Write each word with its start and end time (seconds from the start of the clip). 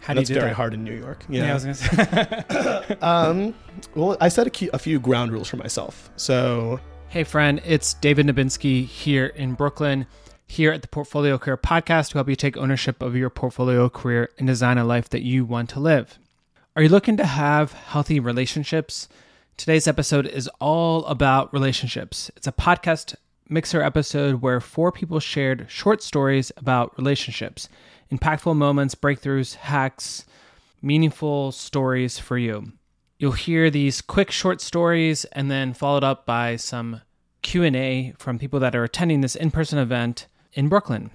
How 0.00 0.14
do 0.14 0.20
That's 0.20 0.30
you 0.30 0.34
do 0.34 0.40
very 0.40 0.50
that? 0.50 0.56
hard 0.56 0.74
in 0.74 0.82
New 0.84 0.94
York. 0.94 1.24
Yeah, 1.28 1.44
Yeah. 1.44 1.50
I 1.50 1.54
was 1.54 1.64
gonna 1.64 1.74
say. 1.74 2.96
um, 3.02 3.54
well, 3.94 4.16
I 4.20 4.28
set 4.28 4.46
a, 4.46 4.50
key, 4.50 4.70
a 4.72 4.78
few 4.78 4.98
ground 4.98 5.32
rules 5.32 5.48
for 5.48 5.56
myself. 5.56 6.10
So 6.16 6.80
Hey, 7.08 7.24
friend, 7.24 7.60
it's 7.64 7.94
David 7.94 8.26
Nebinski 8.26 8.86
here 8.86 9.26
in 9.26 9.54
Brooklyn, 9.54 10.06
here 10.46 10.70
at 10.72 10.82
the 10.82 10.88
Portfolio 10.88 11.38
Career 11.38 11.56
Podcast 11.56 12.10
to 12.10 12.14
help 12.18 12.28
you 12.28 12.36
take 12.36 12.56
ownership 12.56 13.02
of 13.02 13.16
your 13.16 13.30
portfolio 13.30 13.88
career 13.88 14.30
and 14.38 14.46
design 14.46 14.78
a 14.78 14.84
life 14.84 15.08
that 15.10 15.22
you 15.22 15.44
want 15.44 15.68
to 15.70 15.80
live. 15.80 16.18
Are 16.76 16.82
you 16.82 16.88
looking 16.88 17.16
to 17.16 17.26
have 17.26 17.72
healthy 17.72 18.20
relationships? 18.20 19.08
Today's 19.56 19.88
episode 19.88 20.26
is 20.26 20.48
all 20.60 21.04
about 21.06 21.52
relationships. 21.52 22.30
It's 22.36 22.46
a 22.46 22.52
podcast 22.52 23.16
mixer 23.48 23.82
episode 23.82 24.40
where 24.40 24.60
four 24.60 24.92
people 24.92 25.18
shared 25.18 25.66
short 25.68 26.02
stories 26.02 26.52
about 26.56 26.96
relationships, 26.96 27.68
impactful 28.10 28.56
moments, 28.56 28.94
breakthroughs, 28.94 29.54
hacks, 29.54 30.24
meaningful 30.82 31.52
stories 31.52 32.18
for 32.18 32.38
you. 32.38 32.72
You'll 33.18 33.32
hear 33.32 33.70
these 33.70 34.00
quick 34.00 34.30
short 34.30 34.60
stories 34.60 35.24
and 35.26 35.50
then 35.50 35.74
followed 35.74 36.04
up 36.04 36.24
by 36.24 36.56
some 36.56 37.02
Q&A 37.42 38.14
from 38.18 38.38
people 38.38 38.60
that 38.60 38.74
are 38.74 38.84
attending 38.84 39.20
this 39.20 39.36
in-person 39.36 39.78
event 39.78 40.26
in 40.52 40.68
Brooklyn. 40.68 41.10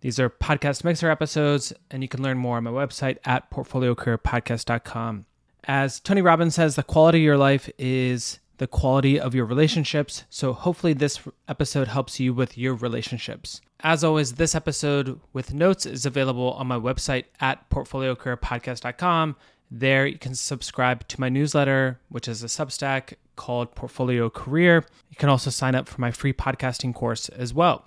These 0.00 0.20
are 0.20 0.28
podcast 0.28 0.84
mixer 0.84 1.10
episodes 1.10 1.72
and 1.90 2.02
you 2.02 2.08
can 2.08 2.22
learn 2.22 2.38
more 2.38 2.56
on 2.58 2.64
my 2.64 2.70
website 2.70 3.18
at 3.24 3.50
portfoliocareerpodcast.com. 3.50 5.26
As 5.66 6.00
Tony 6.00 6.20
Robbins 6.20 6.54
says, 6.56 6.76
the 6.76 6.82
quality 6.82 7.18
of 7.18 7.24
your 7.24 7.38
life 7.38 7.70
is 7.78 8.38
the 8.64 8.68
quality 8.68 9.20
of 9.20 9.34
your 9.34 9.44
relationships. 9.44 10.24
So 10.30 10.54
hopefully 10.54 10.94
this 10.94 11.20
episode 11.46 11.86
helps 11.86 12.18
you 12.18 12.32
with 12.32 12.56
your 12.56 12.72
relationships. 12.72 13.60
As 13.80 14.02
always, 14.02 14.32
this 14.32 14.54
episode 14.54 15.20
with 15.34 15.52
notes 15.52 15.84
is 15.84 16.06
available 16.06 16.52
on 16.52 16.66
my 16.66 16.78
website 16.78 17.24
at 17.40 17.68
portfoliocareerpodcast.com. 17.68 19.36
There 19.70 20.06
you 20.06 20.16
can 20.16 20.34
subscribe 20.34 21.06
to 21.08 21.20
my 21.20 21.28
newsletter, 21.28 22.00
which 22.08 22.26
is 22.26 22.42
a 22.42 22.46
Substack 22.46 23.16
called 23.36 23.74
Portfolio 23.74 24.30
Career. 24.30 24.86
You 25.10 25.16
can 25.16 25.28
also 25.28 25.50
sign 25.50 25.74
up 25.74 25.86
for 25.86 26.00
my 26.00 26.10
free 26.10 26.32
podcasting 26.32 26.94
course 26.94 27.28
as 27.28 27.52
well. 27.52 27.84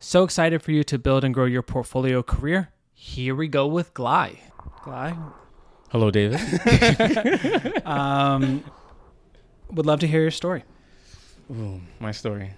So 0.00 0.24
excited 0.24 0.62
for 0.62 0.72
you 0.72 0.84
to 0.84 0.98
build 0.98 1.22
and 1.22 1.34
grow 1.34 1.44
your 1.44 1.60
portfolio 1.60 2.22
career. 2.22 2.70
Here 2.94 3.34
we 3.34 3.46
go 3.46 3.66
with 3.66 3.92
Gly. 3.92 4.40
Gly, 4.84 5.14
Hello, 5.90 6.10
David. 6.10 6.40
um, 7.86 8.62
would 9.70 9.86
love 9.86 10.00
to 10.00 10.06
hear 10.06 10.22
your 10.22 10.30
story. 10.30 10.64
Ooh, 11.50 11.80
my 12.00 12.12
story. 12.12 12.50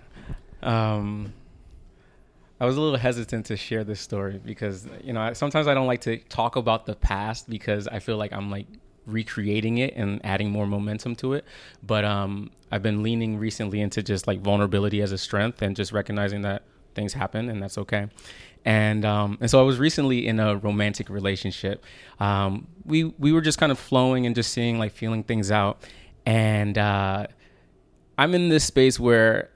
Um, 0.62 1.33
I 2.61 2.66
was 2.66 2.77
a 2.77 2.80
little 2.80 2.98
hesitant 2.98 3.47
to 3.47 3.56
share 3.56 3.84
this 3.84 4.00
story 4.00 4.41
because 4.44 4.86
you 5.03 5.12
know 5.12 5.20
I, 5.20 5.33
sometimes 5.33 5.66
I 5.66 5.75
don't 5.75 5.86
like 5.86 6.03
to 6.03 6.19
talk 6.19 6.56
about 6.56 6.86
the 6.86 6.94
past 6.94 7.48
because 7.48 7.88
I 7.88 8.00
feel 8.00 8.16
like 8.16 8.33
I'm 8.33 8.50
like 8.50 8.66
recreating 9.06 9.78
it 9.78 9.94
and 9.97 10.20
adding 10.25 10.50
more 10.50 10.66
momentum 10.66 11.16
to 11.16 11.33
it. 11.34 11.44
But 11.83 12.05
um, 12.05 12.50
I've 12.70 12.83
been 12.83 13.03
leaning 13.03 13.38
recently 13.38 13.81
into 13.81 14.03
just 14.03 14.27
like 14.27 14.41
vulnerability 14.41 15.00
as 15.00 15.12
a 15.12 15.19
strength 15.19 15.62
and 15.62 15.75
just 15.75 15.92
recognizing 15.92 16.42
that 16.42 16.62
things 16.94 17.12
happen 17.14 17.48
and 17.48 17.62
that's 17.62 17.78
okay. 17.78 18.08
And 18.64 19.06
um, 19.06 19.38
and 19.41 19.50
so 19.50 19.58
I 19.58 19.62
was 19.62 19.78
recently 19.78 20.27
in 20.27 20.38
a 20.38 20.56
romantic 20.56 21.08
relationship. 21.08 21.83
Um, 22.19 22.66
we 22.84 23.05
we 23.05 23.33
were 23.33 23.41
just 23.41 23.58
kind 23.58 23.72
of 23.72 23.78
flowing 23.78 24.27
and 24.27 24.34
just 24.34 24.53
seeing 24.53 24.78
like 24.78 24.92
feeling 24.92 25.22
things 25.22 25.50
out. 25.50 25.83
And 26.27 26.77
uh, 26.77 27.27
I'm 28.19 28.35
in 28.35 28.49
this 28.49 28.65
space 28.65 29.01
where, 29.01 29.51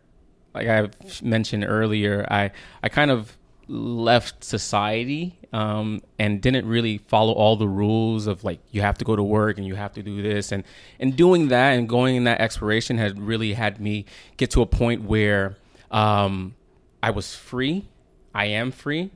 like 0.55 0.69
I 0.69 0.89
mentioned 1.23 1.65
earlier, 1.67 2.27
I 2.31 2.51
I 2.83 2.89
kind 2.89 3.11
of 3.11 3.37
left 3.69 4.45
society 4.45 5.39
um, 5.53 6.03
and 6.19 6.41
didn't 6.43 6.67
really 6.67 6.98
follow 6.98 7.33
all 7.33 7.56
the 7.56 7.69
rules 7.69 8.27
of 8.27 8.45
like 8.45 8.61
you 8.73 8.83
have 8.83 8.98
to 8.98 9.05
go 9.05 9.17
to 9.17 9.23
work 9.23 9.56
and 9.56 9.67
you 9.67 9.75
have 9.75 9.93
to 9.95 10.03
do 10.03 10.23
this 10.23 10.53
and 10.53 10.65
and 11.01 11.17
doing 11.17 11.48
that 11.48 11.79
and 11.79 11.89
going 11.89 12.17
in 12.17 12.25
that 12.25 12.41
exploration 12.41 12.99
had 12.99 13.19
really 13.19 13.55
had 13.55 13.81
me 13.81 14.05
get 14.37 14.50
to 14.50 14.62
a 14.62 14.67
point 14.67 15.03
where 15.03 15.56
um, 15.91 16.55
I 17.03 17.11
was 17.11 17.34
free. 17.34 17.87
I 18.34 18.47
am 18.47 18.72
free, 18.72 19.11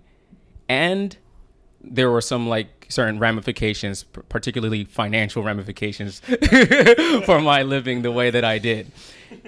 and 0.68 1.16
there 1.82 2.08
were 2.10 2.20
some 2.20 2.48
like 2.48 2.77
certain 2.88 3.18
ramifications, 3.18 4.02
particularly 4.02 4.84
financial 4.84 5.42
ramifications 5.42 6.20
for 7.24 7.40
my 7.40 7.62
living 7.62 8.02
the 8.02 8.12
way 8.12 8.30
that 8.30 8.44
I 8.44 8.58
did. 8.58 8.90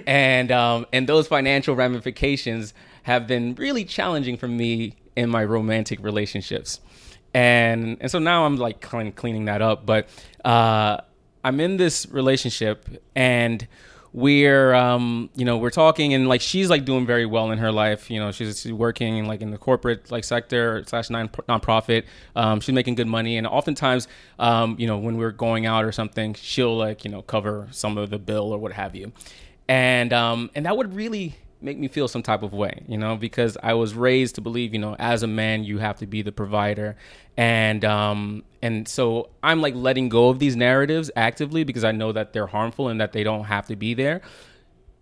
And 0.05 0.51
um, 0.51 0.85
and 0.93 1.07
those 1.07 1.27
financial 1.27 1.75
ramifications 1.75 2.73
have 3.03 3.27
been 3.27 3.55
really 3.55 3.83
challenging 3.83 4.37
for 4.37 4.47
me 4.47 4.95
in 5.15 5.29
my 5.29 5.43
romantic 5.43 6.03
relationships. 6.03 6.79
And 7.33 7.97
and 7.99 8.11
so 8.11 8.19
now 8.19 8.45
I'm 8.45 8.57
like 8.57 8.81
clean, 8.81 9.11
cleaning 9.11 9.45
that 9.45 9.61
up, 9.61 9.85
but 9.85 10.07
uh, 10.45 10.97
I'm 11.43 11.59
in 11.59 11.77
this 11.77 12.07
relationship 12.09 12.87
and 13.15 13.67
we're 14.13 14.73
um 14.73 15.29
you 15.35 15.45
know 15.45 15.57
we're 15.57 15.69
talking 15.69 16.13
and 16.13 16.27
like 16.27 16.41
she's 16.41 16.69
like 16.69 16.83
doing 16.83 17.05
very 17.05 17.25
well 17.25 17.51
in 17.51 17.57
her 17.59 17.71
life. 17.71 18.11
You 18.11 18.19
know 18.19 18.31
she's, 18.31 18.61
she's 18.61 18.73
working 18.73 19.25
like 19.25 19.41
in 19.41 19.51
the 19.51 19.57
corporate 19.57 20.11
like 20.11 20.23
sector 20.23 20.83
slash 20.85 21.09
non 21.09 21.29
nonprofit. 21.29 22.03
Um 22.35 22.59
she's 22.59 22.75
making 22.75 22.95
good 22.95 23.07
money. 23.07 23.37
And 23.37 23.47
oftentimes 23.47 24.07
um 24.37 24.75
you 24.77 24.87
know 24.87 24.97
when 24.97 25.17
we're 25.17 25.31
going 25.31 25.65
out 25.65 25.85
or 25.85 25.91
something 25.91 26.33
she'll 26.33 26.75
like 26.77 27.05
you 27.05 27.11
know 27.11 27.21
cover 27.21 27.67
some 27.71 27.97
of 27.97 28.09
the 28.09 28.19
bill 28.19 28.51
or 28.51 28.57
what 28.57 28.73
have 28.73 28.95
you. 28.95 29.13
And 29.67 30.11
um 30.11 30.51
and 30.55 30.65
that 30.65 30.75
would 30.75 30.93
really 30.93 31.37
make 31.61 31.77
me 31.77 31.87
feel 31.87 32.07
some 32.07 32.23
type 32.23 32.43
of 32.43 32.53
way, 32.53 32.83
you 32.87 32.97
know, 32.97 33.15
because 33.15 33.57
I 33.61 33.73
was 33.73 33.93
raised 33.93 34.35
to 34.35 34.41
believe, 34.41 34.73
you 34.73 34.79
know, 34.79 34.95
as 34.99 35.23
a 35.23 35.27
man 35.27 35.63
you 35.63 35.77
have 35.79 35.97
to 35.99 36.07
be 36.07 36.21
the 36.21 36.31
provider. 36.31 36.95
And 37.37 37.85
um 37.85 38.43
and 38.61 38.87
so 38.87 39.29
I'm 39.43 39.61
like 39.61 39.75
letting 39.75 40.09
go 40.09 40.29
of 40.29 40.39
these 40.39 40.55
narratives 40.55 41.11
actively 41.15 41.63
because 41.63 41.83
I 41.83 41.91
know 41.91 42.11
that 42.11 42.33
they're 42.33 42.47
harmful 42.47 42.87
and 42.87 42.99
that 43.01 43.13
they 43.13 43.23
don't 43.23 43.45
have 43.45 43.67
to 43.67 43.75
be 43.75 43.93
there. 43.93 44.21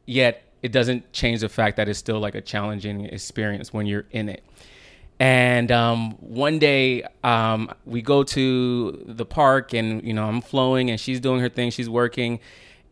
Yet 0.05 0.43
it 0.61 0.71
doesn't 0.71 1.13
change 1.13 1.41
the 1.41 1.49
fact 1.49 1.77
that 1.77 1.87
it's 1.87 1.99
still 1.99 2.19
like 2.19 2.35
a 2.35 2.41
challenging 2.41 3.05
experience 3.05 3.73
when 3.73 3.85
you're 3.85 4.05
in 4.11 4.29
it. 4.29 4.43
And 5.19 5.69
um, 5.71 6.11
one 6.19 6.59
day 6.59 7.03
um, 7.23 7.73
we 7.85 8.01
go 8.01 8.23
to 8.23 9.03
the 9.05 9.25
park 9.25 9.73
and 9.73 10.01
you 10.03 10.13
know 10.13 10.25
I'm 10.25 10.41
flowing 10.41 10.89
and 10.89 10.99
she's 10.99 11.19
doing 11.19 11.41
her 11.41 11.49
thing, 11.49 11.71
she's 11.71 11.89
working, 11.89 12.39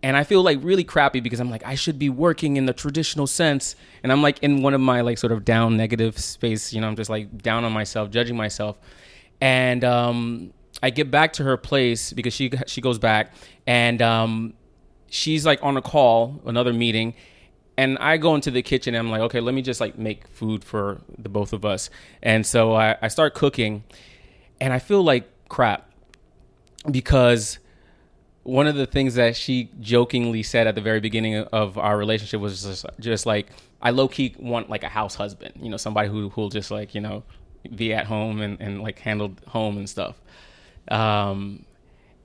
and 0.04 0.16
I 0.16 0.24
feel 0.24 0.44
like 0.44 0.60
really 0.62 0.84
crappy 0.84 1.20
because 1.20 1.40
I'm 1.40 1.50
like 1.50 1.66
I 1.66 1.76
should 1.76 1.98
be 1.98 2.10
working 2.10 2.58
in 2.58 2.66
the 2.66 2.74
traditional 2.74 3.28
sense, 3.28 3.76
and 4.04 4.12
I'm 4.12 4.22
like 4.22 4.40
in 4.44 4.62
one 4.62 4.74
of 4.74 4.82
my 4.82 5.02
like 5.02 5.18
sort 5.18 5.32
of 5.32 5.46
down 5.46 5.78
negative 5.78 6.18
space, 6.18 6.74
you 6.74 6.82
know 6.82 6.88
I'm 6.88 6.96
just 6.96 7.10
like 7.10 7.42
down 7.42 7.64
on 7.64 7.72
myself, 7.72 8.10
judging 8.12 8.36
myself, 8.36 8.78
and 9.42 9.84
um, 9.84 10.54
I 10.82 10.90
get 10.90 11.10
back 11.10 11.34
to 11.34 11.44
her 11.44 11.58
place 11.58 12.14
because 12.14 12.34
she 12.34 12.52
she 12.68 12.82
goes 12.82 13.00
back. 13.00 13.34
And 13.66 14.02
um, 14.02 14.54
she's 15.10 15.46
like 15.46 15.62
on 15.64 15.76
a 15.78 15.82
call, 15.82 16.42
another 16.46 16.74
meeting, 16.74 17.14
and 17.78 17.98
I 18.00 18.18
go 18.18 18.34
into 18.34 18.50
the 18.50 18.64
kitchen 18.64 18.96
and 18.96 19.08
I'm 19.08 19.12
like, 19.12 19.22
okay, 19.22 19.40
let 19.40 19.54
me 19.54 19.62
just 19.62 19.80
like 19.80 19.98
make 19.98 20.28
food 20.28 20.64
for 20.64 21.00
the 21.18 21.30
both 21.30 21.54
of 21.54 21.64
us. 21.64 21.92
And 22.24 22.46
so 22.46 22.74
I, 22.74 22.98
I 23.02 23.08
start 23.08 23.36
cooking. 23.36 23.84
And 24.60 24.74
I 24.74 24.80
feel 24.80 25.04
like 25.04 25.30
crap 25.50 25.92
because 26.90 27.60
one 28.48 28.66
of 28.66 28.76
the 28.76 28.86
things 28.86 29.16
that 29.16 29.36
she 29.36 29.70
jokingly 29.82 30.42
said 30.42 30.68
at 30.68 30.76
the 30.76 30.80
very 30.82 31.02
beginning 31.02 31.36
of 31.36 31.78
our 31.78 31.98
relationship 31.98 32.40
was 32.40 32.64
just, 32.64 32.86
just 32.98 33.26
like, 33.26 33.48
I 33.82 33.90
low 33.90 34.08
key 34.08 34.36
want 34.40 34.70
like 34.70 34.84
a 34.84 34.88
house 34.88 35.16
husband, 35.16 35.56
you 35.62 35.70
know, 35.70 35.76
somebody 35.76 36.08
who 36.08 36.30
who'll 36.30 36.48
just 36.48 36.72
like, 36.72 36.96
you 36.96 37.02
know, 37.02 37.24
be 37.76 37.94
at 37.94 38.06
home 38.06 38.40
and, 38.40 38.60
and 38.62 38.82
like 38.82 39.00
handle 39.00 39.34
home 39.48 39.78
and 39.78 39.90
stuff. 39.90 40.16
Um, 40.88 41.66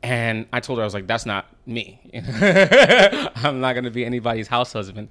and 0.01 0.47
I 0.53 0.61
told 0.61 0.79
her, 0.79 0.85
I 0.85 0.87
was 0.87 0.95
like, 0.95 1.09
that's 1.09 1.27
not 1.27 1.47
me. 1.67 2.01
I'm 2.15 3.61
not 3.61 3.73
going 3.73 3.85
to 3.85 3.91
be 3.91 4.05
anybody's 4.05 4.47
house 4.47 4.73
husband. 4.73 5.09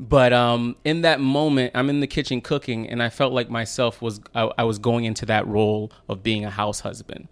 But 0.00 0.32
um, 0.32 0.74
in 0.84 1.02
that 1.02 1.20
moment, 1.20 1.70
I'm 1.76 1.88
in 1.88 2.00
the 2.00 2.08
kitchen 2.08 2.40
cooking, 2.40 2.88
and 2.88 3.00
I 3.00 3.10
felt 3.10 3.32
like 3.32 3.48
myself 3.48 4.02
was 4.02 4.20
I, 4.34 4.50
I 4.58 4.64
was 4.64 4.80
going 4.80 5.04
into 5.04 5.24
that 5.26 5.46
role 5.46 5.92
of 6.08 6.24
being 6.24 6.44
a 6.44 6.50
house 6.50 6.80
husband, 6.80 7.28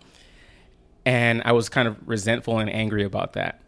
and 1.05 1.43
I 1.45 1.53
was 1.53 1.69
kind 1.69 1.89
of 1.89 1.97
resentful 2.07 2.59
and 2.59 2.71
angry 2.71 3.05
about 3.05 3.35
that. 3.35 3.61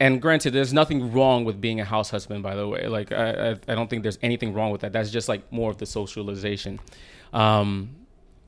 And 0.00 0.20
granted, 0.20 0.52
there's 0.52 0.72
nothing 0.72 1.12
wrong 1.12 1.44
with 1.44 1.60
being 1.60 1.80
a 1.80 1.84
house 1.84 2.10
husband, 2.10 2.42
by 2.42 2.56
the 2.56 2.66
way. 2.66 2.88
Like 2.88 3.12
I, 3.12 3.56
I, 3.68 3.74
don't 3.74 3.88
think 3.88 4.02
there's 4.02 4.18
anything 4.20 4.52
wrong 4.52 4.72
with 4.72 4.80
that. 4.80 4.92
That's 4.92 5.10
just 5.10 5.28
like 5.28 5.52
more 5.52 5.70
of 5.70 5.78
the 5.78 5.86
socialization. 5.86 6.80
Um, 7.32 7.90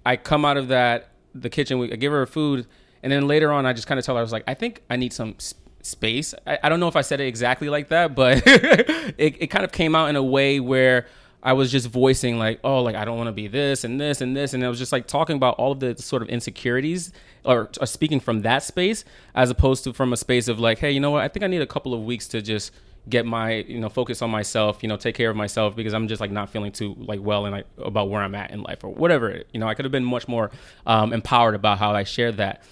I 0.05 0.17
come 0.17 0.45
out 0.45 0.57
of 0.57 0.69
that 0.69 1.11
the 1.35 1.51
kitchen. 1.51 1.79
We 1.79 1.93
I 1.93 1.97
give 1.97 2.13
her 2.13 2.27
food, 2.27 2.67
and 3.03 3.13
then 3.13 3.27
later 3.29 3.53
on, 3.53 3.67
I 3.67 3.73
just 3.73 3.87
kind 3.87 3.99
of 3.99 4.05
tell 4.05 4.17
her 4.17 4.21
I 4.21 4.23
was 4.23 4.33
like, 4.33 4.45
I 4.47 4.55
think 4.55 4.83
I 4.91 4.97
need 4.97 5.13
some 5.13 5.37
space. 5.83 6.35
I, 6.47 6.59
I 6.63 6.69
don't 6.69 6.81
know 6.81 6.89
if 6.89 6.97
I 6.97 7.03
said 7.03 7.21
it 7.21 7.27
exactly 7.27 7.69
like 7.69 7.89
that, 7.89 8.15
but 8.15 8.43
it, 8.47 9.43
it 9.43 9.47
kind 9.49 9.65
of 9.65 9.73
came 9.73 9.95
out 9.95 10.09
in 10.09 10.17
a 10.17 10.23
way 10.23 10.61
where 10.61 11.07
I 11.45 11.53
was 11.53 11.71
just 11.71 11.89
voicing 11.89 12.39
like, 12.39 12.59
oh, 12.65 12.83
like 12.83 12.97
I 12.97 13.05
don't 13.05 13.19
want 13.19 13.29
to 13.29 13.33
be 13.33 13.49
this 13.49 13.85
and 13.85 14.01
this 14.01 14.23
and 14.23 14.35
this, 14.35 14.55
and 14.55 14.65
I 14.65 14.69
was 14.69 14.79
just 14.79 14.93
like 14.93 15.07
talking 15.07 15.37
about 15.37 15.57
all 15.57 15.73
of 15.73 15.81
the 15.81 15.97
sort 15.99 16.23
of 16.23 16.29
insecurities, 16.29 17.13
or, 17.45 17.69
or 17.79 17.87
speaking 17.87 18.19
from 18.19 18.43
that 18.43 18.63
space 18.63 19.05
as 19.35 19.51
opposed 19.51 19.85
to 19.85 19.93
from 19.93 20.13
a 20.15 20.17
space 20.17 20.49
of 20.49 20.59
like, 20.59 20.79
hey, 20.79 20.91
you 20.91 21.01
know 21.01 21.11
what? 21.11 21.23
I 21.23 21.29
think 21.29 21.45
I 21.45 21.47
need 21.47 21.61
a 21.61 21.67
couple 21.67 21.93
of 21.93 22.03
weeks 22.03 22.27
to 22.29 22.41
just 22.41 22.73
get 23.09 23.27
my 23.27 23.57
you 23.57 23.79
know 23.79 23.91
focus 23.91 24.23
on 24.23 24.31
myself 24.31 24.83
you 24.83 24.89
know 24.89 24.97
take 24.97 25.15
care 25.15 25.29
of 25.29 25.37
myself 25.37 25.77
because 25.77 25.93
i'm 25.93 26.09
just 26.09 26.23
like 26.23 26.31
not 26.31 26.49
feeling 26.49 26.73
too 26.73 26.95
like 26.99 27.21
well 27.21 27.45
and 27.45 27.55
like 27.55 27.67
about 27.77 28.09
where 28.09 28.23
i'm 28.23 28.35
at 28.35 28.51
in 28.51 28.63
life 28.63 28.83
or 28.83 28.89
whatever 28.89 29.43
you 29.53 29.61
know 29.61 29.69
i 29.69 29.75
could 29.75 29.85
have 29.85 29.93
been 29.93 30.05
much 30.05 30.27
more 30.27 30.51
um, 30.87 31.13
empowered 31.13 31.55
about 31.55 31.79
how 31.79 31.95
i 31.95 32.03
shared 32.03 32.39
that 32.39 32.63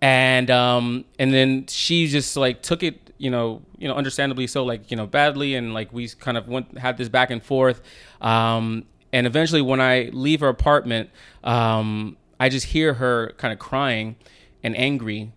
and 0.00 0.50
um 0.50 1.04
and 1.18 1.32
then 1.32 1.66
she 1.66 2.06
just 2.06 2.36
like 2.36 2.62
took 2.62 2.82
it 2.82 3.12
you 3.18 3.30
know 3.30 3.62
you 3.78 3.88
know 3.88 3.94
understandably 3.94 4.46
so 4.46 4.64
like 4.64 4.90
you 4.90 4.96
know 4.96 5.06
badly. 5.06 5.54
And 5.54 5.74
like 5.74 5.92
we 5.92 6.08
kind 6.08 6.36
of 6.36 6.48
went 6.48 6.78
had 6.78 6.96
this 6.96 7.08
back 7.08 7.30
and 7.30 7.42
forth. 7.42 7.82
Um 8.20 8.84
and 9.12 9.26
eventually 9.26 9.62
when 9.62 9.80
i 9.80 10.10
leave 10.12 10.40
her 10.40 10.48
apartment 10.48 11.08
um 11.42 12.16
i 12.38 12.48
just 12.48 12.66
hear 12.66 12.94
her 12.94 13.32
kind 13.38 13.52
of 13.52 13.58
crying 13.58 14.16
and 14.62 14.76
angry. 14.76 15.32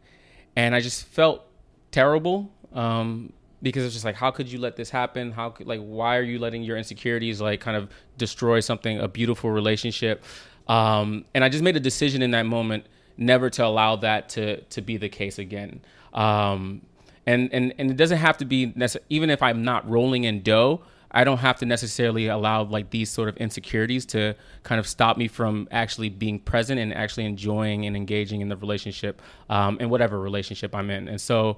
And 0.56 0.76
i 0.76 0.80
just 0.80 1.06
felt 1.06 1.46
terrible 1.92 2.52
um 2.74 3.34
because 3.64 3.84
it's 3.84 3.94
just 3.94 4.06
like 4.06 4.16
how 4.16 4.32
could 4.32 4.52
you 4.52 4.60
let 4.60 4.76
this 4.76 4.90
happen? 4.90 5.32
How 5.32 5.50
could 5.50 5.68
like 5.68 5.82
why 5.82 6.18
are 6.18 6.24
you 6.24 6.38
letting 6.38 6.64
your 6.64 6.78
insecurities 6.78 7.42
like 7.42 7.62
kind 7.62 7.78
of 7.78 7.90
destroy 8.18 8.60
something 8.60 9.00
a 9.00 9.08
beautiful 9.08 9.50
relationship? 9.50 10.24
Um 10.68 11.26
and 11.34 11.44
i 11.44 11.50
just 11.50 11.64
made 11.64 11.76
a 11.76 11.80
decision 11.80 12.22
in 12.22 12.32
that 12.32 12.46
moment 12.46 12.86
never 13.18 13.50
to 13.50 13.66
allow 13.66 13.96
that 13.98 14.30
to 14.30 14.62
to 14.62 14.82
be 14.82 14.98
the 14.98 15.10
case 15.10 15.40
again. 15.40 15.82
Um 16.14 16.82
and 17.26 17.50
and 17.54 17.74
and 17.78 17.92
it 17.92 17.98
doesn't 17.98 18.18
have 18.18 18.38
to 18.38 18.46
be 18.46 18.74
even 19.10 19.30
if 19.30 19.44
i'm 19.44 19.64
not 19.64 19.88
rolling 19.88 20.24
in 20.24 20.42
dough 20.42 20.82
i 21.12 21.24
don't 21.24 21.38
have 21.38 21.58
to 21.58 21.68
necessarily 21.68 22.26
allow 22.28 22.64
like 22.64 22.90
these 22.90 23.12
sort 23.12 23.30
of 23.30 23.38
insecurities 23.38 24.08
to 24.08 24.36
kind 24.64 24.80
of 24.80 24.88
stop 24.88 25.18
me 25.18 25.28
from 25.28 25.68
actually 25.70 26.10
being 26.10 26.40
present 26.40 26.80
and 26.80 26.92
actually 26.94 27.26
enjoying 27.26 27.86
and 27.86 27.96
engaging 27.96 28.42
in 28.42 28.50
the 28.50 28.58
relationship 28.58 29.22
um 29.52 29.78
in 29.80 29.88
whatever 29.90 30.20
relationship 30.20 30.74
i'm 30.74 30.90
in. 30.90 31.08
And 31.08 31.22
so 31.22 31.58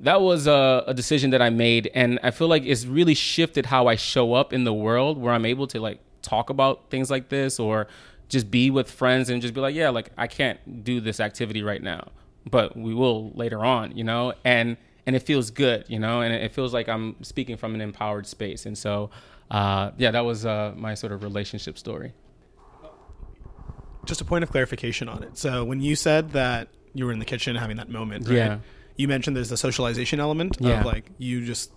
that 0.00 0.20
was 0.20 0.46
a, 0.46 0.84
a, 0.86 0.94
decision 0.94 1.30
that 1.30 1.40
I 1.40 1.50
made, 1.50 1.90
and 1.94 2.18
I 2.22 2.30
feel 2.30 2.48
like 2.48 2.64
it's 2.64 2.84
really 2.84 3.14
shifted 3.14 3.66
how 3.66 3.86
I 3.86 3.94
show 3.96 4.34
up 4.34 4.52
in 4.52 4.64
the 4.64 4.74
world, 4.74 5.18
where 5.18 5.32
I'm 5.32 5.46
able 5.46 5.66
to 5.68 5.80
like 5.80 6.00
talk 6.20 6.50
about 6.50 6.90
things 6.90 7.10
like 7.10 7.28
this, 7.28 7.60
or 7.60 7.86
just 8.28 8.50
be 8.50 8.70
with 8.70 8.90
friends 8.90 9.28
and 9.30 9.40
just 9.42 9.54
be 9.54 9.60
like, 9.60 9.74
yeah, 9.74 9.90
like 9.90 10.10
I 10.16 10.26
can't 10.26 10.82
do 10.84 11.00
this 11.00 11.20
activity 11.20 11.62
right 11.62 11.82
now, 11.82 12.08
but 12.48 12.76
we 12.76 12.94
will 12.94 13.30
later 13.32 13.64
on, 13.64 13.96
you 13.96 14.04
know, 14.04 14.34
and 14.44 14.76
and 15.06 15.14
it 15.14 15.20
feels 15.20 15.50
good, 15.50 15.84
you 15.88 15.98
know, 15.98 16.22
and 16.22 16.32
it 16.34 16.52
feels 16.52 16.72
like 16.72 16.88
I'm 16.88 17.16
speaking 17.22 17.56
from 17.56 17.74
an 17.74 17.80
empowered 17.80 18.26
space, 18.26 18.64
and 18.66 18.76
so 18.76 19.10
uh, 19.50 19.90
yeah, 19.98 20.10
that 20.10 20.24
was 20.24 20.46
uh, 20.46 20.72
my 20.76 20.94
sort 20.94 21.12
of 21.12 21.22
relationship 21.22 21.76
story. 21.78 22.12
Just 24.06 24.20
a 24.20 24.24
point 24.24 24.44
of 24.44 24.50
clarification 24.50 25.08
on 25.08 25.22
it. 25.22 25.38
So 25.38 25.64
when 25.64 25.80
you 25.80 25.96
said 25.96 26.32
that 26.32 26.68
you 26.92 27.06
were 27.06 27.12
in 27.12 27.18
the 27.18 27.24
kitchen 27.24 27.56
having 27.56 27.76
that 27.78 27.88
moment, 27.88 28.26
right? 28.28 28.36
Yeah 28.36 28.58
you 28.96 29.08
mentioned 29.08 29.34
there's 29.36 29.50
a 29.50 29.56
socialization 29.56 30.20
element 30.20 30.56
Yeah. 30.60 30.78
of 30.78 30.86
like 30.86 31.10
you 31.18 31.44
just 31.44 31.72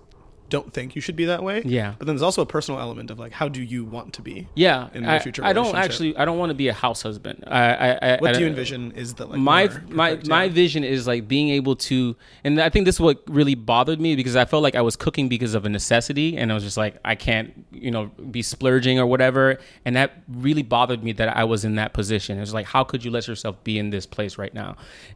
don't 0.50 0.74
think 0.74 0.96
you 0.96 1.02
should 1.02 1.16
be 1.16 1.26
that 1.26 1.44
way. 1.44 1.62
Yeah. 1.66 1.96
But 1.98 2.08
then 2.08 2.16
there's 2.16 2.22
also 2.22 2.42
a 2.42 2.46
personal 2.46 2.80
element 2.80 3.12
of 3.12 3.20
like 3.20 3.34
how 3.34 3.48
do 3.48 3.62
you 3.62 3.86
want 3.86 4.14
to 4.14 4.22
be? 4.22 4.48
Yeah, 4.56 4.90
in 4.94 5.06
I, 5.06 5.20
future 5.20 5.44
I 5.44 5.54
don't 5.54 5.76
actually. 5.76 6.16
I 6.18 6.26
don't 6.26 6.38
want 6.38 6.50
to 6.50 6.56
be 6.56 6.68
a 6.68 6.74
house 6.74 7.02
husband. 7.02 7.44
I, 7.48 7.74
I, 7.74 8.14
I 8.14 8.18
What 8.18 8.32
I, 8.32 8.34
do 8.34 8.40
you 8.42 8.48
envision 8.48 8.92
is 8.94 9.14
the 9.14 9.26
like 9.26 9.40
my 9.40 9.68
my 9.90 10.10
perfect, 10.10 10.28
my 10.28 10.44
yeah. 10.44 10.52
vision 10.52 10.84
is 10.84 11.08
like 11.08 11.28
being 11.28 11.50
able 11.50 11.76
to 11.76 12.16
and 12.44 12.62
i 12.62 12.70
think 12.70 12.86
this 12.86 12.96
is 12.96 13.02
what 13.02 13.22
really 13.28 13.56
bothered 13.56 14.00
me 14.00 14.16
because 14.16 14.36
i 14.36 14.46
felt 14.46 14.64
like 14.64 14.76
i 14.76 14.82
was 14.82 14.96
cooking 14.96 15.30
because 15.30 15.54
of 15.54 15.66
a 15.66 15.70
necessity 15.70 16.38
and 16.38 16.52
i 16.52 16.56
was 16.56 16.64
just 16.64 16.78
like 16.78 16.98
i 17.06 17.16
can't 17.16 17.66
you 17.72 17.92
know 17.92 18.08
be 18.32 18.42
splurging 18.42 19.00
or 19.00 19.06
whatever 19.06 19.58
and 19.86 19.96
that 19.96 20.24
really 20.28 20.64
bothered 20.64 21.04
me 21.04 21.12
that 21.12 21.36
i 21.36 21.44
was 21.44 21.66
in 21.66 21.76
that 21.76 21.94
position 21.94 22.38
it 22.38 22.42
was 22.42 22.54
like 22.54 22.66
how 22.66 22.84
could 22.84 23.04
you 23.04 23.12
let 23.12 23.28
yourself 23.28 23.62
be 23.64 23.80
in 23.80 23.90
this 23.90 24.06
place 24.06 24.38
right 24.38 24.54
now 24.54 24.76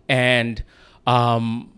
and 0.09 0.63
um 1.07 1.71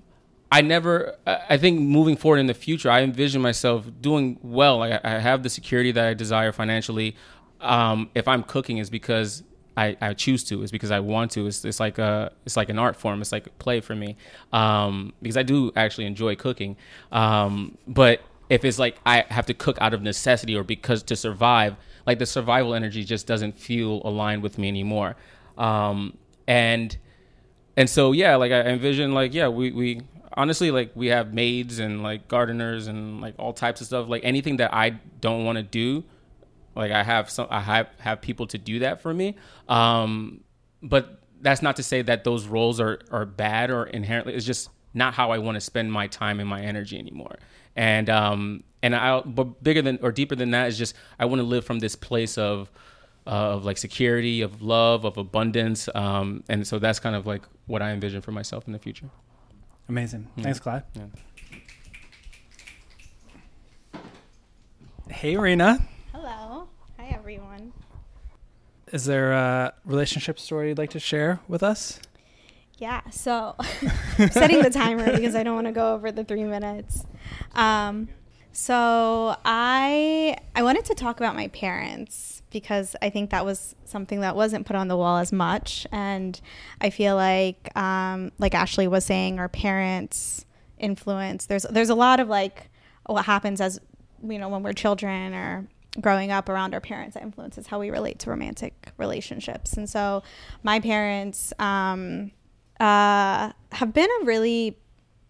I 0.54 0.62
never. 0.62 1.16
I 1.26 1.58
think 1.58 1.82
moving 1.82 2.16
forward 2.16 2.38
in 2.38 2.46
the 2.46 2.54
future, 2.54 2.92
I 2.92 3.02
envision 3.02 3.42
myself 3.42 3.90
doing 4.02 4.38
well. 4.44 4.84
I 4.84 5.00
I 5.04 5.18
have 5.18 5.42
the 5.42 5.50
security 5.50 5.92
that 5.94 6.06
I 6.06 6.14
desire 6.14 6.52
financially. 6.52 7.16
Um, 7.60 8.12
if 8.14 8.28
I'm 8.28 8.44
cooking, 8.44 8.78
is 8.78 8.92
because 8.92 9.42
I, 9.76 9.98
I 10.00 10.14
choose 10.14 10.44
to. 10.46 10.62
It's 10.62 10.72
because 10.72 10.92
I 10.92 11.00
want 11.00 11.32
to. 11.32 11.48
It's, 11.48 11.66
it's 11.66 11.80
like 11.80 11.98
a 11.98 12.32
it's 12.46 12.56
like 12.56 12.70
an 12.70 12.78
art 12.78 12.96
form. 12.96 13.20
It's 13.20 13.32
like 13.32 13.48
a 13.48 13.50
play 13.50 13.82
for 13.82 13.96
me. 13.96 14.16
Um, 14.52 15.14
because 15.24 15.38
I 15.38 15.42
do 15.42 15.72
actually 15.76 16.06
enjoy 16.06 16.36
cooking. 16.36 16.78
Um, 17.12 17.76
but 17.88 18.22
if 18.48 18.64
it's 18.64 18.78
like 18.78 19.00
I 19.08 19.26
have 19.30 19.48
to 19.48 19.56
cook 19.56 19.80
out 19.82 19.96
of 19.96 20.04
necessity 20.04 20.56
or 20.56 20.64
because 20.64 21.02
to 21.04 21.16
survive, 21.16 21.78
like 22.06 22.20
the 22.20 22.28
survival 22.28 22.76
energy 22.76 23.04
just 23.04 23.26
doesn't 23.26 23.58
feel 23.58 24.04
aligned 24.06 24.44
with 24.44 24.60
me 24.60 24.68
anymore. 24.68 25.16
Um, 25.58 26.16
and 26.48 26.96
and 27.76 27.90
so 27.90 28.12
yeah 28.12 28.36
like 28.36 28.52
i 28.52 28.62
envision 28.62 29.14
like 29.14 29.34
yeah 29.34 29.48
we 29.48 29.72
we 29.72 30.02
honestly 30.36 30.72
like 30.72 30.92
we 30.96 31.08
have 31.08 31.34
maids 31.34 31.80
and 31.80 32.04
like 32.04 32.28
gardeners 32.28 32.88
and 32.88 33.22
like 33.22 33.36
all 33.38 33.54
types 33.54 33.82
of 33.82 33.88
stuff. 33.88 34.08
Like 34.08 34.24
anything 34.24 34.58
that 34.58 34.74
i 34.74 34.92
don't 35.22 35.46
want 35.46 35.58
to 35.58 35.64
do 35.64 36.04
like 36.76 36.92
i 36.92 37.04
have 37.04 37.30
some 37.30 37.48
i 37.50 37.60
have 37.60 37.90
have 38.00 38.22
people 38.22 38.48
to 38.48 38.58
do 38.58 38.80
that 38.80 39.02
for 39.02 39.14
me. 39.14 39.36
Um 39.68 40.42
but 40.82 41.22
that's 41.42 41.62
not 41.62 41.76
to 41.78 41.84
say 41.84 42.02
that 42.02 42.24
those 42.24 42.48
roles 42.48 42.80
are 42.80 43.00
are 43.12 43.26
bad 43.26 43.72
or 43.72 43.86
inherently 43.86 44.34
it's 44.34 44.46
just 44.46 44.70
not 44.94 45.14
how 45.14 45.32
i 45.32 45.38
want 45.38 45.56
to 45.56 45.62
spend 45.62 45.92
my 45.92 46.08
time 46.08 46.40
and 46.40 46.50
my 46.50 46.62
energy 46.62 46.98
anymore. 46.98 47.38
And 47.76 48.10
um 48.10 48.64
and 48.82 48.96
i 48.96 49.22
but 49.22 49.64
bigger 49.64 49.82
than 49.82 50.00
or 50.02 50.12
deeper 50.12 50.36
than 50.36 50.52
that 50.52 50.68
is 50.68 50.78
just 50.78 50.96
i 51.20 51.26
want 51.26 51.40
to 51.40 51.48
live 51.48 51.66
from 51.66 51.80
this 51.80 51.96
place 51.96 52.38
of 52.38 52.72
uh, 53.26 53.30
of 53.30 53.66
like 53.66 53.78
security, 53.78 54.42
of 54.42 54.62
love, 54.62 55.06
of 55.06 55.18
abundance, 55.18 55.88
um, 55.96 56.44
and 56.50 56.68
so 56.68 56.80
that's 56.80 57.00
kind 57.00 57.16
of 57.16 57.26
like 57.26 57.44
what 57.68 57.82
I 57.82 57.92
envision 57.92 58.22
for 58.22 58.32
myself 58.32 58.68
in 58.68 58.74
the 58.74 58.80
future. 58.80 59.10
Amazing. 59.90 60.28
Thanks, 60.42 60.60
Clyde. 60.60 60.84
Yeah. 60.94 61.04
Hey, 65.10 65.38
Rena. 65.38 65.80
Hello. 66.14 66.68
Hi, 66.98 67.08
everyone. 67.14 67.74
Is 68.92 69.06
there 69.06 69.34
a 69.34 69.74
relationship 69.86 70.40
story 70.40 70.70
you'd 70.70 70.78
like 70.78 70.92
to 70.92 71.00
share 71.00 71.40
with 71.48 71.64
us? 71.64 72.00
Yeah, 72.78 73.02
so 73.12 73.56
setting 74.32 74.62
the 74.62 74.70
timer 74.70 75.12
because 75.16 75.36
I 75.36 75.44
don't 75.44 75.56
want 75.56 75.68
to 75.68 75.74
go 75.74 75.94
over 75.94 76.12
the 76.12 76.24
three 76.24 76.44
minutes. 76.44 77.04
Um, 77.54 78.10
so 78.54 79.36
I 79.44 80.38
I 80.56 80.62
wanted 80.62 80.86
to 80.86 80.96
talk 80.96 81.20
about 81.20 81.36
my 81.36 81.48
parents 81.50 82.44
because 82.52 82.96
I 83.02 83.10
think 83.10 83.32
that 83.32 83.46
was 83.46 83.76
something 83.84 84.22
that 84.22 84.36
wasn't 84.36 84.68
put 84.68 84.76
on 84.76 84.88
the 84.88 84.96
wall 84.96 85.18
as 85.18 85.32
much, 85.32 85.88
and 85.92 86.40
I 86.80 86.92
feel 86.92 87.16
like 87.16 87.76
um, 87.76 88.32
like 88.38 88.54
Ashley 88.54 88.88
was 88.88 89.06
saying, 89.06 89.40
our 89.40 89.50
parents 89.50 90.46
influence. 90.78 91.48
There's 91.48 91.64
there's 91.64 91.90
a 91.90 91.96
lot 91.96 92.20
of 92.20 92.28
like 92.28 92.70
what 93.08 93.26
happens 93.26 93.60
as 93.60 93.80
you 94.24 94.38
know 94.38 94.50
when 94.50 94.62
we're 94.62 94.74
children 94.74 95.34
or 95.34 95.68
growing 96.00 96.32
up 96.32 96.48
around 96.48 96.76
our 96.76 96.82
parents 96.82 97.16
that 97.16 97.24
influences 97.24 97.68
how 97.68 97.80
we 97.80 97.90
relate 97.90 98.18
to 98.20 98.30
romantic 98.30 98.92
relationships 98.98 99.74
and 99.74 99.88
so 99.88 100.24
my 100.64 100.80
parents 100.80 101.54
um, 101.60 102.32
uh, 102.80 103.52
have 103.72 103.94
been 103.94 104.10
a 104.22 104.26
really 104.26 104.76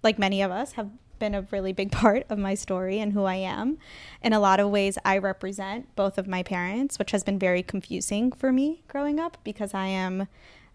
like 0.03 0.17
many 0.17 0.41
of 0.41 0.51
us 0.51 0.73
have 0.73 0.89
been 1.23 1.35
a 1.35 1.47
really 1.51 1.71
big 1.71 1.89
part 2.03 2.25
of 2.29 2.37
my 2.37 2.53
story 2.53 2.99
and 2.99 3.13
who 3.13 3.23
i 3.23 3.35
am. 3.35 3.77
In 4.21 4.33
a 4.33 4.39
lot 4.39 4.59
of 4.59 4.69
ways 4.69 4.97
i 5.05 5.17
represent 5.17 5.95
both 5.95 6.17
of 6.17 6.27
my 6.27 6.43
parents 6.43 6.99
which 6.99 7.11
has 7.11 7.23
been 7.23 7.39
very 7.39 7.63
confusing 7.63 8.31
for 8.33 8.51
me 8.51 8.83
growing 8.89 9.19
up 9.19 9.37
because 9.45 9.73
i 9.73 9.87
am 9.87 10.27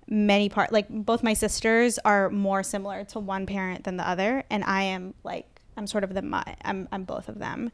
many 0.09 0.49
part 0.49 0.73
like 0.73 0.87
both 0.89 1.23
my 1.23 1.35
sisters 1.35 1.99
are 1.99 2.31
more 2.31 2.63
similar 2.63 3.05
to 3.05 3.19
one 3.19 3.45
parent 3.45 3.85
than 3.85 3.99
the 3.99 4.09
other 4.09 4.43
and 4.49 4.65
i 4.65 4.83
am 4.83 5.13
like 5.23 5.61
i'm 5.77 5.87
sort 5.87 6.03
of 6.03 6.15
the 6.15 6.23
i'm, 6.65 6.89
I'm 6.91 7.05
both 7.05 7.29
of 7.29 7.39
them. 7.39 7.71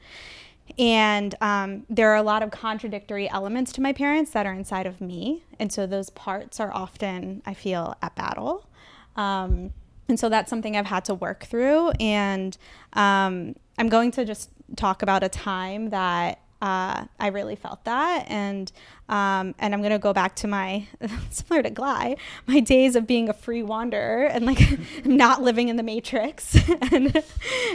And 0.79 1.35
um, 1.43 1.85
there 1.91 2.11
are 2.11 2.17
a 2.17 2.23
lot 2.23 2.43
of 2.43 2.51
contradictory 2.51 3.29
elements 3.29 3.71
to 3.73 3.83
my 3.83 3.93
parents 3.93 4.31
that 4.31 4.47
are 4.47 4.55
inside 4.55 4.87
of 4.87 4.99
me 5.01 5.45
and 5.61 5.71
so 5.71 5.87
those 5.87 6.11
parts 6.11 6.59
are 6.59 6.73
often 6.75 7.43
i 7.47 7.55
feel 7.55 7.95
at 8.03 8.17
battle. 8.17 8.67
Um, 9.15 9.73
and 10.09 10.19
so 10.19 10.29
that's 10.29 10.51
something 10.51 10.77
i've 10.77 10.87
had 10.87 11.05
to 11.05 11.15
work 11.15 11.45
through. 11.45 11.91
And 12.01 12.57
um, 12.93 13.55
i'm 13.79 13.89
going 13.89 14.11
to 14.13 14.25
just 14.25 14.51
talk 14.77 15.03
about 15.03 15.23
a 15.23 15.29
time 15.29 15.91
that 15.91 16.41
uh, 16.65 17.05
I 17.21 17.27
really 17.29 17.57
felt 17.57 17.85
that, 17.85 18.25
and 18.27 18.73
um, 19.11 19.55
and 19.59 19.75
I'm 19.75 19.83
gonna 19.83 19.99
go 19.99 20.15
back 20.15 20.35
to 20.37 20.49
my 20.49 20.87
similar 21.31 21.63
to 21.63 21.69
Gly, 21.69 22.17
my 22.47 22.61
days 22.61 22.97
of 22.97 23.07
being 23.07 23.29
a 23.29 23.35
free 23.35 23.63
wanderer 23.63 24.25
and 24.25 24.47
like 24.47 24.79
not 25.05 25.43
living 25.43 25.69
in 25.69 25.77
the 25.77 25.83
matrix, 25.83 26.57
and 26.91 27.23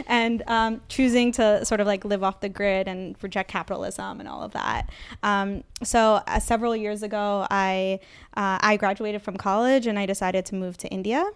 and 0.08 0.42
um, 0.48 0.80
choosing 0.88 1.30
to 1.32 1.64
sort 1.64 1.80
of 1.80 1.86
like 1.86 2.04
live 2.04 2.24
off 2.24 2.40
the 2.40 2.48
grid 2.48 2.88
and 2.88 3.14
reject 3.22 3.48
capitalism 3.48 4.18
and 4.18 4.28
all 4.28 4.42
of 4.42 4.50
that. 4.52 4.90
Um, 5.22 5.62
so 5.84 6.20
uh, 6.26 6.40
several 6.40 6.74
years 6.74 7.04
ago, 7.04 7.46
I 7.48 8.00
uh, 8.36 8.58
I 8.60 8.76
graduated 8.76 9.22
from 9.22 9.36
college 9.36 9.86
and 9.86 10.00
I 10.00 10.06
decided 10.06 10.46
to 10.46 10.56
move 10.56 10.76
to 10.78 10.88
India 10.88 11.30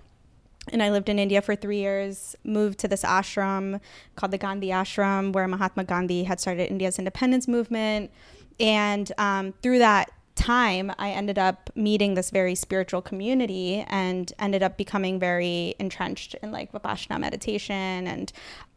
and 0.73 0.83
I 0.83 0.90
lived 0.90 1.09
in 1.09 1.18
India 1.18 1.42
for 1.42 1.54
three 1.54 1.78
years. 1.78 2.37
Moved 2.44 2.78
to 2.80 2.88
this 2.88 3.02
ashram 3.02 3.80
called 4.16 4.33
the 4.33 4.38
Gandhi 4.38 4.68
Ashram, 4.68 5.33
where 5.33 5.47
Mahatma 5.47 5.85
Gandhi 5.85 6.25
had 6.25 6.40
started 6.40 6.71
India's 6.71 6.99
independence 6.99 7.47
movement. 7.47 8.11
And 8.59 9.11
um, 9.18 9.52
through 9.62 9.78
that 9.78 10.11
time, 10.35 10.92
I 10.99 11.11
ended 11.11 11.38
up 11.38 11.71
meeting 11.75 12.14
this 12.14 12.30
very 12.30 12.54
spiritual 12.54 13.02
community 13.02 13.85
and 13.88 14.33
ended 14.38 14.62
up 14.62 14.76
becoming 14.76 15.18
very 15.18 15.75
entrenched 15.78 16.35
in 16.42 16.50
like 16.50 16.73
Vipassana 16.73 17.21
meditation 17.21 18.06
and 18.06 18.33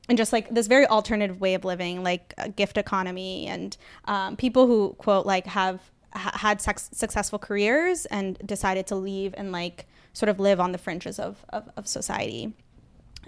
and 0.10 0.18
just 0.18 0.32
like 0.32 0.50
this 0.50 0.68
very 0.68 0.88
alternative 0.88 1.42
way 1.42 1.54
of 1.54 1.66
living, 1.66 2.02
like 2.02 2.34
a 2.38 2.48
gift 2.48 2.78
economy, 2.78 3.46
and 3.48 3.76
um, 4.06 4.38
people 4.38 4.66
who 4.66 4.96
quote 4.98 5.26
like 5.26 5.46
have 5.48 5.82
ha- 6.14 6.38
had 6.38 6.62
sex- 6.62 6.90
successful 6.94 7.38
careers 7.38 8.06
and 8.06 8.38
decided 8.46 8.88
to 8.88 8.96
leave 8.96 9.34
and 9.38 9.52
like 9.52 9.86
sort 10.14 10.30
of 10.30 10.40
live 10.40 10.60
on 10.60 10.72
the 10.72 10.78
fringes 10.78 11.20
of, 11.20 11.46
of, 11.50 11.70
of 11.78 11.88
society. 11.88 12.54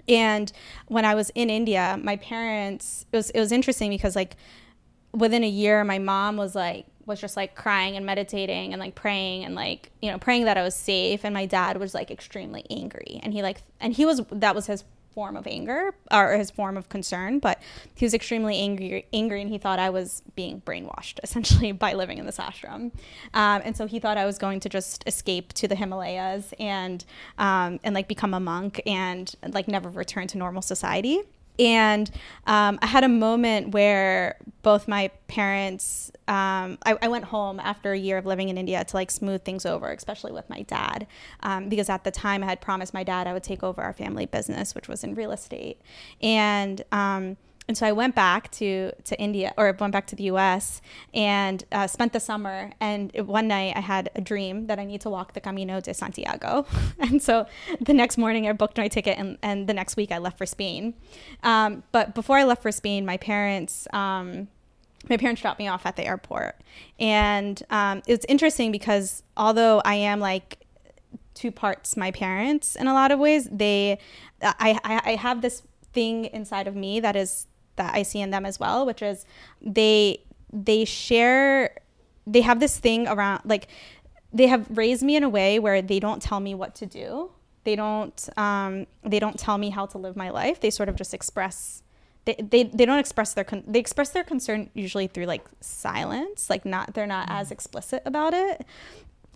And 0.08 0.50
when 0.88 1.04
I 1.04 1.14
was 1.14 1.30
in 1.34 1.50
India, 1.50 1.98
my 2.02 2.16
parents 2.16 3.06
it 3.12 3.16
was 3.16 3.30
it 3.30 3.38
was 3.38 3.52
interesting 3.52 3.90
because 3.90 4.16
like 4.16 4.36
within 5.12 5.44
a 5.44 5.48
year, 5.48 5.84
my 5.84 5.98
mom 5.98 6.36
was 6.36 6.54
like 6.54 6.86
was 7.06 7.20
just 7.20 7.36
like 7.36 7.54
crying 7.54 7.96
and 7.96 8.06
meditating 8.06 8.72
and 8.72 8.80
like 8.80 8.94
praying 8.94 9.44
and 9.44 9.54
like 9.54 9.90
you 10.00 10.10
know 10.10 10.18
praying 10.18 10.44
that 10.44 10.56
I 10.56 10.62
was 10.62 10.74
safe 10.74 11.24
and 11.24 11.34
my 11.34 11.46
dad 11.46 11.76
was 11.78 11.94
like 11.94 12.10
extremely 12.10 12.64
angry 12.70 13.20
and 13.22 13.32
he 13.32 13.42
like 13.42 13.62
and 13.80 13.92
he 13.92 14.06
was 14.06 14.22
that 14.30 14.54
was 14.54 14.66
his 14.66 14.84
form 15.14 15.36
of 15.36 15.46
anger 15.46 15.94
or 16.10 16.32
his 16.32 16.50
form 16.50 16.76
of 16.76 16.88
concern, 16.88 17.38
but 17.38 17.60
he 17.94 18.04
was 18.04 18.14
extremely 18.14 18.58
angry, 18.58 19.06
angry, 19.12 19.40
and 19.40 19.50
he 19.50 19.58
thought 19.58 19.78
I 19.78 19.90
was 19.90 20.22
being 20.34 20.60
brainwashed 20.62 21.20
essentially 21.22 21.72
by 21.72 21.94
living 21.94 22.18
in 22.18 22.26
this 22.26 22.38
ashram, 22.38 22.92
um, 23.34 23.62
and 23.64 23.76
so 23.76 23.86
he 23.86 23.98
thought 23.98 24.16
I 24.16 24.26
was 24.26 24.38
going 24.38 24.60
to 24.60 24.68
just 24.68 25.04
escape 25.06 25.52
to 25.54 25.68
the 25.68 25.74
Himalayas 25.74 26.54
and 26.58 27.04
um, 27.38 27.80
and 27.84 27.94
like 27.94 28.08
become 28.08 28.34
a 28.34 28.40
monk 28.40 28.80
and 28.86 29.34
like 29.48 29.68
never 29.68 29.88
return 29.88 30.26
to 30.28 30.38
normal 30.38 30.62
society. 30.62 31.20
And 31.60 32.10
um, 32.46 32.78
I 32.80 32.86
had 32.86 33.04
a 33.04 33.08
moment 33.08 33.72
where 33.72 34.38
both 34.62 34.88
my 34.88 35.08
parents, 35.28 36.10
um, 36.26 36.78
I, 36.86 36.96
I, 37.02 37.08
went 37.08 37.26
home 37.26 37.60
after 37.60 37.92
a 37.92 37.98
year 37.98 38.16
of 38.16 38.24
living 38.24 38.48
in 38.48 38.56
India 38.56 38.82
to 38.82 38.96
like 38.96 39.10
smooth 39.10 39.42
things 39.42 39.66
over, 39.66 39.92
especially 39.92 40.32
with 40.32 40.48
my 40.48 40.62
dad, 40.62 41.06
um, 41.42 41.68
because 41.68 41.90
at 41.90 42.04
the 42.04 42.10
time 42.10 42.42
I 42.42 42.46
had 42.46 42.62
promised 42.62 42.94
my 42.94 43.04
dad 43.04 43.26
I 43.26 43.34
would 43.34 43.42
take 43.42 43.62
over 43.62 43.82
our 43.82 43.92
family 43.92 44.24
business, 44.24 44.74
which 44.74 44.88
was 44.88 45.04
in 45.04 45.14
real 45.14 45.32
estate. 45.32 45.82
And 46.22 46.82
um, 46.92 47.36
and 47.70 47.78
so 47.78 47.86
I 47.86 47.92
went 47.92 48.16
back 48.16 48.50
to 48.62 48.90
to 49.04 49.20
India 49.20 49.54
or 49.56 49.76
went 49.78 49.92
back 49.92 50.08
to 50.08 50.16
the 50.16 50.24
U.S. 50.24 50.82
and 51.14 51.62
uh, 51.70 51.86
spent 51.86 52.12
the 52.12 52.18
summer. 52.18 52.72
And 52.80 53.12
one 53.28 53.46
night 53.46 53.76
I 53.76 53.80
had 53.80 54.10
a 54.16 54.20
dream 54.20 54.66
that 54.66 54.80
I 54.80 54.84
need 54.84 55.02
to 55.02 55.10
walk 55.10 55.34
the 55.34 55.40
Camino 55.40 55.80
de 55.80 55.94
Santiago. 55.94 56.66
and 56.98 57.22
so 57.22 57.46
the 57.80 57.94
next 57.94 58.18
morning 58.18 58.48
I 58.48 58.52
booked 58.54 58.76
my 58.76 58.88
ticket, 58.88 59.16
and, 59.18 59.38
and 59.40 59.68
the 59.68 59.72
next 59.72 59.96
week 59.96 60.10
I 60.10 60.18
left 60.18 60.36
for 60.36 60.46
Spain. 60.46 60.94
Um, 61.44 61.84
but 61.92 62.12
before 62.12 62.38
I 62.38 62.42
left 62.42 62.60
for 62.60 62.72
Spain, 62.72 63.06
my 63.06 63.16
parents. 63.16 63.86
Um, 63.92 64.48
my 65.08 65.16
parents 65.16 65.40
dropped 65.40 65.60
me 65.60 65.68
off 65.68 65.86
at 65.86 65.94
the 65.94 66.04
airport, 66.04 66.60
and 66.98 67.62
um, 67.70 68.02
it's 68.08 68.26
interesting 68.28 68.72
because 68.72 69.22
although 69.36 69.80
I 69.84 69.94
am 69.94 70.18
like 70.18 70.58
two 71.34 71.52
parts 71.52 71.96
my 71.96 72.10
parents 72.10 72.74
in 72.74 72.88
a 72.88 72.92
lot 72.92 73.12
of 73.12 73.18
ways, 73.20 73.48
they, 73.50 73.98
I, 74.42 74.78
I, 74.84 75.12
I 75.12 75.14
have 75.14 75.40
this 75.40 75.62
thing 75.92 76.26
inside 76.26 76.66
of 76.68 76.76
me 76.76 77.00
that 77.00 77.16
is 77.16 77.46
that 77.76 77.94
I 77.94 78.02
see 78.02 78.20
in 78.20 78.30
them 78.30 78.44
as 78.44 78.60
well, 78.60 78.86
which 78.86 79.02
is 79.02 79.24
they 79.60 80.22
they 80.52 80.84
share 80.84 81.76
they 82.26 82.40
have 82.40 82.60
this 82.60 82.78
thing 82.78 83.08
around 83.08 83.42
like 83.44 83.68
they 84.32 84.46
have 84.46 84.66
raised 84.76 85.02
me 85.02 85.16
in 85.16 85.24
a 85.24 85.28
way 85.28 85.58
where 85.58 85.82
they 85.82 85.98
don't 85.98 86.22
tell 86.22 86.40
me 86.40 86.54
what 86.54 86.74
to 86.76 86.86
do. 86.86 87.30
They 87.64 87.76
don't 87.76 88.28
um, 88.36 88.86
they 89.02 89.18
don't 89.18 89.38
tell 89.38 89.58
me 89.58 89.70
how 89.70 89.86
to 89.86 89.98
live 89.98 90.16
my 90.16 90.30
life. 90.30 90.60
They 90.60 90.70
sort 90.70 90.88
of 90.88 90.96
just 90.96 91.14
express 91.14 91.82
they, 92.24 92.34
they, 92.34 92.64
they 92.64 92.84
don't 92.84 92.98
express 92.98 93.34
their 93.34 93.44
con- 93.44 93.64
they 93.66 93.78
express 93.78 94.10
their 94.10 94.24
concern 94.24 94.70
usually 94.74 95.06
through 95.06 95.24
like 95.24 95.44
silence 95.60 96.50
like 96.50 96.64
not 96.64 96.94
they're 96.94 97.06
not 97.06 97.26
as 97.30 97.50
explicit 97.50 98.02
about 98.04 98.34
it 98.34 98.66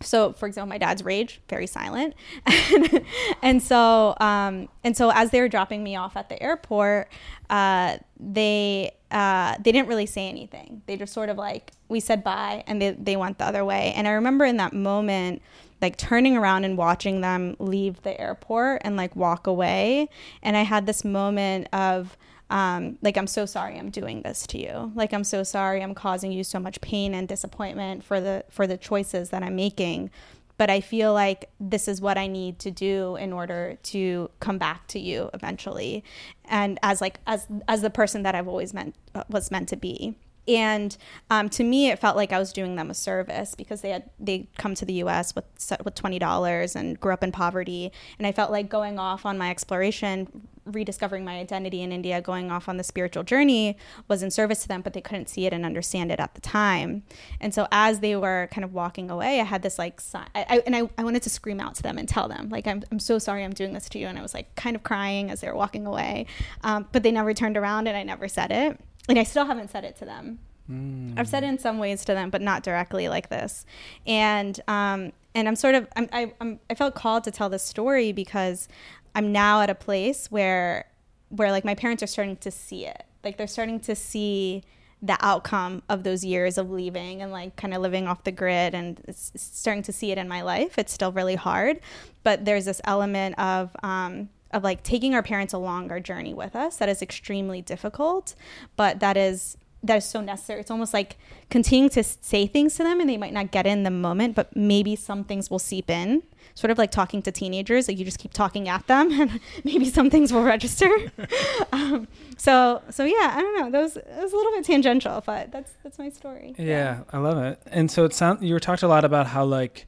so 0.00 0.32
for 0.32 0.46
example 0.46 0.68
my 0.68 0.78
dad's 0.78 1.04
rage 1.04 1.40
very 1.48 1.66
silent. 1.66 2.14
And 3.42 3.62
so 3.62 4.14
um, 4.20 4.68
and 4.82 4.96
so 4.96 5.10
as 5.10 5.30
they 5.30 5.40
were 5.40 5.48
dropping 5.48 5.84
me 5.84 5.96
off 5.96 6.16
at 6.16 6.28
the 6.28 6.42
airport 6.42 7.10
uh, 7.50 7.98
they 8.18 8.92
uh, 9.10 9.56
they 9.60 9.70
didn't 9.70 9.88
really 9.88 10.06
say 10.06 10.28
anything. 10.28 10.82
They 10.86 10.96
just 10.96 11.12
sort 11.12 11.28
of 11.28 11.36
like 11.36 11.72
we 11.88 12.00
said 12.00 12.24
bye 12.24 12.64
and 12.66 12.80
they, 12.80 12.90
they 12.92 13.16
went 13.16 13.38
the 13.38 13.44
other 13.44 13.64
way. 13.64 13.92
And 13.94 14.08
i 14.08 14.12
remember 14.12 14.44
in 14.44 14.56
that 14.56 14.72
moment 14.72 15.42
like 15.82 15.96
turning 15.96 16.36
around 16.36 16.64
and 16.64 16.78
watching 16.78 17.20
them 17.20 17.56
leave 17.58 18.02
the 18.02 18.18
airport 18.20 18.82
and 18.84 18.96
like 18.96 19.14
walk 19.14 19.46
away. 19.46 20.08
And 20.42 20.56
i 20.56 20.62
had 20.62 20.86
this 20.86 21.04
moment 21.04 21.68
of 21.72 22.16
um, 22.50 22.98
like 23.02 23.16
i'm 23.16 23.26
so 23.26 23.46
sorry 23.46 23.78
i'm 23.78 23.90
doing 23.90 24.22
this 24.22 24.46
to 24.48 24.58
you. 24.58 24.92
Like 24.94 25.12
i'm 25.12 25.24
so 25.24 25.42
sorry 25.42 25.82
i'm 25.82 25.94
causing 25.94 26.32
you 26.32 26.44
so 26.44 26.58
much 26.58 26.80
pain 26.80 27.14
and 27.14 27.26
disappointment 27.26 28.04
for 28.04 28.20
the 28.20 28.44
for 28.50 28.66
the 28.66 28.76
choices 28.76 29.30
that 29.30 29.42
i'm 29.42 29.56
making. 29.56 30.10
But 30.56 30.70
i 30.70 30.80
feel 30.80 31.12
like 31.12 31.50
this 31.58 31.88
is 31.88 32.00
what 32.00 32.16
i 32.18 32.26
need 32.26 32.58
to 32.60 32.70
do 32.70 33.16
in 33.16 33.32
order 33.32 33.78
to 33.84 34.30
come 34.40 34.58
back 34.58 34.86
to 34.88 35.00
you 35.00 35.30
eventually. 35.34 36.04
And 36.44 36.78
as 36.82 37.00
like 37.00 37.20
as 37.26 37.46
as 37.66 37.82
the 37.82 37.90
person 37.90 38.22
that 38.22 38.34
i've 38.34 38.48
always 38.48 38.74
meant 38.74 38.94
was 39.28 39.50
meant 39.50 39.68
to 39.70 39.76
be 39.76 40.16
and 40.46 40.96
um, 41.30 41.48
to 41.48 41.64
me 41.64 41.90
it 41.90 41.98
felt 41.98 42.16
like 42.16 42.32
i 42.32 42.38
was 42.38 42.52
doing 42.52 42.76
them 42.76 42.90
a 42.90 42.94
service 42.94 43.54
because 43.54 43.80
they 43.80 43.90
had 43.90 44.10
they 44.18 44.48
come 44.58 44.74
to 44.74 44.84
the 44.84 44.94
us 44.94 45.34
with 45.34 45.44
with 45.84 45.94
$20 45.94 46.76
and 46.76 47.00
grew 47.00 47.12
up 47.12 47.24
in 47.24 47.32
poverty. 47.32 47.90
And 48.18 48.26
i 48.26 48.32
felt 48.32 48.50
like 48.50 48.68
going 48.68 48.98
off 48.98 49.24
on 49.24 49.38
my 49.38 49.50
exploration 49.50 50.48
rediscovering 50.66 51.26
my 51.26 51.38
identity 51.38 51.82
in 51.82 51.92
india 51.92 52.22
going 52.22 52.50
off 52.50 52.70
on 52.70 52.78
the 52.78 52.84
spiritual 52.84 53.22
journey 53.22 53.76
was 54.08 54.22
in 54.22 54.30
service 54.30 54.62
to 54.62 54.68
them 54.68 54.80
but 54.80 54.94
they 54.94 55.00
couldn't 55.00 55.28
see 55.28 55.44
it 55.44 55.52
and 55.52 55.64
understand 55.64 56.10
it 56.10 56.18
at 56.18 56.34
the 56.34 56.40
time. 56.40 57.02
And 57.40 57.52
so 57.54 57.66
as 57.70 58.00
they 58.00 58.16
were 58.16 58.48
kind 58.50 58.64
of 58.64 58.72
walking 58.72 59.10
away 59.10 59.40
i 59.40 59.44
had 59.44 59.62
this 59.62 59.78
like 59.78 60.00
I, 60.34 60.62
and 60.66 60.74
I, 60.74 60.88
I 60.98 61.04
wanted 61.04 61.22
to 61.22 61.30
scream 61.30 61.60
out 61.60 61.74
to 61.76 61.82
them 61.82 61.98
and 61.98 62.08
tell 62.08 62.28
them 62.28 62.48
like 62.48 62.66
I'm, 62.66 62.82
I'm 62.90 62.98
so 62.98 63.18
sorry 63.18 63.44
i'm 63.44 63.52
doing 63.52 63.72
this 63.72 63.88
to 63.90 63.98
you. 63.98 64.06
And 64.06 64.18
i 64.18 64.22
was 64.22 64.34
like 64.34 64.54
kind 64.54 64.76
of 64.76 64.82
crying 64.82 65.30
as 65.30 65.40
they 65.40 65.48
were 65.48 65.56
walking 65.56 65.86
away. 65.86 66.26
Um, 66.62 66.86
but 66.92 67.02
they 67.02 67.10
never 67.10 67.34
turned 67.34 67.56
around 67.56 67.86
and 67.86 67.96
i 67.96 68.02
never 68.02 68.28
said 68.28 68.50
it 68.50 68.80
and 69.08 69.18
I 69.18 69.24
still 69.24 69.46
haven't 69.46 69.70
said 69.70 69.84
it 69.84 69.96
to 69.96 70.04
them. 70.04 70.38
Mm. 70.70 71.18
I've 71.18 71.28
said 71.28 71.44
it 71.44 71.48
in 71.48 71.58
some 71.58 71.78
ways 71.78 72.04
to 72.06 72.14
them, 72.14 72.30
but 72.30 72.40
not 72.40 72.62
directly 72.62 73.08
like 73.08 73.28
this. 73.28 73.66
And 74.06 74.58
um, 74.66 75.12
and 75.34 75.48
I'm 75.48 75.56
sort 75.56 75.74
of 75.74 75.88
I'm, 75.96 76.08
I, 76.12 76.32
I'm 76.40 76.60
I 76.70 76.74
felt 76.74 76.94
called 76.94 77.24
to 77.24 77.30
tell 77.30 77.48
this 77.48 77.62
story 77.62 78.12
because 78.12 78.68
I'm 79.14 79.32
now 79.32 79.60
at 79.60 79.70
a 79.70 79.74
place 79.74 80.30
where 80.30 80.86
where 81.28 81.50
like 81.50 81.64
my 81.64 81.74
parents 81.74 82.02
are 82.02 82.06
starting 82.06 82.36
to 82.36 82.50
see 82.50 82.86
it. 82.86 83.04
Like 83.22 83.36
they're 83.36 83.46
starting 83.46 83.80
to 83.80 83.94
see 83.94 84.62
the 85.02 85.18
outcome 85.20 85.82
of 85.90 86.02
those 86.02 86.24
years 86.24 86.56
of 86.56 86.70
leaving 86.70 87.20
and 87.20 87.30
like 87.30 87.56
kind 87.56 87.74
of 87.74 87.82
living 87.82 88.08
off 88.08 88.24
the 88.24 88.32
grid 88.32 88.74
and 88.74 89.02
starting 89.14 89.82
to 89.82 89.92
see 89.92 90.12
it 90.12 90.18
in 90.18 90.28
my 90.28 90.40
life. 90.40 90.78
It's 90.78 90.94
still 90.94 91.12
really 91.12 91.34
hard, 91.34 91.80
but 92.22 92.46
there's 92.46 92.64
this 92.64 92.80
element 92.84 93.38
of 93.38 93.76
um, 93.82 94.30
of 94.54 94.62
like 94.62 94.82
taking 94.82 95.14
our 95.14 95.22
parents 95.22 95.52
along 95.52 95.90
our 95.90 96.00
journey 96.00 96.32
with 96.32 96.56
us 96.56 96.76
that 96.76 96.88
is 96.88 97.02
extremely 97.02 97.60
difficult 97.60 98.34
but 98.76 99.00
that 99.00 99.16
is 99.16 99.56
that 99.82 99.96
is 99.96 100.04
so 100.04 100.20
necessary 100.20 100.60
it's 100.60 100.70
almost 100.70 100.94
like 100.94 101.18
continuing 101.50 101.90
to 101.90 102.02
say 102.02 102.46
things 102.46 102.74
to 102.74 102.82
them 102.82 103.00
and 103.00 103.10
they 103.10 103.18
might 103.18 103.32
not 103.32 103.50
get 103.50 103.66
in 103.66 103.82
the 103.82 103.90
moment 103.90 104.34
but 104.34 104.54
maybe 104.56 104.96
some 104.96 105.24
things 105.24 105.50
will 105.50 105.58
seep 105.58 105.90
in 105.90 106.22
sort 106.54 106.70
of 106.70 106.78
like 106.78 106.90
talking 106.90 107.20
to 107.20 107.30
teenagers 107.30 107.88
like 107.88 107.98
you 107.98 108.04
just 108.04 108.18
keep 108.18 108.32
talking 108.32 108.68
at 108.68 108.86
them 108.86 109.10
and 109.20 109.40
maybe 109.64 109.84
some 109.84 110.08
things 110.08 110.32
will 110.32 110.42
register 110.42 110.90
um, 111.72 112.08
so 112.38 112.80
so 112.90 113.04
yeah 113.04 113.34
i 113.36 113.40
don't 113.40 113.60
know 113.60 113.70
that 113.70 113.82
was, 113.82 113.94
that 113.94 114.22
was 114.22 114.32
a 114.32 114.36
little 114.36 114.52
bit 114.52 114.64
tangential 114.64 115.22
but 115.26 115.50
that's 115.52 115.72
that's 115.82 115.98
my 115.98 116.08
story 116.08 116.54
yeah, 116.56 116.64
yeah. 116.64 117.00
i 117.12 117.18
love 117.18 117.38
it 117.38 117.60
and 117.66 117.90
so 117.90 118.04
it 118.04 118.14
sounds 118.14 118.42
you 118.42 118.54
were 118.54 118.60
talked 118.60 118.82
a 118.82 118.88
lot 118.88 119.04
about 119.04 119.26
how 119.26 119.44
like 119.44 119.86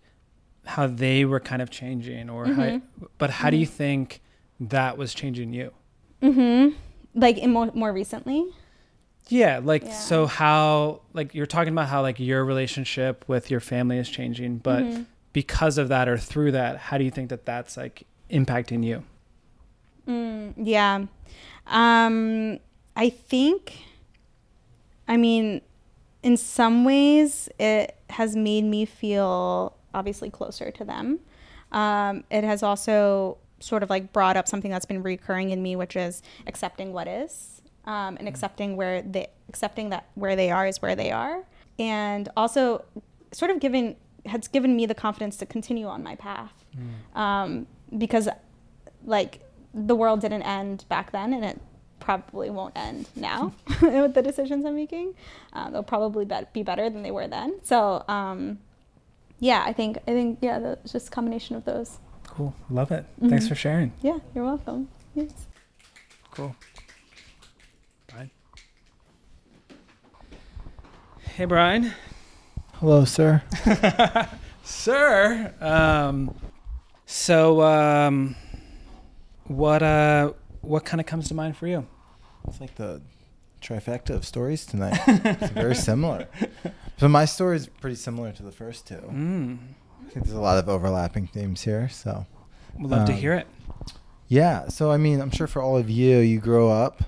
how 0.67 0.87
they 0.87 1.25
were 1.25 1.41
kind 1.41 1.63
of 1.63 1.71
changing 1.71 2.29
or 2.29 2.47
mm-hmm. 2.47 2.61
how 2.61 2.81
but 3.19 3.31
how 3.31 3.45
mm-hmm. 3.45 3.53
do 3.53 3.57
you 3.59 3.67
think 3.67 4.21
that 4.61 4.97
was 4.99 5.15
changing 5.15 5.53
you. 5.53 5.73
Mm-hmm. 6.23 6.77
Like 7.15 7.39
in 7.39 7.53
more 7.53 7.71
more 7.75 7.93
recently. 7.93 8.47
Yeah, 9.29 9.61
like 9.63 9.85
yeah. 9.85 9.93
so 9.93 10.27
how 10.27 11.01
like 11.13 11.35
you're 11.35 11.47
talking 11.47 11.73
about 11.73 11.89
how 11.89 12.03
like 12.03 12.21
your 12.21 12.45
relationship 12.45 13.25
with 13.27 13.51
your 13.51 13.61
family 13.61 13.99
is 13.99 14.09
changing, 14.09 14.59
but 14.59 14.83
mm-hmm. 14.83 15.03
because 15.33 15.79
of 15.79 15.89
that 15.89 16.09
or 16.09 16.17
through 16.17 16.53
that, 16.53 16.77
how 16.77 16.99
do 16.99 17.05
you 17.05 17.11
think 17.11 17.31
that 17.31 17.45
that's 17.45 17.77
like 17.77 18.07
impacting 18.31 18.85
you? 18.85 19.03
Mm, 20.07 20.55
yeah. 20.57 21.07
Um 21.67 22.59
I 22.95 23.11
think 23.11 23.85
I 25.09 25.17
mean 25.17 25.61
in 26.23 26.37
some 26.37 26.85
ways 26.85 27.49
it 27.59 27.97
has 28.11 28.37
made 28.37 28.65
me 28.65 28.85
feel 28.85 29.77
obviously 29.95 30.31
closer 30.31 30.71
to 30.71 30.85
them. 30.85 31.19
Um, 31.73 32.25
it 32.31 32.45
has 32.45 32.63
also 32.63 33.39
sort 33.61 33.83
of 33.83 33.91
like 33.91 34.13
brought 34.13 34.37
up 34.37 34.49
something 34.49 34.71
that's 34.71 34.87
been 34.87 35.03
recurring 35.03 35.51
in 35.51 35.63
me, 35.63 35.77
which 35.77 35.97
is 35.97 36.23
accepting 36.47 36.93
what 36.93 37.09
is 37.09 37.63
um, 37.85 38.17
and 38.17 38.27
mm. 38.27 38.29
accepting 38.29 38.77
where 38.77 39.03
they 39.03 39.29
accepting 39.49 39.91
that 39.91 40.07
where 40.15 40.37
they 40.37 40.51
are 40.51 40.67
is 40.67 40.83
where 40.83 40.97
they 40.97 41.11
are, 41.11 41.45
and 41.79 42.29
also 42.37 42.85
sort 43.33 43.51
of 43.51 43.61
giving 43.61 43.97
has 44.27 44.49
given 44.49 44.75
me 44.75 44.87
the 44.87 44.95
confidence 44.95 45.37
to 45.37 45.47
continue 45.47 45.87
on 45.87 46.03
my 46.03 46.17
path 46.17 46.65
mm. 46.77 47.19
um, 47.19 47.67
because 47.97 48.29
like 49.05 49.41
the 49.73 49.95
world 49.95 50.21
didn't 50.21 50.43
end 50.43 50.85
back 50.89 51.13
then 51.13 51.33
and 51.33 51.45
it 51.45 51.61
probably 52.01 52.51
won't 52.51 52.77
end 52.77 53.09
now 53.15 53.53
with 53.83 54.15
the 54.15 54.23
decisions 54.23 54.65
I'm 54.65 54.75
making. 54.75 55.15
Um, 55.53 55.73
they'll 55.73 55.83
probably 55.83 56.27
be 56.53 56.63
better 56.63 56.91
than 56.91 57.03
they 57.03 57.11
were 57.11 57.29
then. 57.29 57.61
So 57.63 58.05
um, 58.09 58.59
yeah, 59.39 59.63
I 59.67 59.73
think 59.73 59.99
I 60.09 60.13
think 60.13 60.39
yeah, 60.43 60.75
it's 60.83 60.93
just 60.93 61.09
a 61.09 61.11
combination 61.11 61.57
of 61.57 61.65
those. 61.65 61.99
Cool. 62.37 62.55
Love 62.69 62.91
it. 62.93 63.05
Mm-hmm. 63.17 63.31
Thanks 63.31 63.49
for 63.49 63.55
sharing. 63.55 63.95
Yeah, 64.03 64.19
you're 64.35 64.45
welcome. 64.45 64.89
Yes. 65.15 65.33
Cool. 66.33 66.55
Brian. 68.09 68.31
Hey, 71.21 71.47
Brian. 71.47 71.95
Hello, 72.75 73.07
sir. 73.07 73.43
sir. 74.65 75.55
Um, 75.63 76.35
so, 77.07 77.63
um, 77.63 78.37
what 79.45 79.83
uh, 79.83 80.35
what 80.61 80.85
kind 80.85 81.01
of 81.01 81.07
comes 81.07 81.29
to 81.29 81.35
mind 81.35 81.57
for 81.57 81.67
you? 81.67 81.87
It's 82.47 82.61
like 82.61 82.75
the 82.75 83.01
trifecta 83.63 84.11
of 84.11 84.27
stories 84.27 84.67
tonight. 84.67 85.01
it's 85.07 85.53
very 85.53 85.75
similar. 85.75 86.29
So 86.99 87.09
my 87.09 87.27
story 87.27 87.57
is 87.57 87.67
pretty 87.67 87.97
similar 87.97 88.33
to 88.33 88.43
the 88.43 88.51
first 88.51 88.87
two. 88.87 88.95
Mm. 88.95 89.59
There's 90.15 90.33
a 90.33 90.41
lot 90.41 90.59
of 90.59 90.69
overlapping 90.69 91.27
themes 91.27 91.63
here. 91.63 91.89
So 91.89 92.27
We'd 92.79 92.91
love 92.91 93.07
to 93.07 93.13
Um, 93.13 93.19
hear 93.19 93.35
it. 93.35 93.47
yeah. 94.29 94.69
So 94.69 94.91
I 94.91 94.97
mean, 94.97 95.21
I'm 95.21 95.31
sure 95.31 95.47
for 95.47 95.63
all 95.63 95.77
of 95.77 95.89
you, 95.91 96.19
you 96.19 96.41
grow 96.41 96.71
up 96.71 97.03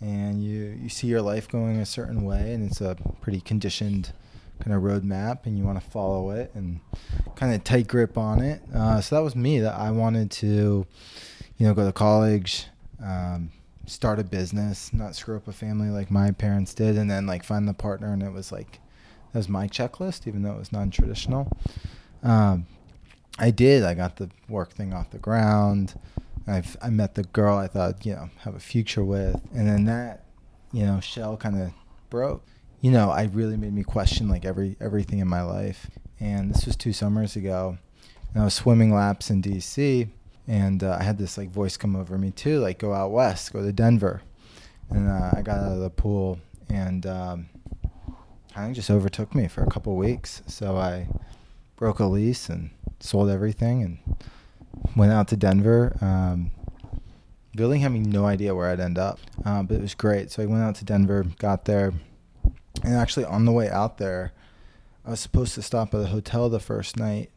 and 0.00 0.42
you 0.42 0.76
you 0.80 0.88
see 0.88 1.06
your 1.08 1.22
life 1.22 1.48
going 1.48 1.78
a 1.78 1.86
certain 1.86 2.24
way, 2.24 2.52
and 2.54 2.68
it's 2.68 2.80
a 2.80 2.96
pretty 3.20 3.40
conditioned 3.40 4.12
kind 4.60 4.74
of 4.76 4.82
roadmap, 4.82 5.46
and 5.46 5.56
you 5.56 5.64
want 5.64 5.80
to 5.80 5.88
follow 5.90 6.30
it 6.30 6.50
and 6.54 6.80
kind 7.36 7.54
of 7.54 7.62
tight 7.64 7.86
grip 7.88 8.18
on 8.18 8.40
it. 8.42 8.60
Uh, 8.74 9.00
so 9.00 9.14
that 9.16 9.22
was 9.22 9.36
me. 9.36 9.60
That 9.60 9.74
I 9.74 9.90
wanted 9.92 10.30
to, 10.32 10.86
you 11.58 11.66
know, 11.66 11.74
go 11.74 11.86
to 11.86 11.92
college. 11.92 12.66
Um, 13.02 13.50
start 13.86 14.18
a 14.18 14.24
business, 14.24 14.92
not 14.92 15.14
screw 15.14 15.36
up 15.36 15.48
a 15.48 15.52
family 15.52 15.88
like 15.88 16.10
my 16.10 16.30
parents 16.32 16.74
did, 16.74 16.98
and 16.98 17.10
then 17.10 17.26
like 17.26 17.42
find 17.44 17.66
the 17.68 17.72
partner. 17.74 18.12
And 18.12 18.22
it 18.22 18.32
was 18.32 18.50
like 18.52 18.80
that 19.32 19.38
was 19.38 19.48
my 19.48 19.66
checklist, 19.68 20.26
even 20.26 20.42
though 20.42 20.52
it 20.52 20.58
was 20.58 20.72
non-traditional. 20.72 21.56
Um, 22.22 22.66
I 23.38 23.50
did. 23.50 23.84
I 23.84 23.94
got 23.94 24.16
the 24.16 24.30
work 24.48 24.72
thing 24.72 24.92
off 24.92 25.10
the 25.10 25.18
ground. 25.18 25.94
I've 26.46 26.76
I 26.80 26.90
met 26.90 27.14
the 27.14 27.24
girl 27.24 27.58
I 27.58 27.66
thought 27.66 28.04
you 28.06 28.14
know 28.14 28.30
have 28.40 28.54
a 28.54 28.60
future 28.60 29.04
with, 29.04 29.40
and 29.54 29.68
then 29.68 29.84
that 29.84 30.24
you 30.72 30.84
know 30.84 31.00
shell 31.00 31.36
kind 31.36 31.60
of 31.60 31.72
broke. 32.10 32.42
You 32.80 32.90
know, 32.90 33.10
I 33.10 33.24
really 33.24 33.56
made 33.56 33.72
me 33.72 33.82
question 33.82 34.28
like 34.28 34.44
every 34.44 34.76
everything 34.80 35.18
in 35.18 35.28
my 35.28 35.42
life. 35.42 35.90
And 36.20 36.52
this 36.52 36.66
was 36.66 36.74
two 36.74 36.92
summers 36.92 37.36
ago, 37.36 37.78
and 38.32 38.42
I 38.42 38.44
was 38.44 38.54
swimming 38.54 38.92
laps 38.92 39.30
in 39.30 39.40
D.C. 39.40 40.08
And 40.48 40.82
uh, 40.82 40.96
I 40.98 41.04
had 41.04 41.18
this 41.18 41.36
like 41.36 41.50
voice 41.50 41.76
come 41.76 41.94
over 41.94 42.16
me 42.16 42.30
too, 42.30 42.58
like 42.60 42.78
go 42.78 42.94
out 42.94 43.12
west, 43.12 43.52
go 43.52 43.62
to 43.62 43.72
Denver. 43.72 44.22
And 44.90 45.08
uh, 45.08 45.32
I 45.36 45.42
got 45.42 45.58
out 45.58 45.72
of 45.72 45.80
the 45.80 45.90
pool, 45.90 46.40
and 46.70 47.04
um, 47.06 47.48
kind 48.54 48.70
of 48.70 48.74
just 48.74 48.90
overtook 48.90 49.34
me 49.34 49.46
for 49.48 49.62
a 49.62 49.70
couple 49.70 49.94
weeks. 49.96 50.42
So 50.46 50.76
I 50.76 51.06
broke 51.78 52.00
a 52.00 52.04
lease 52.04 52.48
and 52.50 52.70
sold 53.00 53.30
everything 53.30 53.82
and 53.82 53.98
went 54.96 55.12
out 55.12 55.28
to 55.28 55.36
Denver. 55.36 55.96
Um, 56.00 56.50
really 57.56 57.78
having 57.78 58.02
no 58.02 58.26
idea 58.26 58.54
where 58.54 58.68
I'd 58.68 58.80
end 58.80 58.98
up, 58.98 59.18
um, 59.44 59.66
but 59.66 59.76
it 59.76 59.80
was 59.80 59.94
great. 59.94 60.30
So 60.30 60.42
I 60.42 60.46
went 60.46 60.62
out 60.62 60.74
to 60.76 60.84
Denver, 60.84 61.24
got 61.38 61.64
there, 61.64 61.94
and 62.82 62.94
actually 62.94 63.24
on 63.24 63.44
the 63.44 63.52
way 63.52 63.70
out 63.70 63.98
there, 63.98 64.32
I 65.06 65.10
was 65.10 65.20
supposed 65.20 65.54
to 65.54 65.62
stop 65.62 65.94
at 65.94 66.00
a 66.00 66.06
hotel 66.06 66.48
the 66.48 66.60
first 66.60 66.96
night, 66.96 67.30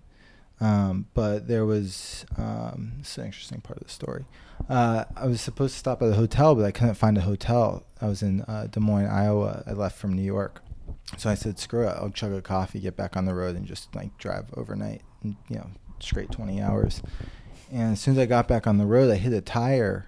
um, 0.60 1.08
but 1.14 1.48
there 1.48 1.66
was 1.66 2.26
um, 2.38 2.94
this 3.00 3.12
is 3.12 3.18
an 3.20 3.26
interesting 3.26 3.62
part 3.62 3.78
of 3.78 3.88
the 3.88 3.94
story. 3.94 4.26
Uh, 4.70 5.06
I 5.16 5.28
was 5.28 5.40
supposed 5.40 5.74
to 5.74 5.80
stop 5.80 6.02
at 6.02 6.10
a 6.10 6.16
hotel, 6.16 6.56
but 6.56 6.66
I 6.66 6.72
couldn't 6.72 6.96
find 6.96 7.18
a 7.18 7.22
hotel. 7.22 7.84
I 8.02 8.08
was 8.08 8.22
in 8.22 8.42
uh, 8.42 8.68
Des 8.70 8.80
Moines, 8.80 9.08
Iowa. 9.08 9.64
I 9.66 9.72
left 9.72 9.98
from 9.98 10.14
New 10.14 10.22
York, 10.22 10.62
so 11.18 11.30
I 11.30 11.36
said, 11.36 11.60
"Screw 11.60 11.88
it! 11.88 11.96
I'll 11.98 12.10
chug 12.10 12.34
a 12.34 12.42
coffee, 12.42 12.80
get 12.80 12.96
back 12.96 13.18
on 13.18 13.26
the 13.26 13.34
road, 13.34 13.56
and 13.56 13.66
just 13.66 13.94
like 13.96 14.18
drive 14.18 14.46
overnight, 14.56 15.02
and, 15.24 15.36
you 15.50 15.58
know, 15.58 15.70
straight 16.00 16.32
20 16.32 16.62
hours." 16.62 17.02
And 17.72 17.94
as 17.94 18.02
soon 18.02 18.16
as 18.16 18.20
I 18.20 18.26
got 18.26 18.48
back 18.48 18.68
on 18.68 18.78
the 18.78 18.86
road, 18.86 19.12
I 19.12 19.16
hit 19.16 19.34
a 19.34 19.42
tire 19.42 20.08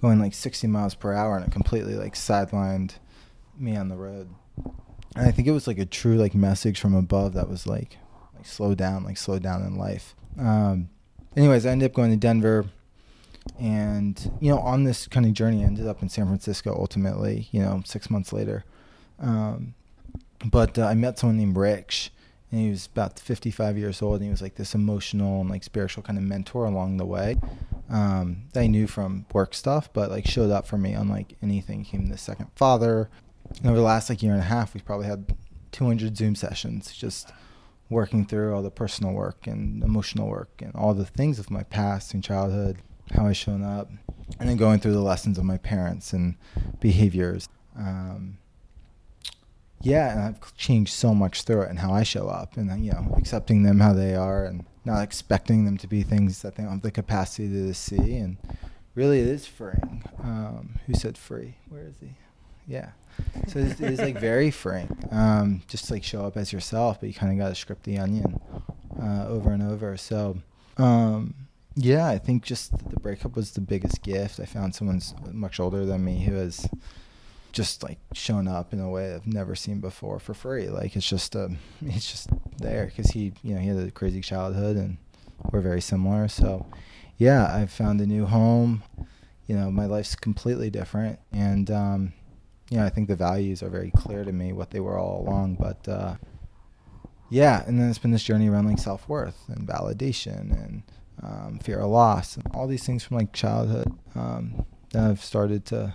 going 0.00 0.18
like 0.18 0.34
60 0.34 0.66
miles 0.66 0.94
per 0.94 1.12
hour, 1.12 1.36
and 1.36 1.46
it 1.46 1.52
completely 1.52 1.94
like 1.94 2.14
sidelined 2.14 2.94
me 3.58 3.76
on 3.76 3.88
the 3.88 3.96
road. 3.96 4.30
And 5.16 5.26
I 5.26 5.30
think 5.30 5.48
it 5.48 5.52
was 5.52 5.66
like 5.66 5.78
a 5.78 5.86
true 5.86 6.16
like 6.16 6.34
message 6.34 6.80
from 6.80 6.94
above 6.94 7.34
that 7.34 7.48
was 7.48 7.66
like, 7.66 7.98
like 8.34 8.46
slow 8.46 8.74
down, 8.74 9.04
like 9.04 9.16
slow 9.16 9.38
down 9.38 9.62
in 9.62 9.76
life. 9.76 10.14
Um, 10.38 10.88
anyways, 11.36 11.66
I 11.66 11.70
ended 11.70 11.90
up 11.90 11.94
going 11.94 12.10
to 12.10 12.16
Denver, 12.16 12.66
and 13.58 14.32
you 14.40 14.50
know, 14.50 14.58
on 14.60 14.84
this 14.84 15.06
kind 15.08 15.26
of 15.26 15.32
journey, 15.32 15.62
I 15.62 15.66
ended 15.66 15.86
up 15.86 16.02
in 16.02 16.08
San 16.08 16.26
Francisco 16.26 16.74
ultimately. 16.78 17.48
You 17.50 17.60
know, 17.60 17.82
six 17.84 18.10
months 18.10 18.32
later. 18.32 18.64
Um, 19.18 19.74
but 20.44 20.78
uh, 20.78 20.86
I 20.86 20.94
met 20.94 21.18
someone 21.18 21.38
named 21.38 21.56
Rich, 21.56 22.12
and 22.50 22.60
he 22.60 22.70
was 22.70 22.86
about 22.86 23.18
55 23.18 23.78
years 23.78 24.02
old, 24.02 24.16
and 24.16 24.24
he 24.24 24.30
was 24.30 24.42
like 24.42 24.56
this 24.56 24.74
emotional 24.74 25.40
and 25.40 25.50
like 25.50 25.64
spiritual 25.64 26.02
kind 26.02 26.18
of 26.18 26.24
mentor 26.24 26.64
along 26.64 26.96
the 26.96 27.06
way 27.06 27.36
um, 27.90 28.44
that 28.52 28.60
I 28.60 28.66
knew 28.68 28.86
from 28.86 29.26
work 29.32 29.52
stuff, 29.52 29.92
but 29.92 30.10
like 30.10 30.26
showed 30.26 30.50
up 30.50 30.66
for 30.66 30.78
me 30.78 30.92
unlike 30.92 31.36
anything. 31.42 31.84
He 31.84 31.96
became 31.96 32.10
the 32.10 32.18
second 32.18 32.50
father. 32.54 33.10
And 33.58 33.66
over 33.66 33.76
the 33.76 33.82
last 33.82 34.08
like 34.08 34.22
year 34.22 34.32
and 34.32 34.40
a 34.40 34.44
half, 34.44 34.74
we've 34.74 34.84
probably 34.84 35.06
had 35.06 35.34
200 35.72 36.16
Zoom 36.16 36.34
sessions 36.36 36.92
just 36.92 37.32
working 37.88 38.24
through 38.24 38.54
all 38.54 38.62
the 38.62 38.70
personal 38.70 39.12
work 39.12 39.48
and 39.48 39.82
emotional 39.82 40.28
work 40.28 40.62
and 40.62 40.72
all 40.76 40.94
the 40.94 41.04
things 41.04 41.40
of 41.40 41.50
my 41.50 41.64
past 41.64 42.14
and 42.14 42.22
childhood, 42.22 42.78
how 43.12 43.26
I 43.26 43.32
shown 43.32 43.64
up, 43.64 43.90
and 44.38 44.48
then 44.48 44.56
going 44.56 44.78
through 44.78 44.92
the 44.92 45.00
lessons 45.00 45.36
of 45.36 45.44
my 45.44 45.58
parents 45.58 46.12
and 46.12 46.36
behaviors. 46.78 47.48
Um, 47.76 48.38
yeah, 49.82 50.12
and 50.12 50.20
I've 50.20 50.56
changed 50.56 50.92
so 50.92 51.14
much 51.14 51.42
through 51.42 51.62
it 51.62 51.70
and 51.70 51.78
how 51.78 51.92
I 51.92 52.02
show 52.02 52.28
up, 52.28 52.56
and 52.56 52.84
you 52.84 52.92
know, 52.92 53.14
accepting 53.16 53.62
them 53.62 53.80
how 53.80 53.92
they 53.92 54.14
are, 54.14 54.44
and 54.44 54.64
not 54.84 55.02
expecting 55.02 55.64
them 55.64 55.78
to 55.78 55.86
be 55.86 56.02
things 56.02 56.42
that 56.42 56.56
they 56.56 56.62
don't 56.62 56.72
have 56.72 56.82
the 56.82 56.90
capacity 56.90 57.48
to 57.48 57.74
see. 57.74 58.16
And 58.16 58.36
really, 58.94 59.20
it 59.20 59.26
is 59.26 59.46
freeing. 59.46 60.04
Um, 60.22 60.78
who 60.86 60.94
said 60.94 61.16
free? 61.16 61.56
Where 61.68 61.86
is 61.86 61.94
he? 62.00 62.10
Yeah. 62.66 62.90
So 63.48 63.58
it 63.58 63.80
is 63.80 64.00
like 64.00 64.18
very 64.20 64.50
freeing. 64.50 64.96
Um, 65.10 65.62
just 65.66 65.90
like 65.90 66.04
show 66.04 66.26
up 66.26 66.36
as 66.36 66.52
yourself, 66.52 67.00
but 67.00 67.08
you 67.08 67.14
kind 67.14 67.32
of 67.32 67.38
got 67.38 67.48
to 67.48 67.54
script 67.54 67.84
the 67.84 67.98
onion 67.98 68.38
uh, 69.00 69.26
over 69.28 69.50
and 69.50 69.62
over. 69.62 69.96
So. 69.96 70.38
Um, 70.76 71.34
yeah, 71.76 72.08
I 72.08 72.18
think 72.18 72.42
just 72.42 72.72
the 72.90 72.98
breakup 72.98 73.36
was 73.36 73.52
the 73.52 73.60
biggest 73.60 74.02
gift. 74.02 74.40
I 74.40 74.44
found 74.44 74.74
someone 74.74 75.00
much 75.32 75.60
older 75.60 75.86
than 75.86 76.04
me 76.04 76.24
who 76.24 76.34
has 76.34 76.68
just 77.52 77.82
like 77.82 77.98
shown 78.12 78.48
up 78.48 78.72
in 78.72 78.80
a 78.80 78.88
way 78.88 79.14
I've 79.14 79.26
never 79.26 79.54
seen 79.54 79.80
before 79.80 80.18
for 80.18 80.34
free. 80.34 80.68
Like 80.68 80.96
it's 80.96 81.08
just 81.08 81.34
um, 81.36 81.58
it's 81.82 82.10
just 82.10 82.28
there 82.58 82.86
because 82.86 83.10
he, 83.10 83.32
you 83.42 83.54
know, 83.54 83.60
he 83.60 83.68
had 83.68 83.78
a 83.78 83.90
crazy 83.90 84.20
childhood 84.20 84.76
and 84.76 84.98
we're 85.50 85.60
very 85.60 85.80
similar. 85.80 86.28
So, 86.28 86.66
yeah, 87.16 87.54
I've 87.54 87.70
found 87.72 88.00
a 88.00 88.06
new 88.06 88.26
home. 88.26 88.82
You 89.46 89.56
know, 89.56 89.70
my 89.70 89.86
life's 89.86 90.14
completely 90.14 90.70
different, 90.70 91.18
and 91.32 91.70
um, 91.72 92.12
you 92.70 92.76
know, 92.78 92.86
I 92.86 92.88
think 92.88 93.08
the 93.08 93.16
values 93.16 93.64
are 93.64 93.68
very 93.68 93.90
clear 93.90 94.24
to 94.24 94.30
me 94.30 94.52
what 94.52 94.70
they 94.70 94.78
were 94.78 94.96
all 94.96 95.26
along. 95.26 95.56
But 95.56 95.88
uh, 95.88 96.14
yeah, 97.30 97.64
and 97.66 97.80
then 97.80 97.88
it's 97.88 97.98
been 97.98 98.12
this 98.12 98.22
journey 98.22 98.48
around 98.48 98.66
like 98.66 98.78
self 98.78 99.08
worth 99.08 99.48
and 99.48 99.66
validation 99.66 100.52
and 100.52 100.82
um, 101.22 101.58
fear 101.62 101.80
of 101.80 101.90
loss 101.90 102.36
and 102.36 102.46
all 102.54 102.68
these 102.68 102.84
things 102.86 103.02
from 103.02 103.16
like 103.16 103.32
childhood 103.32 103.92
um, 104.14 104.64
that 104.92 105.10
I've 105.10 105.22
started 105.22 105.66
to 105.66 105.94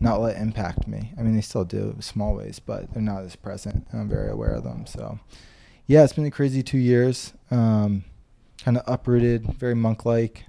not 0.00 0.20
let 0.20 0.36
impact 0.36 0.86
me. 0.88 1.12
I 1.18 1.22
mean, 1.22 1.34
they 1.34 1.42
still 1.42 1.64
do 1.64 1.94
small 2.00 2.34
ways, 2.34 2.58
but 2.58 2.92
they're 2.92 3.02
not 3.02 3.22
as 3.22 3.36
present. 3.36 3.86
And 3.90 4.00
I'm 4.00 4.08
very 4.08 4.30
aware 4.30 4.52
of 4.52 4.64
them. 4.64 4.86
So, 4.86 5.18
yeah, 5.86 6.04
it's 6.04 6.14
been 6.14 6.24
a 6.24 6.30
crazy 6.30 6.62
two 6.62 6.78
years. 6.78 7.32
Um, 7.50 8.04
kind 8.64 8.76
of 8.78 8.84
uprooted, 8.86 9.44
very 9.54 9.74
monk-like, 9.74 10.44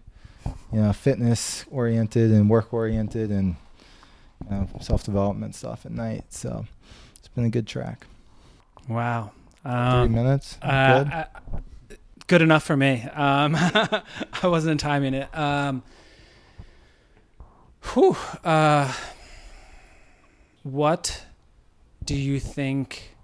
you 0.72 0.80
know, 0.82 0.94
fitness 0.94 1.66
oriented 1.70 2.32
and 2.32 2.50
work 2.50 2.74
oriented, 2.74 3.30
and 3.30 3.56
you 4.46 4.50
know, 4.52 4.70
self-development 4.80 5.54
stuff 5.56 5.86
at 5.86 5.92
night. 5.92 6.26
So, 6.34 6.66
it's 7.18 7.28
been 7.28 7.46
a 7.46 7.50
good 7.50 7.68
track. 7.68 8.08
Wow. 8.88 9.32
Three 9.64 9.72
Um, 9.72 10.14
minutes. 10.14 10.58
uh, 10.62 11.04
good. 11.04 11.14
uh, 11.14 11.26
good 12.28 12.42
enough 12.42 12.64
for 12.64 12.76
me. 12.78 13.04
Um, 13.14 13.56
I 13.56 14.02
wasn't 14.44 14.80
timing 14.80 15.14
it. 15.14 15.30
Um, 15.38 15.84
whew, 17.94 18.16
uh, 18.44 18.92
what 20.64 21.26
do 22.04 22.16
you 22.16 22.40
think? 22.40 23.16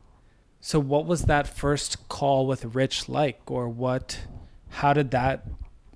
So, 0.60 0.80
what 0.80 1.06
was 1.06 1.24
that 1.24 1.48
first 1.48 2.10
call 2.10 2.48
with 2.48 2.66
Rich 2.66 3.08
like, 3.08 3.40
or 3.50 3.70
what? 3.70 4.20
How 4.70 4.94
did 4.94 5.12
that 5.12 5.46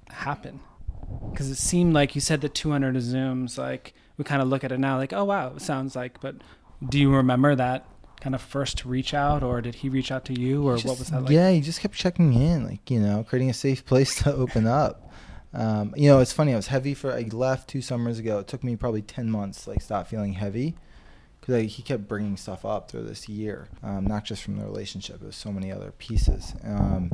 happen? 0.09 0.61
Because 1.31 1.49
it 1.49 1.57
seemed 1.57 1.93
like 1.93 2.15
you 2.15 2.21
said 2.21 2.41
the 2.41 2.49
200 2.49 2.95
zooms. 2.95 3.57
Like 3.57 3.93
we 4.17 4.23
kind 4.23 4.41
of 4.41 4.47
look 4.47 4.63
at 4.63 4.71
it 4.71 4.79
now, 4.79 4.97
like, 4.97 5.13
oh 5.13 5.25
wow, 5.25 5.53
it 5.55 5.61
sounds 5.61 5.95
like. 5.95 6.21
But 6.21 6.35
do 6.87 6.99
you 6.99 7.13
remember 7.13 7.55
that 7.55 7.85
kind 8.21 8.35
of 8.35 8.41
first 8.41 8.85
reach 8.85 9.13
out, 9.13 9.43
or 9.43 9.61
did 9.61 9.75
he 9.75 9.89
reach 9.89 10.11
out 10.11 10.25
to 10.25 10.39
you, 10.39 10.63
or 10.67 10.75
Just- 10.75 10.85
what 10.85 10.99
was 10.99 11.09
that 11.09 11.23
like? 11.23 11.31
Yeah, 11.31 11.51
he 11.51 11.59
just 11.59 11.81
kept 11.81 11.95
checking 11.95 12.33
in, 12.33 12.65
like 12.65 12.89
you 12.89 12.99
know, 12.99 13.25
creating 13.27 13.49
a 13.49 13.53
safe 13.53 13.85
place 13.91 14.21
to 14.23 14.33
open 14.33 14.67
up. 14.67 15.11
Um, 15.53 15.93
you 15.97 16.07
know, 16.07 16.19
it's 16.19 16.31
funny. 16.31 16.53
I 16.53 16.55
was 16.55 16.67
heavy 16.67 16.93
for. 16.93 17.11
I 17.11 17.23
left 17.31 17.69
two 17.69 17.81
summers 17.81 18.19
ago. 18.19 18.39
It 18.39 18.47
took 18.47 18.63
me 18.63 18.75
probably 18.77 19.01
ten 19.01 19.29
months 19.29 19.65
to 19.65 19.71
like 19.71 19.81
stop 19.81 20.07
feeling 20.07 20.33
heavy, 20.33 20.75
because 21.41 21.73
he 21.73 21.81
kept 21.81 22.07
bringing 22.07 22.37
stuff 22.37 22.63
up 22.63 22.89
through 22.89 23.03
this 23.03 23.27
year, 23.27 23.67
um, 23.83 24.05
not 24.05 24.23
just 24.23 24.43
from 24.43 24.57
the 24.57 24.63
relationship. 24.63 25.21
Was 25.21 25.35
so 25.35 25.51
many 25.51 25.71
other 25.71 25.91
pieces. 25.91 26.53
Um, 26.63 27.11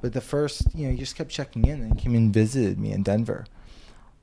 but 0.00 0.14
the 0.14 0.20
first, 0.22 0.74
you 0.74 0.86
know, 0.86 0.92
he 0.92 0.98
just 0.98 1.14
kept 1.14 1.30
checking 1.30 1.66
in 1.66 1.82
and 1.82 1.98
came 1.98 2.14
and 2.14 2.32
visited 2.32 2.78
me 2.78 2.90
in 2.92 3.02
Denver. 3.02 3.44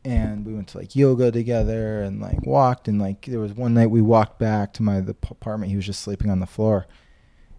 And 0.04 0.46
we 0.46 0.54
went 0.54 0.70
to 0.70 0.78
like 0.78 0.96
yoga 0.96 1.32
together 1.32 2.02
and 2.02 2.22
like 2.22 2.46
walked 2.46 2.88
and 2.88 3.00
like 3.00 3.26
there 3.26 3.40
was 3.40 3.54
one 3.54 3.74
night 3.74 3.92
we 3.92 4.02
walked 4.02 4.40
back 4.40 4.74
to 4.74 4.84
my 4.84 4.98
apartment. 4.98 5.70
He 5.70 5.76
was 5.76 5.86
just 5.86 6.02
sleeping 6.02 6.32
on 6.32 6.40
the 6.40 6.46
floor, 6.48 6.88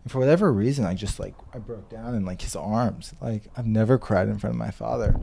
And 0.03 0.11
for 0.11 0.19
whatever 0.19 0.51
reason, 0.53 0.87
I 0.87 0.95
just 0.95 1.21
like 1.21 1.35
I 1.53 1.59
broke 1.59 1.91
down 1.91 2.15
in 2.15 2.25
like 2.25 2.41
his 2.43 2.57
arms. 2.57 3.13
Like 3.21 3.45
I've 3.57 3.67
never 3.67 3.99
cried 3.99 4.29
in 4.29 4.39
front 4.39 4.55
of 4.55 4.59
my 4.59 4.71
father, 4.71 5.21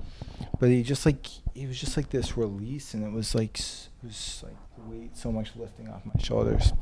but 0.60 0.70
he 0.70 0.84
just 0.84 1.06
like 1.06 1.26
he 1.56 1.66
was 1.66 1.80
just 1.80 1.98
like 1.98 2.12
this 2.12 2.38
release, 2.38 2.94
and 2.94 3.04
it 3.04 3.12
was 3.12 3.34
like 3.34 3.60
it 3.60 3.90
was 4.04 4.42
like 4.46 4.56
weight 4.84 5.16
so 5.18 5.32
much 5.32 5.56
lifting 5.56 5.90
off 5.90 6.02
my 6.06 6.22
shoulders. 6.22 6.74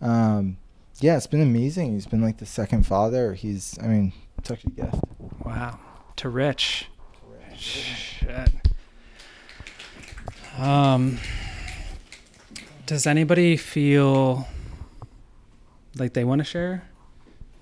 Um, 0.00 0.58
yeah, 1.00 1.16
it's 1.16 1.26
been 1.26 1.42
amazing. 1.42 1.92
He's 1.92 2.06
been 2.06 2.22
like 2.22 2.38
the 2.38 2.46
second 2.46 2.86
father. 2.86 3.34
He's 3.34 3.78
I 3.82 3.86
mean, 3.86 4.12
such 4.42 4.64
a 4.64 4.70
gift. 4.70 4.96
Wow. 5.44 5.78
To 6.16 6.28
Rich. 6.28 6.88
Shit. 7.56 8.50
Um, 10.58 11.18
does 12.86 13.06
anybody 13.06 13.56
feel 13.56 14.46
like 15.98 16.14
they 16.14 16.24
want 16.24 16.40
to 16.40 16.44
share 16.44 16.88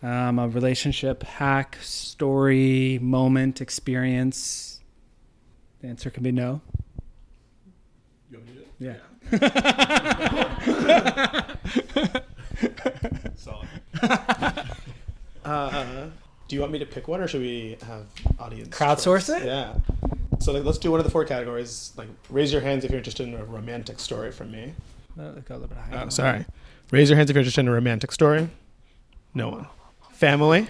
um, 0.02 0.38
a 0.38 0.48
relationship 0.48 1.22
hack, 1.22 1.78
story, 1.80 2.98
moment, 3.00 3.60
experience? 3.60 4.80
The 5.80 5.88
answer 5.88 6.10
can 6.10 6.22
be 6.22 6.32
no. 6.32 6.60
Yeah. 8.78 8.96
Solid. 13.36 13.68
uh, 15.44 16.06
do 16.48 16.56
you 16.56 16.60
want 16.60 16.72
me 16.72 16.78
to 16.78 16.86
pick 16.86 17.08
one, 17.08 17.20
or 17.20 17.28
should 17.28 17.40
we 17.40 17.76
have 17.86 18.06
audience 18.38 18.68
Crowdsource 18.76 19.28
choice? 19.28 19.42
it? 19.42 19.46
Yeah. 19.46 19.74
So 20.40 20.52
like, 20.52 20.64
let's 20.64 20.78
do 20.78 20.90
one 20.90 21.00
of 21.00 21.04
the 21.04 21.10
four 21.10 21.24
categories. 21.24 21.92
Like, 21.96 22.08
raise 22.28 22.52
your 22.52 22.60
hands 22.60 22.84
if 22.84 22.90
you're 22.90 22.98
interested 22.98 23.26
in 23.26 23.34
a 23.34 23.44
romantic 23.44 23.98
story 23.98 24.30
from 24.30 24.52
me. 24.52 24.74
Uh, 25.18 25.30
go 25.46 25.54
a 25.54 25.56
little 25.56 25.68
bit 25.68 25.78
higher. 25.78 26.04
Oh, 26.06 26.08
sorry. 26.10 26.44
Raise 26.90 27.08
your 27.08 27.16
hands 27.16 27.30
if 27.30 27.34
you're 27.34 27.40
interested 27.40 27.62
in 27.62 27.68
a 27.68 27.72
romantic 27.72 28.12
story. 28.12 28.48
No 29.32 29.48
one. 29.48 29.66
Family. 30.12 30.66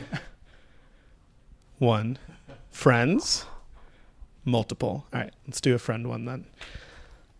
One. 1.79 2.19
Friends. 2.71 3.47
Multiple. 4.45 5.07
All 5.13 5.21
right, 5.21 5.33
let's 5.47 5.61
do 5.61 5.75
a 5.75 5.79
friend 5.79 6.09
one 6.09 6.25
then. 6.25 6.47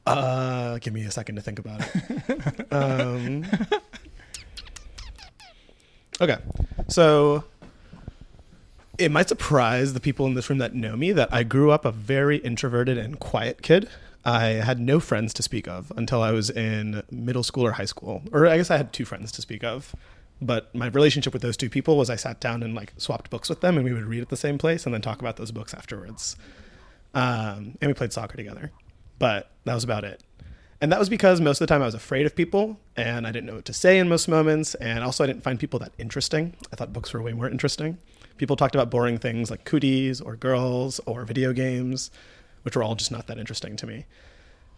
Uh, 0.07 0.79
give 0.79 0.93
me 0.93 1.05
a 1.05 1.11
second 1.11 1.37
to 1.37 1.43
think 1.43 1.59
about 1.59 1.81
it. 1.81 2.67
um, 2.73 3.47
okay, 6.21 6.37
so 6.89 7.45
it 8.99 9.11
might 9.11 9.29
surprise 9.29 9.95
the 9.95 10.01
people 10.01 10.27
in 10.27 10.35
this 10.35 10.49
room 10.49 10.59
that 10.59 10.75
know 10.75 10.97
me 10.97 11.13
that 11.13 11.33
I 11.33 11.43
grew 11.43 11.71
up 11.71 11.85
a 11.85 11.93
very 11.93 12.37
introverted 12.39 12.99
and 12.99 13.19
quiet 13.19 13.63
kid. 13.63 13.89
I 14.25 14.47
had 14.47 14.81
no 14.81 15.01
friends 15.01 15.35
to 15.35 15.43
speak 15.43 15.69
of 15.69 15.93
until 15.97 16.23
I 16.23 16.31
was 16.31 16.49
in 16.49 17.03
middle 17.11 17.43
school 17.43 17.67
or 17.67 17.73
high 17.73 17.85
school. 17.85 18.23
Or 18.33 18.47
I 18.47 18.57
guess 18.57 18.71
I 18.71 18.77
had 18.77 18.93
two 18.93 19.05
friends 19.05 19.33
to 19.33 19.43
speak 19.43 19.65
of. 19.65 19.95
But 20.41 20.75
my 20.75 20.87
relationship 20.89 21.33
with 21.33 21.43
those 21.43 21.57
two 21.57 21.71
people 21.71 21.97
was 21.97 22.11
I 22.11 22.17
sat 22.17 22.41
down 22.41 22.63
and 22.63 22.75
like 22.75 22.93
swapped 22.97 23.31
books 23.31 23.49
with 23.49 23.61
them 23.61 23.77
and 23.77 23.85
we 23.85 23.93
would 23.93 24.05
read 24.05 24.23
at 24.23 24.29
the 24.29 24.37
same 24.37 24.59
place 24.59 24.85
and 24.85 24.95
then 24.95 25.01
talk 25.01 25.21
about 25.21 25.37
those 25.37 25.53
books 25.53 25.75
afterwards. 25.75 26.37
Um, 27.15 27.79
and 27.81 27.89
we 27.89 27.95
played 27.95 28.13
soccer 28.13 28.37
together. 28.37 28.73
But 29.19 29.51
that 29.65 29.75
was 29.75 29.85
about 29.85 30.05
it. 30.05 30.23
And 30.81 30.93
that 30.93 30.99
was 30.99 31.09
because 31.09 31.41
most 31.41 31.61
of 31.61 31.67
the 31.67 31.73
time 31.73 31.83
I 31.83 31.87
was 31.87 31.95
afraid 31.95 32.27
of 32.27 32.37
people 32.37 32.79
and 32.97 33.27
I 33.27 33.33
didn't 33.33 33.47
know 33.47 33.55
what 33.55 33.65
to 33.67 33.73
say 33.73 33.99
in 33.99 34.09
most 34.09 34.29
moments. 34.29 34.75
And 34.75 35.03
also, 35.03 35.25
I 35.25 35.27
didn't 35.27 35.43
find 35.43 35.59
people 35.59 35.79
that 35.81 35.93
interesting. 35.99 36.55
I 36.73 36.77
thought 36.77 36.93
books 36.93 37.13
were 37.13 37.23
way 37.23 37.33
more 37.33 37.49
interesting. 37.49 37.99
People 38.37 38.57
talked 38.57 38.75
about 38.75 38.91
boring 38.91 39.19
things 39.19 39.51
like 39.51 39.65
cooties 39.65 40.21
or 40.21 40.37
girls 40.37 41.01
or 41.07 41.25
video 41.25 41.53
games, 41.53 42.11
which 42.63 42.77
were 42.77 42.83
all 42.83 42.97
just 42.97 43.13
not 43.13 43.29
that 43.29 43.39
interesting 43.39 43.77
to 43.77 43.87
me. 43.87 44.07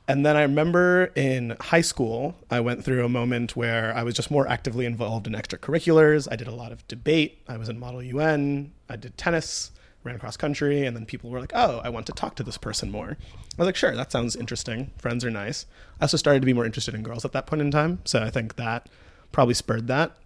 And 0.09 0.25
then 0.25 0.37
I 0.37 0.43
remember 0.43 1.07
in 1.17 1.57
high 1.61 1.81
school, 1.81 2.37
I 2.51 2.61
went 2.61 2.85
through 2.85 3.05
a 3.05 3.09
moment 3.09 3.57
where 3.57 3.93
I 3.97 4.05
was 4.05 4.15
just 4.15 4.31
more 4.31 4.47
actively 4.47 4.87
involved 4.87 5.27
in 5.27 5.33
extracurriculars. 5.33 6.29
I 6.31 6.37
did 6.37 6.47
a 6.47 6.55
lot 6.55 6.71
of 6.71 6.87
debate. 6.87 7.43
I 7.49 7.57
was 7.57 7.69
in 7.69 7.81
Model 7.81 8.03
UN. 8.03 8.73
I 8.89 8.95
did 8.95 9.19
tennis, 9.19 9.73
ran 10.07 10.19
cross 10.19 10.37
country. 10.37 10.87
And 10.87 10.97
then 10.97 11.07
people 11.07 11.31
were 11.31 11.41
like, 11.41 11.53
oh, 11.55 11.81
I 11.85 11.89
want 11.89 12.07
to 12.07 12.13
talk 12.13 12.35
to 12.37 12.43
this 12.43 12.57
person 12.57 12.91
more. 12.91 13.11
I 13.11 13.57
was 13.59 13.67
like, 13.67 13.77
sure, 13.77 13.95
that 13.95 14.13
sounds 14.13 14.37
interesting. 14.37 14.91
Friends 14.99 15.25
are 15.25 15.31
nice. 15.31 15.67
I 16.01 16.05
also 16.05 16.17
started 16.17 16.41
to 16.41 16.47
be 16.47 16.55
more 16.55 16.65
interested 16.65 16.95
in 16.95 17.03
girls 17.03 17.25
at 17.25 17.33
that 17.33 17.47
point 17.47 17.63
in 17.63 17.71
time. 17.71 18.01
So 18.05 18.23
I 18.23 18.31
think 18.31 18.57
that 18.57 18.89
probably 19.33 19.55
spurred 19.55 19.87
that. 19.89 20.17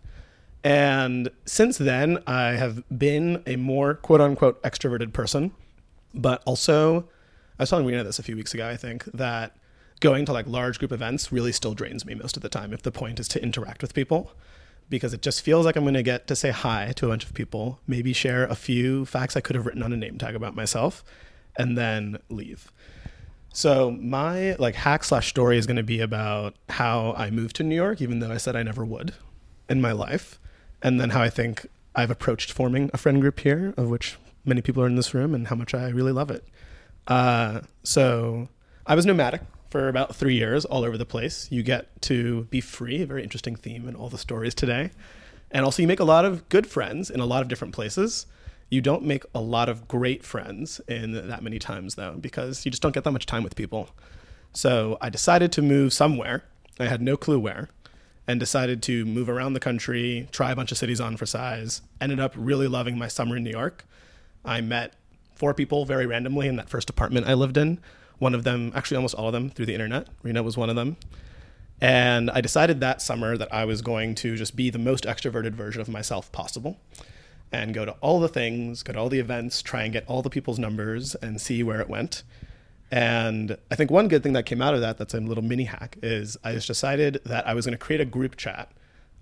And 0.63 1.31
since 1.47 1.79
then, 1.79 2.23
I 2.27 2.51
have 2.53 2.85
been 2.97 3.43
a 3.47 3.57
more 3.57 3.95
quote 3.95 4.21
unquote 4.21 4.63
extroverted 4.63 5.13
person. 5.13 5.53
But 6.15 6.43
also, 6.45 7.09
I 7.59 7.63
was 7.63 7.71
telling 7.71 7.87
Rena 7.87 8.05
this 8.05 8.19
a 8.19 8.23
few 8.23 8.37
weeks 8.37 8.53
ago, 8.53 8.69
I 8.69 8.77
think, 8.77 9.05
that 9.07 9.57
going 10.01 10.25
to 10.25 10.33
like 10.33 10.47
large 10.47 10.79
group 10.79 10.93
events 10.93 11.31
really 11.31 11.53
still 11.53 11.75
drains 11.75 12.05
me 12.05 12.15
most 12.15 12.37
of 12.37 12.43
the 12.43 12.49
time 12.49 12.73
if 12.73 12.83
the 12.83 12.91
point 12.91 13.21
is 13.21 13.29
to 13.29 13.43
interact 13.43 13.83
with 13.83 13.95
people 13.95 14.33
because 14.91 15.15
it 15.15 15.23
just 15.23 15.41
feels 15.43 15.65
like 15.65 15.77
I'm 15.77 15.85
going 15.85 15.95
to 15.95 16.03
get 16.03 16.27
to 16.27 16.37
say 16.37 16.51
hi 16.51 16.93
to 16.97 17.07
a 17.07 17.09
bunch 17.09 17.25
of 17.25 17.33
people, 17.33 17.81
maybe 17.87 18.13
share 18.13 18.45
a 18.45 18.55
few 18.55 19.07
facts 19.07 19.37
I 19.37 19.41
could 19.41 19.57
have 19.57 19.65
written 19.65 19.83
on 19.83 19.93
a 19.93 19.97
name 19.97 20.19
tag 20.19 20.35
about 20.35 20.55
myself, 20.55 21.03
and 21.57 21.79
then 21.79 22.19
leave. 22.29 22.71
So 23.53 23.91
my 23.93 24.55
like 24.57 24.75
hack 24.75 25.05
slash 25.05 25.29
story 25.29 25.57
is 25.57 25.67
going 25.67 25.77
to 25.77 25.83
be 25.83 26.01
about 26.01 26.55
how 26.69 27.15
I 27.17 27.31
moved 27.31 27.57
to 27.57 27.63
New 27.63 27.75
York, 27.75 28.03
even 28.03 28.19
though 28.19 28.31
I 28.31 28.37
said 28.37 28.57
I 28.57 28.63
never 28.63 28.85
would 28.85 29.15
in 29.69 29.81
my 29.81 29.93
life, 29.93 30.39
and 30.83 31.01
then 31.01 31.11
how 31.11 31.23
I 31.23 31.31
think 31.31 31.67
I've 31.95 32.11
approached 32.11 32.53
forming 32.53 32.91
a 32.93 32.99
friend 32.99 33.21
group 33.21 33.41
here, 33.41 33.73
of 33.77 33.89
which 33.89 34.19
many 34.45 34.61
people 34.61 34.83
are 34.83 34.87
in 34.87 34.97
this 34.97 35.15
room, 35.15 35.35
and 35.35 35.49
how 35.49 35.57
much 35.57 35.75
I 35.75 35.89
really 35.89 36.13
love 36.13 36.31
it. 36.31 36.45
Uh, 37.07 37.63
so 37.83 38.49
I 38.87 38.95
was 38.95 39.07
nomadic 39.07 39.43
for 39.71 39.89
about 39.89 40.15
three 40.15 40.35
years 40.35 40.65
all 40.65 40.85
over 40.85 40.99
the 40.99 41.07
place. 41.07 41.49
You 41.51 41.63
get 41.63 42.03
to 42.03 42.45
be 42.45 42.61
free, 42.61 43.03
a 43.03 43.07
very 43.07 43.23
interesting 43.23 43.55
theme 43.55 43.89
in 43.89 43.95
all 43.95 44.09
the 44.09 44.19
stories 44.19 44.55
today. 44.55 44.91
And 45.51 45.65
also, 45.65 45.83
you 45.83 45.89
make 45.89 46.01
a 46.01 46.05
lot 46.05 46.25
of 46.25 46.49
good 46.49 46.67
friends 46.67 47.09
in 47.09 47.21
a 47.21 47.27
lot 47.27 47.43
of 47.43 47.49
different 47.49 47.75
places. 47.75 48.27
You 48.69 48.81
don't 48.81 49.05
make 49.05 49.25
a 49.35 49.41
lot 49.41 49.69
of 49.69 49.89
great 49.89 50.25
friends 50.25 50.81
in 50.87 51.13
that 51.13 51.43
many 51.43 51.59
times, 51.59 51.95
though, 51.95 52.17
because 52.21 52.65
you 52.65 52.71
just 52.71 52.83
don't 52.83 52.95
get 52.95 53.05
that 53.05 53.13
much 53.13 53.27
time 53.27 53.43
with 53.43 53.57
people. 53.57 53.91
So 54.53 54.99
I 55.01 55.09
decided 55.09 55.51
to 55.53 55.63
move 55.63 55.93
somewhere. 55.93 56.45
I 56.79 56.87
had 56.87 57.03
no 57.03 57.17
clue 57.17 57.39
where, 57.39 57.69
and 58.27 58.39
decided 58.39 58.83
to 58.85 59.05
move 59.05 59.29
around 59.29 59.55
the 59.55 59.61
country, 59.61 60.29
try 60.31 60.53
a 60.53 60.57
bunch 60.57 60.71
of 60.73 60.79
cities 60.79 61.01
on 61.01 61.17
for 61.17 61.27
size. 61.27 61.83
Ended 62.01 62.21
up 62.21 62.33
really 62.37 62.69
loving 62.69 62.97
my 62.97 63.09
summer 63.09 63.37
in 63.37 63.45
New 63.45 63.51
York. 63.51 63.85
I 64.45 64.61
met 64.61 64.95
four 65.35 65.53
people 65.53 65.85
very 65.85 66.07
randomly 66.07 66.47
in 66.47 66.57
that 66.57 66.69
first 66.69 66.91
apartment 66.91 67.27
I 67.27 67.35
lived 67.35 67.57
in 67.57 67.81
one 68.21 68.35
of 68.35 68.45
them, 68.45 68.71
actually 68.77 68.97
almost 68.97 69.17
all 69.17 69.27
of 69.27 69.33
them, 69.33 69.51
through 69.51 69.67
the 69.67 69.75
internet. 69.75 70.07
Rena 70.23 70.45
was 70.45 70.57
one 70.57 70.71
of 70.71 70.77
them. 70.77 70.97
And 71.81 72.31
I 72.31 72.41
decided 72.41 72.81
that 72.81 73.03
summer 73.03 73.37
that 73.37 73.53
I 73.53 73.65
was 73.65 73.83
going 73.83 74.15
to 74.17 74.37
just 74.37 74.55
be 74.55 74.71
the 74.71 74.79
most 74.79 75.05
extroverted 75.05 75.53
version 75.53 75.81
of 75.81 75.89
myself 75.89 76.31
possible 76.31 76.79
and 77.51 77.75
go 77.75 77.85
to 77.85 77.93
all 78.03 78.21
the 78.21 78.29
things, 78.29 78.83
go 78.83 78.93
to 78.93 78.99
all 78.99 79.09
the 79.09 79.19
events, 79.19 79.63
try 79.63 79.83
and 79.83 79.93
get 79.93 80.05
all 80.07 80.23
the 80.23 80.31
people's 80.31 80.59
numbers 80.59 81.15
and 81.17 81.41
see 81.41 81.63
where 81.63 81.81
it 81.81 81.89
went. 81.89 82.23
And 82.91 83.57
I 83.71 83.77
think 83.77 83.91
one 83.91 84.09
good 84.09 84.23
thing 84.23 84.35
that 84.35 84.47
came 84.47 84.61
out 84.61 84.75
of 84.75 84.81
that, 84.83 84.99
that's 84.99 85.15
a 85.15 85.21
little 85.21 85.45
mini 85.45 85.65
hack, 85.65 85.97
is 86.03 86.37
I 86.45 86.53
just 86.53 86.67
decided 86.67 87.21
that 87.25 87.47
I 87.47 87.55
was 87.55 87.65
going 87.65 87.77
to 87.77 87.85
create 87.85 88.01
a 88.01 88.05
group 88.05 88.37
chat 88.37 88.71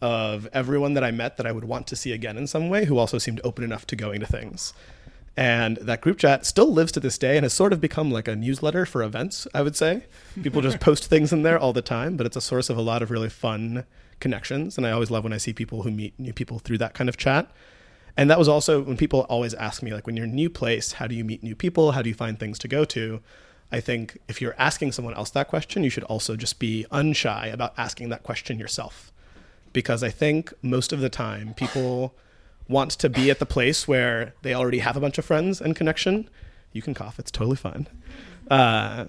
of 0.00 0.48
everyone 0.52 0.94
that 0.94 1.04
I 1.04 1.10
met 1.10 1.36
that 1.36 1.46
I 1.46 1.52
would 1.52 1.64
want 1.64 1.86
to 1.88 1.96
see 1.96 2.12
again 2.12 2.36
in 2.36 2.46
some 2.46 2.68
way 2.68 2.86
who 2.86 2.98
also 2.98 3.18
seemed 3.18 3.40
open 3.44 3.62
enough 3.64 3.86
to 3.88 3.96
going 3.96 4.20
to 4.20 4.26
things. 4.26 4.72
And 5.38 5.76
that 5.76 6.00
group 6.00 6.18
chat 6.18 6.44
still 6.44 6.72
lives 6.72 6.90
to 6.90 6.98
this 6.98 7.16
day 7.16 7.36
and 7.36 7.44
has 7.44 7.52
sort 7.52 7.72
of 7.72 7.80
become 7.80 8.10
like 8.10 8.26
a 8.26 8.34
newsletter 8.34 8.84
for 8.84 9.04
events, 9.04 9.46
I 9.54 9.62
would 9.62 9.76
say. 9.76 10.02
People 10.42 10.62
just 10.62 10.80
post 10.80 11.04
things 11.04 11.32
in 11.32 11.44
there 11.44 11.56
all 11.56 11.72
the 11.72 11.80
time, 11.80 12.16
but 12.16 12.26
it's 12.26 12.34
a 12.36 12.40
source 12.40 12.68
of 12.68 12.76
a 12.76 12.82
lot 12.82 13.02
of 13.02 13.10
really 13.12 13.28
fun 13.28 13.84
connections. 14.18 14.76
And 14.76 14.84
I 14.84 14.90
always 14.90 15.12
love 15.12 15.22
when 15.22 15.32
I 15.32 15.36
see 15.36 15.52
people 15.52 15.84
who 15.84 15.92
meet 15.92 16.18
new 16.18 16.32
people 16.32 16.58
through 16.58 16.78
that 16.78 16.92
kind 16.92 17.08
of 17.08 17.16
chat. 17.16 17.52
And 18.16 18.28
that 18.28 18.38
was 18.40 18.48
also 18.48 18.82
when 18.82 18.96
people 18.96 19.20
always 19.28 19.54
ask 19.54 19.80
me, 19.80 19.94
like, 19.94 20.08
when 20.08 20.16
you're 20.16 20.26
in 20.26 20.32
a 20.32 20.34
new 20.34 20.50
place, 20.50 20.94
how 20.94 21.06
do 21.06 21.14
you 21.14 21.24
meet 21.24 21.44
new 21.44 21.54
people? 21.54 21.92
How 21.92 22.02
do 22.02 22.08
you 22.08 22.16
find 22.16 22.36
things 22.36 22.58
to 22.58 22.66
go 22.66 22.84
to? 22.86 23.20
I 23.70 23.78
think 23.78 24.18
if 24.26 24.42
you're 24.42 24.56
asking 24.58 24.90
someone 24.90 25.14
else 25.14 25.30
that 25.30 25.46
question, 25.46 25.84
you 25.84 25.90
should 25.90 26.02
also 26.02 26.34
just 26.34 26.58
be 26.58 26.84
unshy 26.90 27.52
about 27.52 27.74
asking 27.78 28.08
that 28.08 28.24
question 28.24 28.58
yourself. 28.58 29.12
Because 29.72 30.02
I 30.02 30.10
think 30.10 30.52
most 30.62 30.92
of 30.92 30.98
the 30.98 31.08
time 31.08 31.54
people 31.54 32.16
want 32.68 32.90
to 32.92 33.08
be 33.08 33.30
at 33.30 33.38
the 33.38 33.46
place 33.46 33.88
where 33.88 34.34
they 34.42 34.54
already 34.54 34.78
have 34.78 34.96
a 34.96 35.00
bunch 35.00 35.18
of 35.18 35.24
friends 35.24 35.60
and 35.60 35.74
connection. 35.74 36.28
You 36.72 36.82
can 36.82 36.94
cough, 36.94 37.18
it's 37.18 37.30
totally 37.30 37.56
fine. 37.56 37.88
Uh, 38.50 39.06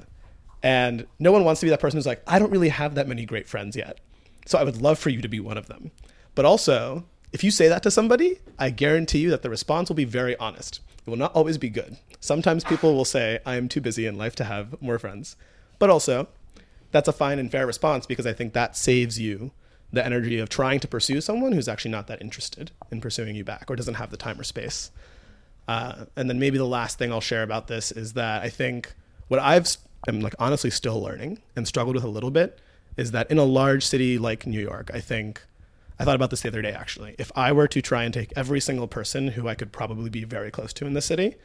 and 0.64 1.06
no 1.20 1.32
one 1.32 1.44
wants 1.44 1.60
to 1.62 1.66
be 1.66 1.70
that 1.70 1.80
person 1.80 1.98
who's 1.98 2.06
like, 2.06 2.22
I 2.28 2.40
don't 2.40 2.52
really 2.52 2.70
have 2.70 2.96
that 2.96 3.08
many 3.08 3.26
great 3.26 3.48
friends 3.48 3.76
yet. 3.76 4.00
So 4.46 4.58
I 4.58 4.64
would 4.64 4.82
love 4.82 4.98
for 4.98 5.10
you 5.10 5.22
to 5.22 5.30
be 5.30 5.40
one 5.40 5.58
of 5.58 5.68
them. 5.68 5.92
But 6.36 6.46
also, 6.46 7.06
if 7.32 7.44
you 7.44 7.52
say 7.52 7.68
that 7.68 7.84
to 7.84 7.92
somebody, 7.92 8.40
I 8.58 8.70
guarantee 8.70 9.20
you 9.20 9.30
that 9.30 9.42
the 9.42 9.50
response 9.50 9.90
will 9.90 9.96
be 9.96 10.06
very 10.06 10.36
honest. 10.38 10.82
It 11.06 11.10
will 11.10 11.18
not 11.18 11.34
always 11.34 11.58
be 11.58 11.70
good. 11.70 11.98
Sometimes 12.20 12.64
people 12.64 12.96
will 12.96 13.06
say, 13.06 13.40
I 13.46 13.56
am 13.56 13.70
too 13.70 13.82
busy 13.82 14.06
in 14.06 14.18
life 14.18 14.36
to 14.38 14.44
have 14.44 14.82
more 14.82 15.00
friends. 15.00 15.36
But 15.78 15.90
also, 15.90 16.28
that's 16.92 17.08
a 17.08 17.14
fine 17.14 17.40
and 17.40 17.52
fair 17.52 17.68
response 17.68 18.06
because 18.06 18.26
I 18.26 18.34
think 18.34 18.54
that 18.54 18.76
saves 18.76 19.20
you 19.20 19.52
the 19.92 20.06
energy 20.06 20.40
of 20.40 20.50
trying 20.50 20.80
to 20.80 20.88
pursue 20.88 21.22
someone 21.22 21.52
who's 21.52 21.68
actually 21.68 21.92
not 21.92 22.08
that 22.08 22.22
interested 22.22 22.72
in 22.92 23.02
pursuing 23.02 23.36
you 23.36 23.44
back 23.44 23.70
or 23.70 23.76
doesn't 23.76 23.96
have 23.96 24.12
the 24.12 24.18
time 24.18 24.40
or 24.40 24.44
space. 24.44 24.92
Uh, 25.68 26.06
and 26.16 26.30
then 26.30 26.40
maybe 26.40 26.58
the 26.58 26.66
last 26.66 26.98
thing 26.98 27.12
I'll 27.12 27.22
share 27.22 27.44
about 27.44 27.68
this 27.68 27.92
is 27.92 28.14
that 28.14 28.42
I 28.42 28.50
think 28.50 28.94
what 29.28 29.40
I've 29.40 29.78
am 30.08 30.22
like 30.22 30.36
honestly 30.40 30.70
still 30.70 31.02
learning 31.02 31.40
and 31.56 31.68
struggled 31.68 31.96
with 31.96 32.04
a 32.04 32.10
little 32.10 32.32
bit 32.32 32.60
is 32.98 33.12
that 33.12 33.30
in 33.30 33.38
a 33.38 33.44
large 33.44 33.86
city 33.86 34.18
like 34.18 34.46
New 34.46 34.60
York, 34.60 34.90
I 34.94 35.00
think 35.00 35.42
I 36.00 36.06
thought 36.06 36.16
about 36.16 36.30
this 36.30 36.42
the 36.42 36.48
other 36.48 36.62
day 36.62 36.72
actually. 36.72 37.16
If 37.18 37.32
I 37.36 37.52
were 37.52 37.68
to 37.68 37.82
try 37.82 38.04
and 38.04 38.14
take 38.14 38.32
every 38.36 38.60
single 38.60 38.88
person 38.88 39.30
who 39.30 39.48
I 39.48 39.56
could 39.56 39.72
probably 39.72 40.10
be 40.10 40.24
very 40.24 40.52
close 40.52 40.74
to 40.74 40.86
in 40.86 40.94
the 40.94 41.02
city 41.02 41.36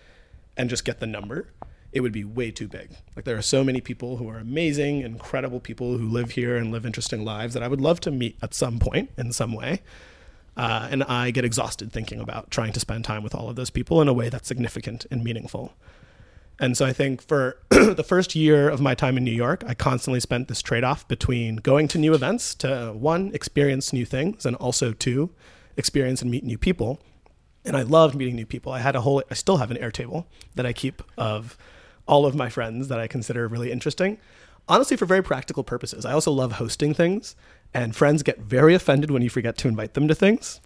and 0.56 0.70
just 0.70 0.84
get 0.84 1.00
the 1.00 1.06
number, 1.06 1.48
it 1.94 2.00
would 2.00 2.12
be 2.12 2.24
way 2.24 2.50
too 2.50 2.66
big. 2.66 2.90
Like 3.14 3.24
there 3.24 3.38
are 3.38 3.42
so 3.42 3.62
many 3.62 3.80
people 3.80 4.16
who 4.16 4.28
are 4.28 4.38
amazing, 4.38 5.02
incredible 5.02 5.60
people 5.60 5.96
who 5.96 6.08
live 6.08 6.32
here 6.32 6.56
and 6.56 6.72
live 6.72 6.84
interesting 6.84 7.24
lives 7.24 7.54
that 7.54 7.62
I 7.62 7.68
would 7.68 7.80
love 7.80 8.00
to 8.00 8.10
meet 8.10 8.36
at 8.42 8.52
some 8.52 8.80
point 8.80 9.10
in 9.16 9.32
some 9.32 9.52
way. 9.52 9.80
Uh, 10.56 10.88
and 10.90 11.04
I 11.04 11.30
get 11.30 11.44
exhausted 11.44 11.92
thinking 11.92 12.20
about 12.20 12.50
trying 12.50 12.72
to 12.72 12.80
spend 12.80 13.04
time 13.04 13.22
with 13.22 13.34
all 13.34 13.48
of 13.48 13.56
those 13.56 13.70
people 13.70 14.02
in 14.02 14.08
a 14.08 14.12
way 14.12 14.28
that's 14.28 14.48
significant 14.48 15.06
and 15.10 15.22
meaningful. 15.22 15.72
And 16.58 16.76
so 16.76 16.84
I 16.84 16.92
think 16.92 17.22
for 17.22 17.58
the 17.70 18.04
first 18.04 18.34
year 18.34 18.68
of 18.68 18.80
my 18.80 18.94
time 18.94 19.16
in 19.16 19.24
New 19.24 19.32
York, 19.32 19.64
I 19.66 19.74
constantly 19.74 20.20
spent 20.20 20.48
this 20.48 20.62
trade 20.62 20.84
off 20.84 21.06
between 21.06 21.56
going 21.56 21.88
to 21.88 21.98
new 21.98 22.14
events 22.14 22.54
to 22.56 22.92
one, 22.92 23.30
experience 23.34 23.92
new 23.92 24.04
things, 24.04 24.44
and 24.44 24.56
also 24.56 24.92
two, 24.92 25.30
experience 25.76 26.22
and 26.22 26.30
meet 26.30 26.44
new 26.44 26.58
people. 26.58 27.00
And 27.64 27.76
I 27.76 27.82
loved 27.82 28.14
meeting 28.14 28.36
new 28.36 28.46
people. 28.46 28.72
I 28.72 28.80
had 28.80 28.94
a 28.94 29.00
whole, 29.00 29.22
I 29.30 29.34
still 29.34 29.56
have 29.56 29.70
an 29.70 29.78
Airtable 29.78 30.26
that 30.54 30.66
I 30.66 30.72
keep 30.72 31.02
of 31.16 31.56
all 32.06 32.26
of 32.26 32.34
my 32.34 32.48
friends 32.48 32.88
that 32.88 33.00
I 33.00 33.06
consider 33.06 33.48
really 33.48 33.72
interesting. 33.72 34.18
Honestly, 34.68 34.96
for 34.96 35.06
very 35.06 35.22
practical 35.22 35.62
purposes. 35.62 36.06
I 36.06 36.12
also 36.12 36.32
love 36.32 36.52
hosting 36.52 36.94
things, 36.94 37.36
and 37.74 37.94
friends 37.94 38.22
get 38.22 38.40
very 38.40 38.74
offended 38.74 39.10
when 39.10 39.22
you 39.22 39.28
forget 39.28 39.58
to 39.58 39.68
invite 39.68 39.94
them 39.94 40.08
to 40.08 40.14
things. 40.14 40.60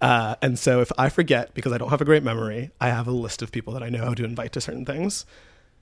Uh, 0.00 0.36
and 0.42 0.58
so 0.58 0.80
if 0.80 0.92
I 0.98 1.08
forget 1.08 1.54
because 1.54 1.72
I 1.72 1.78
don't 1.78 1.90
have 1.90 2.00
a 2.00 2.06
great 2.06 2.22
memory, 2.22 2.70
I 2.80 2.88
have 2.88 3.06
a 3.06 3.12
list 3.12 3.42
of 3.42 3.52
people 3.52 3.72
that 3.74 3.82
I 3.82 3.88
know 3.88 4.04
how 4.04 4.14
to 4.14 4.24
invite 4.24 4.52
to 4.52 4.60
certain 4.60 4.84
things. 4.84 5.24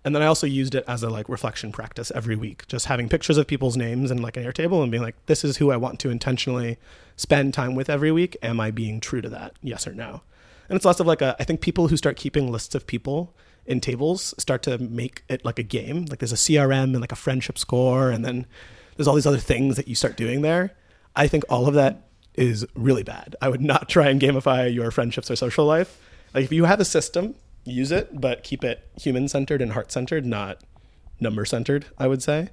And 0.04 0.14
then 0.14 0.22
I 0.22 0.26
also 0.26 0.46
used 0.46 0.74
it 0.74 0.84
as 0.86 1.02
a 1.02 1.08
like 1.08 1.28
reflection 1.28 1.72
practice 1.72 2.12
every 2.14 2.36
week, 2.36 2.66
just 2.68 2.86
having 2.86 3.08
pictures 3.08 3.38
of 3.38 3.46
people's 3.46 3.76
names 3.76 4.10
and 4.10 4.20
like 4.20 4.36
an 4.36 4.44
Airtable 4.44 4.82
and 4.82 4.90
being 4.90 5.02
like, 5.02 5.16
this 5.26 5.44
is 5.44 5.56
who 5.56 5.70
I 5.70 5.78
want 5.78 5.98
to 6.00 6.10
intentionally 6.10 6.76
spend 7.16 7.54
time 7.54 7.74
with 7.74 7.88
every 7.88 8.12
week. 8.12 8.36
Am 8.42 8.60
I 8.60 8.70
being 8.70 9.00
true 9.00 9.22
to 9.22 9.30
that? 9.30 9.54
Yes 9.62 9.86
or 9.86 9.94
no? 9.94 10.20
And 10.68 10.76
it's 10.76 10.84
less 10.84 11.00
of 11.00 11.06
like 11.06 11.22
a, 11.22 11.34
I 11.40 11.44
think 11.44 11.60
people 11.60 11.88
who 11.88 11.96
start 11.96 12.16
keeping 12.16 12.52
lists 12.52 12.74
of 12.74 12.86
people 12.86 13.34
in 13.66 13.80
tables 13.80 14.34
start 14.38 14.62
to 14.64 14.78
make 14.78 15.22
it 15.28 15.44
like 15.44 15.58
a 15.58 15.62
game. 15.62 16.06
Like 16.06 16.18
there's 16.18 16.32
a 16.32 16.36
CRM 16.36 16.84
and 16.84 17.00
like 17.00 17.12
a 17.12 17.16
friendship 17.16 17.58
score, 17.58 18.10
and 18.10 18.24
then 18.24 18.46
there's 18.96 19.08
all 19.08 19.14
these 19.14 19.26
other 19.26 19.38
things 19.38 19.76
that 19.76 19.88
you 19.88 19.94
start 19.94 20.16
doing 20.16 20.42
there. 20.42 20.74
I 21.16 21.28
think 21.28 21.44
all 21.48 21.66
of 21.66 21.74
that 21.74 22.08
is 22.34 22.66
really 22.74 23.02
bad. 23.02 23.36
I 23.40 23.48
would 23.48 23.60
not 23.60 23.88
try 23.88 24.08
and 24.08 24.20
gamify 24.20 24.72
your 24.72 24.90
friendships 24.90 25.30
or 25.30 25.36
social 25.36 25.64
life. 25.64 26.00
Like 26.32 26.44
if 26.44 26.52
you 26.52 26.64
have 26.64 26.80
a 26.80 26.84
system, 26.84 27.34
use 27.64 27.92
it, 27.92 28.20
but 28.20 28.42
keep 28.42 28.64
it 28.64 28.88
human 29.00 29.28
centered 29.28 29.62
and 29.62 29.72
heart 29.72 29.92
centered, 29.92 30.26
not 30.26 30.60
number 31.20 31.44
centered, 31.44 31.86
I 31.96 32.06
would 32.06 32.22
say. 32.22 32.50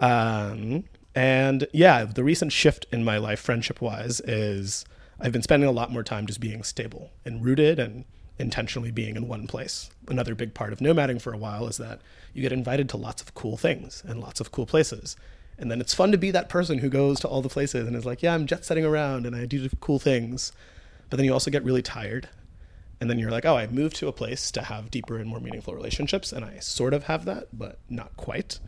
Um, 0.00 0.84
and 1.14 1.68
yeah, 1.72 2.04
the 2.04 2.24
recent 2.24 2.52
shift 2.52 2.86
in 2.90 3.04
my 3.04 3.18
life, 3.18 3.40
friendship 3.40 3.80
wise, 3.80 4.20
is 4.20 4.84
I've 5.20 5.32
been 5.32 5.42
spending 5.42 5.68
a 5.68 5.72
lot 5.72 5.92
more 5.92 6.02
time 6.02 6.26
just 6.26 6.40
being 6.40 6.62
stable 6.64 7.10
and 7.24 7.44
rooted 7.44 7.78
and 7.78 8.04
intentionally 8.38 8.90
being 8.90 9.16
in 9.16 9.28
one 9.28 9.46
place. 9.46 9.90
Another 10.08 10.34
big 10.34 10.54
part 10.54 10.72
of 10.72 10.80
nomading 10.80 11.20
for 11.20 11.32
a 11.32 11.38
while 11.38 11.66
is 11.66 11.76
that 11.76 12.00
you 12.32 12.42
get 12.42 12.52
invited 12.52 12.88
to 12.90 12.96
lots 12.96 13.22
of 13.22 13.34
cool 13.34 13.56
things 13.56 14.02
and 14.06 14.20
lots 14.20 14.40
of 14.40 14.50
cool 14.50 14.66
places. 14.66 15.16
And 15.56 15.70
then 15.70 15.80
it's 15.80 15.94
fun 15.94 16.10
to 16.10 16.18
be 16.18 16.30
that 16.32 16.48
person 16.48 16.78
who 16.78 16.88
goes 16.88 17.20
to 17.20 17.28
all 17.28 17.42
the 17.42 17.48
places 17.48 17.86
and 17.86 17.96
is 17.96 18.04
like, 18.04 18.22
yeah, 18.22 18.34
I'm 18.34 18.46
jet 18.46 18.64
setting 18.64 18.84
around 18.84 19.24
and 19.24 19.36
I 19.36 19.46
do 19.46 19.68
cool 19.80 20.00
things. 20.00 20.52
But 21.10 21.18
then 21.18 21.26
you 21.26 21.32
also 21.32 21.50
get 21.50 21.64
really 21.64 21.82
tired. 21.82 22.28
And 23.00 23.08
then 23.08 23.18
you're 23.18 23.30
like, 23.30 23.44
oh, 23.44 23.56
I 23.56 23.66
moved 23.68 23.96
to 23.96 24.08
a 24.08 24.12
place 24.12 24.50
to 24.52 24.62
have 24.62 24.90
deeper 24.90 25.16
and 25.16 25.28
more 25.28 25.40
meaningful 25.40 25.74
relationships. 25.74 26.32
And 26.32 26.44
I 26.44 26.58
sort 26.58 26.94
of 26.94 27.04
have 27.04 27.24
that, 27.26 27.48
but 27.52 27.78
not 27.88 28.16
quite. 28.16 28.58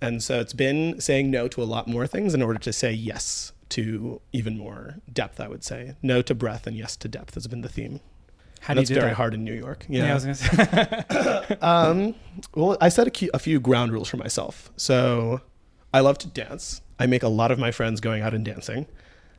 And 0.00 0.22
so 0.22 0.38
it's 0.38 0.52
been 0.52 1.00
saying 1.00 1.30
no 1.30 1.48
to 1.48 1.62
a 1.62 1.64
lot 1.64 1.88
more 1.88 2.06
things 2.06 2.34
in 2.34 2.42
order 2.42 2.60
to 2.60 2.72
say 2.72 2.92
yes 2.92 3.52
to 3.70 4.20
even 4.32 4.56
more 4.56 4.96
depth, 5.12 5.40
I 5.40 5.48
would 5.48 5.64
say. 5.64 5.96
No 6.02 6.22
to 6.22 6.34
breadth 6.34 6.66
and 6.66 6.76
yes 6.76 6.96
to 6.98 7.08
depth 7.08 7.34
has 7.34 7.46
been 7.48 7.62
the 7.62 7.68
theme. 7.68 8.00
How 8.60 8.74
do 8.74 8.80
That's 8.80 8.90
you 8.90 8.94
do 8.96 9.00
very 9.00 9.12
that? 9.12 9.16
hard 9.16 9.34
in 9.34 9.44
New 9.44 9.54
York. 9.54 9.86
Yeah, 9.88 10.04
Yeah. 10.04 10.10
I 10.10 10.14
was 10.14 10.24
gonna 10.24 10.34
say. 10.34 11.56
um, 11.60 12.14
well, 12.54 12.76
I 12.80 12.88
set 12.88 13.06
a, 13.06 13.10
key, 13.10 13.30
a 13.32 13.38
few 13.38 13.60
ground 13.60 13.92
rules 13.92 14.08
for 14.08 14.16
myself. 14.16 14.70
So 14.76 15.40
I 15.92 16.00
love 16.00 16.18
to 16.18 16.26
dance. 16.28 16.80
I 16.98 17.06
make 17.06 17.22
a 17.22 17.28
lot 17.28 17.50
of 17.50 17.58
my 17.58 17.70
friends 17.70 18.00
going 18.00 18.22
out 18.22 18.34
and 18.34 18.44
dancing. 18.44 18.86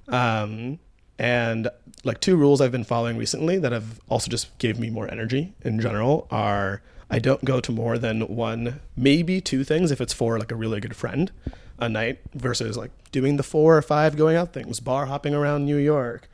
Um, 0.08 0.80
and 1.18 1.70
like 2.04 2.22
two 2.22 2.36
rules 2.38 2.62
I've 2.62 2.72
been 2.72 2.84
following 2.86 3.18
recently 3.18 3.58
that 3.60 3.72
have 3.72 4.00
also 4.10 4.30
just 4.32 4.58
gave 4.58 4.80
me 4.80 4.90
more 4.90 5.10
energy 5.12 5.54
in 5.62 5.80
general 5.80 6.28
are 6.32 6.82
I 7.10 7.20
don't 7.20 7.44
go 7.44 7.60
to 7.60 7.72
more 7.72 7.98
than 7.98 8.22
one, 8.22 8.80
maybe 8.96 9.42
two 9.42 9.64
things 9.64 9.92
if 9.92 10.00
it's 10.00 10.14
for 10.14 10.40
like 10.40 10.52
a 10.52 10.56
really 10.56 10.80
good 10.80 10.96
friend 10.96 11.32
a 11.78 11.90
night 11.90 12.20
versus 12.36 12.78
like 12.78 12.92
doing 13.12 13.38
the 13.38 13.44
four 13.44 13.76
or 13.78 13.82
five 13.82 14.16
going 14.16 14.36
out 14.38 14.54
things, 14.54 14.80
bar 14.80 15.08
hopping 15.08 15.34
around 15.34 15.66
New 15.66 15.78
York, 15.78 16.30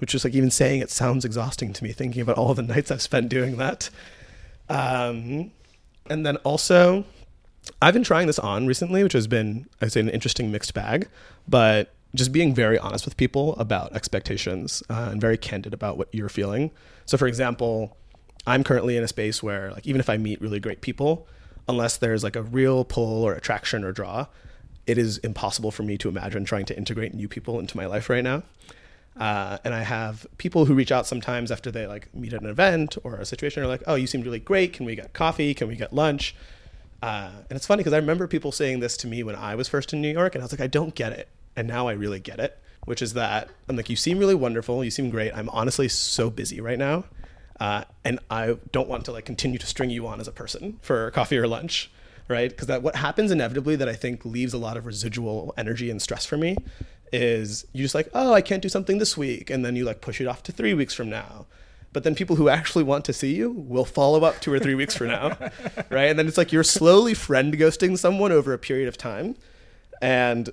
which 0.00 0.14
is 0.14 0.24
like 0.24 0.34
even 0.34 0.50
saying 0.50 0.80
it 0.80 0.90
sounds 0.90 1.24
exhausting 1.24 1.72
to 1.72 1.84
me 1.84 1.92
thinking 1.92 2.22
about 2.22 2.36
all 2.36 2.54
the 2.54 2.62
nights 2.62 2.90
I've 2.90 3.02
spent 3.02 3.28
doing 3.28 3.56
that. 3.56 3.90
Um, 4.68 5.52
and 6.08 6.26
then 6.26 6.36
also, 6.38 7.04
I've 7.80 7.94
been 7.94 8.04
trying 8.04 8.26
this 8.26 8.38
on 8.38 8.66
recently, 8.66 9.02
which 9.02 9.12
has 9.12 9.26
been, 9.26 9.66
I'd 9.80 9.92
say, 9.92 10.00
an 10.00 10.08
interesting 10.08 10.50
mixed 10.50 10.74
bag, 10.74 11.08
but 11.46 11.94
just 12.14 12.32
being 12.32 12.54
very 12.54 12.78
honest 12.78 13.04
with 13.04 13.16
people 13.16 13.54
about 13.56 13.92
expectations 13.94 14.82
uh, 14.90 15.08
and 15.12 15.20
very 15.20 15.36
candid 15.36 15.72
about 15.72 15.96
what 15.96 16.08
you're 16.12 16.28
feeling. 16.28 16.70
So, 17.06 17.16
for 17.16 17.26
example, 17.26 17.96
I'm 18.46 18.64
currently 18.64 18.96
in 18.96 19.04
a 19.04 19.08
space 19.08 19.42
where, 19.42 19.70
like, 19.72 19.86
even 19.86 20.00
if 20.00 20.10
I 20.10 20.16
meet 20.16 20.40
really 20.40 20.60
great 20.60 20.80
people, 20.80 21.28
unless 21.68 21.96
there's 21.96 22.24
like 22.24 22.36
a 22.36 22.42
real 22.42 22.84
pull 22.84 23.22
or 23.22 23.34
attraction 23.34 23.84
or 23.84 23.92
draw, 23.92 24.26
it 24.86 24.98
is 24.98 25.18
impossible 25.18 25.70
for 25.70 25.82
me 25.82 25.96
to 25.98 26.08
imagine 26.08 26.44
trying 26.44 26.64
to 26.64 26.76
integrate 26.76 27.14
new 27.14 27.28
people 27.28 27.60
into 27.60 27.76
my 27.76 27.86
life 27.86 28.10
right 28.10 28.24
now. 28.24 28.42
Uh, 29.16 29.58
and 29.64 29.74
I 29.74 29.82
have 29.82 30.26
people 30.38 30.64
who 30.64 30.74
reach 30.74 30.92
out 30.92 31.06
sometimes 31.06 31.50
after 31.50 31.70
they 31.70 31.86
like 31.86 32.14
meet 32.14 32.32
at 32.32 32.42
an 32.42 32.48
event 32.48 32.96
or 33.02 33.16
a 33.16 33.24
situation. 33.24 33.62
Are 33.62 33.66
like, 33.66 33.82
"Oh, 33.86 33.94
you 33.94 34.06
seemed 34.06 34.24
really 34.24 34.38
great. 34.38 34.72
Can 34.72 34.86
we 34.86 34.94
get 34.94 35.12
coffee? 35.12 35.52
Can 35.52 35.68
we 35.68 35.76
get 35.76 35.92
lunch?" 35.92 36.34
Uh, 37.02 37.30
and 37.48 37.56
it's 37.56 37.66
funny 37.66 37.80
because 37.80 37.92
I 37.92 37.96
remember 37.98 38.26
people 38.26 38.52
saying 38.52 38.80
this 38.80 38.96
to 38.98 39.06
me 39.06 39.22
when 39.22 39.34
I 39.34 39.54
was 39.54 39.68
first 39.68 39.92
in 39.92 40.00
New 40.00 40.12
York, 40.12 40.34
and 40.34 40.42
I 40.42 40.44
was 40.44 40.52
like, 40.52 40.60
"I 40.60 40.66
don't 40.66 40.94
get 40.94 41.12
it." 41.12 41.28
And 41.56 41.66
now 41.66 41.88
I 41.88 41.92
really 41.92 42.20
get 42.20 42.38
it, 42.38 42.58
which 42.84 43.02
is 43.02 43.14
that 43.14 43.48
I'm 43.68 43.76
like, 43.76 43.90
"You 43.90 43.96
seem 43.96 44.18
really 44.18 44.34
wonderful. 44.34 44.84
You 44.84 44.90
seem 44.90 45.10
great. 45.10 45.34
I'm 45.34 45.48
honestly 45.50 45.88
so 45.88 46.30
busy 46.30 46.60
right 46.60 46.78
now, 46.78 47.04
uh, 47.58 47.84
and 48.04 48.20
I 48.30 48.56
don't 48.72 48.88
want 48.88 49.04
to 49.06 49.12
like 49.12 49.24
continue 49.24 49.58
to 49.58 49.66
string 49.66 49.90
you 49.90 50.06
on 50.06 50.20
as 50.20 50.28
a 50.28 50.32
person 50.32 50.78
for 50.82 51.10
coffee 51.10 51.36
or 51.36 51.48
lunch." 51.48 51.90
Right? 52.28 52.48
Because 52.48 52.68
that 52.68 52.84
what 52.84 52.94
happens 52.94 53.32
inevitably 53.32 53.74
that 53.74 53.88
I 53.88 53.94
think 53.94 54.24
leaves 54.24 54.54
a 54.54 54.58
lot 54.58 54.76
of 54.76 54.86
residual 54.86 55.52
energy 55.58 55.90
and 55.90 56.00
stress 56.00 56.24
for 56.24 56.36
me 56.36 56.56
is 57.12 57.66
you 57.72 57.82
just 57.82 57.94
like, 57.94 58.08
oh, 58.14 58.32
I 58.32 58.40
can't 58.40 58.62
do 58.62 58.68
something 58.68 58.98
this 58.98 59.16
week, 59.16 59.50
and 59.50 59.64
then 59.64 59.76
you 59.76 59.84
like 59.84 60.00
push 60.00 60.20
it 60.20 60.26
off 60.26 60.42
to 60.44 60.52
three 60.52 60.74
weeks 60.74 60.94
from 60.94 61.10
now. 61.10 61.46
But 61.92 62.04
then 62.04 62.14
people 62.14 62.36
who 62.36 62.48
actually 62.48 62.84
want 62.84 63.04
to 63.06 63.12
see 63.12 63.34
you 63.34 63.50
will 63.50 63.84
follow 63.84 64.22
up 64.24 64.40
two 64.40 64.52
or 64.52 64.60
three 64.60 64.76
weeks 64.76 64.96
from 64.96 65.08
now, 65.08 65.36
right? 65.90 66.04
And 66.04 66.18
then 66.18 66.28
it's 66.28 66.38
like 66.38 66.52
you're 66.52 66.62
slowly 66.62 67.14
friend 67.14 67.52
ghosting 67.54 67.98
someone 67.98 68.30
over 68.30 68.52
a 68.52 68.58
period 68.58 68.86
of 68.86 68.96
time. 68.96 69.34
And 70.00 70.50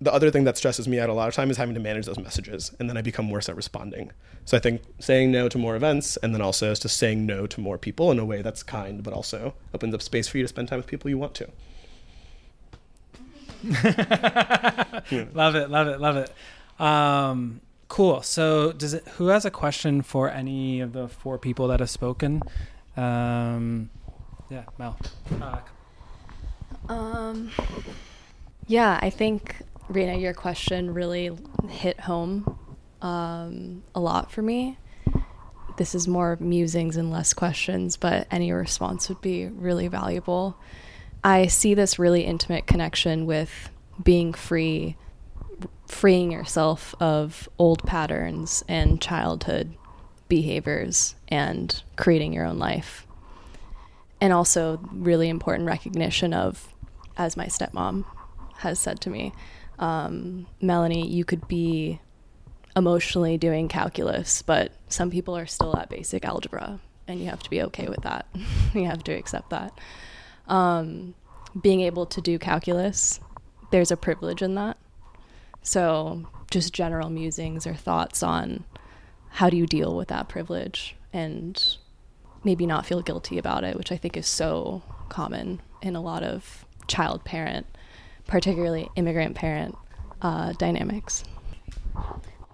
the 0.00 0.12
other 0.12 0.30
thing 0.30 0.44
that 0.44 0.56
stresses 0.56 0.88
me 0.88 0.98
out 0.98 1.08
a 1.08 1.12
lot 1.12 1.28
of 1.28 1.34
time 1.34 1.50
is 1.50 1.56
having 1.56 1.74
to 1.74 1.80
manage 1.80 2.06
those 2.06 2.18
messages, 2.18 2.72
and 2.78 2.88
then 2.88 2.96
I 2.96 3.02
become 3.02 3.30
worse 3.30 3.48
at 3.48 3.56
responding. 3.56 4.12
So 4.44 4.56
I 4.56 4.60
think 4.60 4.82
saying 4.98 5.32
no 5.32 5.48
to 5.48 5.58
more 5.58 5.76
events, 5.76 6.16
and 6.18 6.34
then 6.34 6.40
also 6.40 6.70
is 6.70 6.78
just 6.78 6.96
saying 6.96 7.24
no 7.26 7.46
to 7.46 7.60
more 7.60 7.78
people 7.78 8.10
in 8.10 8.18
a 8.18 8.24
way 8.24 8.42
that's 8.42 8.62
kind, 8.62 9.02
but 9.02 9.14
also 9.14 9.54
opens 9.72 9.94
up 9.94 10.02
space 10.02 10.28
for 10.28 10.38
you 10.38 10.44
to 10.44 10.48
spend 10.48 10.68
time 10.68 10.78
with 10.78 10.86
people 10.86 11.10
you 11.10 11.18
want 11.18 11.34
to. 11.36 11.48
love 15.34 15.54
it, 15.54 15.70
love 15.70 15.88
it, 15.88 16.00
love 16.00 16.16
it. 16.16 16.80
Um, 16.80 17.60
cool. 17.88 18.22
So, 18.22 18.72
does 18.72 18.94
it? 18.94 19.06
Who 19.16 19.28
has 19.28 19.44
a 19.44 19.50
question 19.50 20.02
for 20.02 20.30
any 20.30 20.80
of 20.80 20.92
the 20.92 21.08
four 21.08 21.38
people 21.38 21.68
that 21.68 21.80
have 21.80 21.90
spoken? 21.90 22.42
Um, 22.96 23.90
yeah, 24.50 24.64
Mel. 24.78 24.98
Uh, 25.40 25.58
Um, 26.88 27.50
yeah, 28.66 28.98
I 29.00 29.10
think 29.10 29.56
Rena, 29.88 30.16
your 30.16 30.34
question 30.34 30.92
really 30.92 31.30
hit 31.68 32.00
home 32.00 32.58
um, 33.00 33.82
a 33.94 34.00
lot 34.00 34.30
for 34.30 34.42
me. 34.42 34.78
This 35.76 35.94
is 35.94 36.06
more 36.06 36.36
musings 36.40 36.96
and 36.96 37.10
less 37.10 37.34
questions, 37.34 37.96
but 37.96 38.26
any 38.30 38.52
response 38.52 39.08
would 39.08 39.20
be 39.20 39.46
really 39.46 39.88
valuable. 39.88 40.56
I 41.24 41.46
see 41.46 41.72
this 41.72 41.98
really 41.98 42.22
intimate 42.22 42.66
connection 42.66 43.24
with 43.24 43.70
being 44.02 44.34
free, 44.34 44.96
freeing 45.88 46.30
yourself 46.30 46.94
of 47.00 47.48
old 47.58 47.82
patterns 47.84 48.62
and 48.68 49.00
childhood 49.00 49.74
behaviors 50.28 51.14
and 51.28 51.82
creating 51.96 52.34
your 52.34 52.44
own 52.44 52.58
life. 52.58 53.06
And 54.20 54.34
also, 54.34 54.80
really 54.92 55.30
important 55.30 55.66
recognition 55.66 56.34
of, 56.34 56.68
as 57.16 57.38
my 57.38 57.46
stepmom 57.46 58.04
has 58.58 58.78
said 58.78 59.00
to 59.02 59.10
me, 59.10 59.32
um, 59.78 60.46
Melanie, 60.60 61.08
you 61.08 61.24
could 61.24 61.48
be 61.48 62.00
emotionally 62.76 63.38
doing 63.38 63.68
calculus, 63.68 64.42
but 64.42 64.72
some 64.88 65.10
people 65.10 65.36
are 65.36 65.46
still 65.46 65.76
at 65.76 65.88
basic 65.88 66.24
algebra, 66.24 66.80
and 67.08 67.20
you 67.20 67.26
have 67.26 67.42
to 67.42 67.50
be 67.50 67.62
okay 67.62 67.88
with 67.88 68.02
that. 68.02 68.26
you 68.74 68.84
have 68.84 69.02
to 69.04 69.12
accept 69.12 69.50
that. 69.50 69.78
Um, 70.46 71.14
being 71.60 71.80
able 71.80 72.06
to 72.06 72.20
do 72.20 72.38
calculus, 72.38 73.20
there's 73.70 73.90
a 73.90 73.96
privilege 73.96 74.42
in 74.42 74.54
that. 74.56 74.76
So 75.62 76.26
just 76.50 76.72
general 76.72 77.10
musings 77.10 77.66
or 77.66 77.74
thoughts 77.74 78.22
on 78.22 78.64
how 79.30 79.50
do 79.50 79.56
you 79.56 79.66
deal 79.66 79.96
with 79.96 80.08
that 80.08 80.28
privilege 80.28 80.94
and 81.12 81.76
maybe 82.44 82.66
not 82.66 82.86
feel 82.86 83.02
guilty 83.02 83.38
about 83.38 83.64
it, 83.64 83.76
which 83.76 83.90
I 83.90 83.96
think 83.96 84.16
is 84.16 84.26
so 84.26 84.82
common 85.08 85.60
in 85.82 85.96
a 85.96 86.00
lot 86.00 86.22
of 86.22 86.64
child 86.86 87.24
parent, 87.24 87.66
particularly 88.26 88.88
immigrant 88.96 89.34
parent 89.34 89.76
uh, 90.22 90.52
dynamics. 90.52 91.24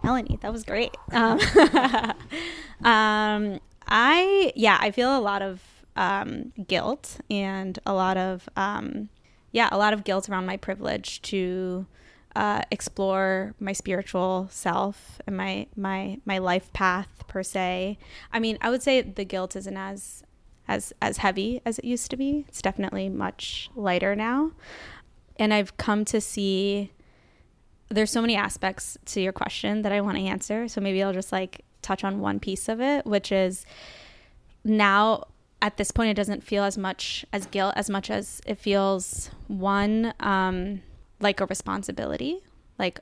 Melanie, 0.02 0.38
that 0.42 0.52
was 0.52 0.64
great. 0.64 0.96
Um, 1.12 1.40
um, 2.84 3.60
I 3.86 4.52
yeah, 4.54 4.78
I 4.80 4.92
feel 4.92 5.16
a 5.16 5.20
lot 5.20 5.42
of 5.42 5.60
um, 5.96 6.52
guilt 6.66 7.18
and 7.30 7.78
a 7.86 7.92
lot 7.92 8.16
of 8.16 8.48
um, 8.56 9.08
yeah, 9.52 9.68
a 9.72 9.78
lot 9.78 9.92
of 9.92 10.04
guilt 10.04 10.28
around 10.28 10.46
my 10.46 10.56
privilege 10.56 11.20
to 11.22 11.86
uh, 12.36 12.62
explore 12.70 13.54
my 13.58 13.72
spiritual 13.72 14.48
self 14.50 15.20
and 15.26 15.36
my 15.36 15.66
my 15.76 16.18
my 16.24 16.38
life 16.38 16.72
path 16.72 17.08
per 17.26 17.42
se. 17.42 17.98
I 18.32 18.38
mean, 18.38 18.58
I 18.60 18.70
would 18.70 18.82
say 18.82 19.00
the 19.00 19.24
guilt 19.24 19.56
isn't 19.56 19.76
as 19.76 20.22
as 20.68 20.92
as 21.02 21.18
heavy 21.18 21.60
as 21.64 21.78
it 21.78 21.84
used 21.84 22.10
to 22.10 22.16
be. 22.16 22.44
It's 22.48 22.62
definitely 22.62 23.08
much 23.08 23.70
lighter 23.74 24.14
now, 24.14 24.52
and 25.36 25.52
I've 25.52 25.76
come 25.76 26.04
to 26.06 26.20
see 26.20 26.92
there's 27.88 28.10
so 28.12 28.20
many 28.20 28.36
aspects 28.36 28.96
to 29.06 29.20
your 29.20 29.32
question 29.32 29.82
that 29.82 29.90
I 29.90 30.00
want 30.00 30.16
to 30.16 30.22
answer. 30.22 30.68
So 30.68 30.80
maybe 30.80 31.02
I'll 31.02 31.12
just 31.12 31.32
like 31.32 31.64
touch 31.82 32.04
on 32.04 32.20
one 32.20 32.38
piece 32.38 32.68
of 32.68 32.80
it, 32.80 33.04
which 33.04 33.32
is 33.32 33.66
now 34.62 35.24
at 35.62 35.76
this 35.76 35.90
point 35.90 36.10
it 36.10 36.14
doesn't 36.14 36.42
feel 36.42 36.64
as 36.64 36.78
much 36.78 37.24
as 37.32 37.46
guilt 37.46 37.74
as 37.76 37.90
much 37.90 38.10
as 38.10 38.40
it 38.46 38.58
feels 38.58 39.30
one 39.48 40.14
um 40.20 40.82
like 41.20 41.40
a 41.40 41.46
responsibility. 41.46 42.40
Like 42.78 43.00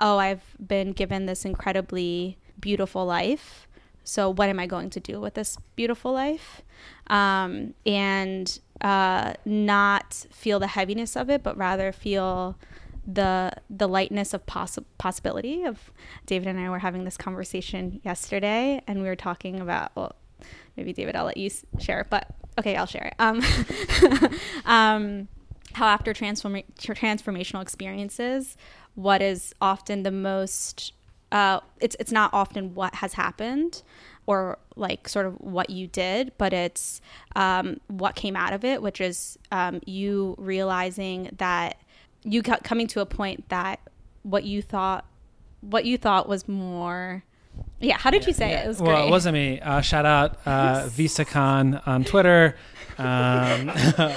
oh, 0.00 0.18
I've 0.18 0.56
been 0.64 0.92
given 0.92 1.26
this 1.26 1.44
incredibly 1.44 2.38
beautiful 2.58 3.04
life. 3.04 3.68
So 4.02 4.30
what 4.30 4.48
am 4.48 4.58
I 4.58 4.66
going 4.66 4.90
to 4.90 5.00
do 5.00 5.20
with 5.20 5.34
this 5.34 5.58
beautiful 5.76 6.12
life? 6.12 6.62
Um, 7.08 7.74
and 7.84 8.58
uh, 8.80 9.34
not 9.44 10.26
feel 10.32 10.58
the 10.58 10.68
heaviness 10.68 11.16
of 11.16 11.28
it, 11.28 11.42
but 11.42 11.56
rather 11.56 11.92
feel 11.92 12.56
the 13.06 13.50
the 13.68 13.88
lightness 13.88 14.34
of 14.34 14.44
poss- 14.46 14.78
possibility 14.98 15.64
of 15.64 15.90
David 16.26 16.48
and 16.48 16.60
I 16.60 16.68
were 16.68 16.80
having 16.80 17.04
this 17.04 17.16
conversation 17.16 18.00
yesterday 18.04 18.82
and 18.86 19.00
we 19.00 19.08
were 19.08 19.16
talking 19.16 19.58
about 19.58 19.90
well 19.96 20.14
maybe 20.76 20.92
David 20.92 21.16
I'll 21.16 21.24
let 21.24 21.36
you 21.36 21.50
share 21.78 22.06
but 22.10 22.26
okay 22.58 22.76
I'll 22.76 22.86
share 22.86 23.12
it. 23.12 23.14
Um, 23.18 23.42
um 24.64 25.28
how 25.72 25.86
after 25.86 26.12
transform- 26.12 26.62
transformational 26.78 27.62
experiences 27.62 28.56
what 28.94 29.22
is 29.22 29.54
often 29.60 30.02
the 30.02 30.10
most 30.10 30.92
uh, 31.32 31.60
it's 31.80 31.96
it's 32.00 32.10
not 32.10 32.30
often 32.32 32.74
what 32.74 32.94
has 32.96 33.14
happened 33.14 33.82
or 34.26 34.58
like 34.76 35.08
sort 35.08 35.26
of 35.26 35.34
what 35.40 35.70
you 35.70 35.86
did, 35.86 36.32
but 36.38 36.52
it's 36.52 37.00
um, 37.36 37.80
what 37.88 38.14
came 38.14 38.36
out 38.36 38.52
of 38.52 38.64
it, 38.64 38.82
which 38.82 39.00
is 39.00 39.38
um, 39.52 39.80
you 39.86 40.34
realizing 40.38 41.30
that 41.38 41.78
you 42.22 42.42
coming 42.42 42.86
to 42.88 43.00
a 43.00 43.06
point 43.06 43.48
that 43.48 43.80
what 44.22 44.44
you 44.44 44.60
thought 44.60 45.06
what 45.62 45.84
you 45.84 45.96
thought 45.96 46.28
was 46.28 46.48
more 46.48 47.22
yeah 47.80 47.98
how 47.98 48.10
did 48.10 48.22
yeah, 48.22 48.28
you 48.28 48.34
say 48.34 48.50
yeah. 48.50 48.60
it 48.60 48.64
it 48.66 48.68
was 48.68 48.80
well 48.80 48.96
great. 48.96 49.08
it 49.08 49.10
wasn't 49.10 49.34
me. 49.34 49.60
Uh, 49.60 49.80
shout 49.80 50.06
out 50.06 50.38
uh, 50.46 50.82
Visakan 50.88 51.86
on 51.86 52.04
twitter. 52.04 52.56
Um, 52.98 53.70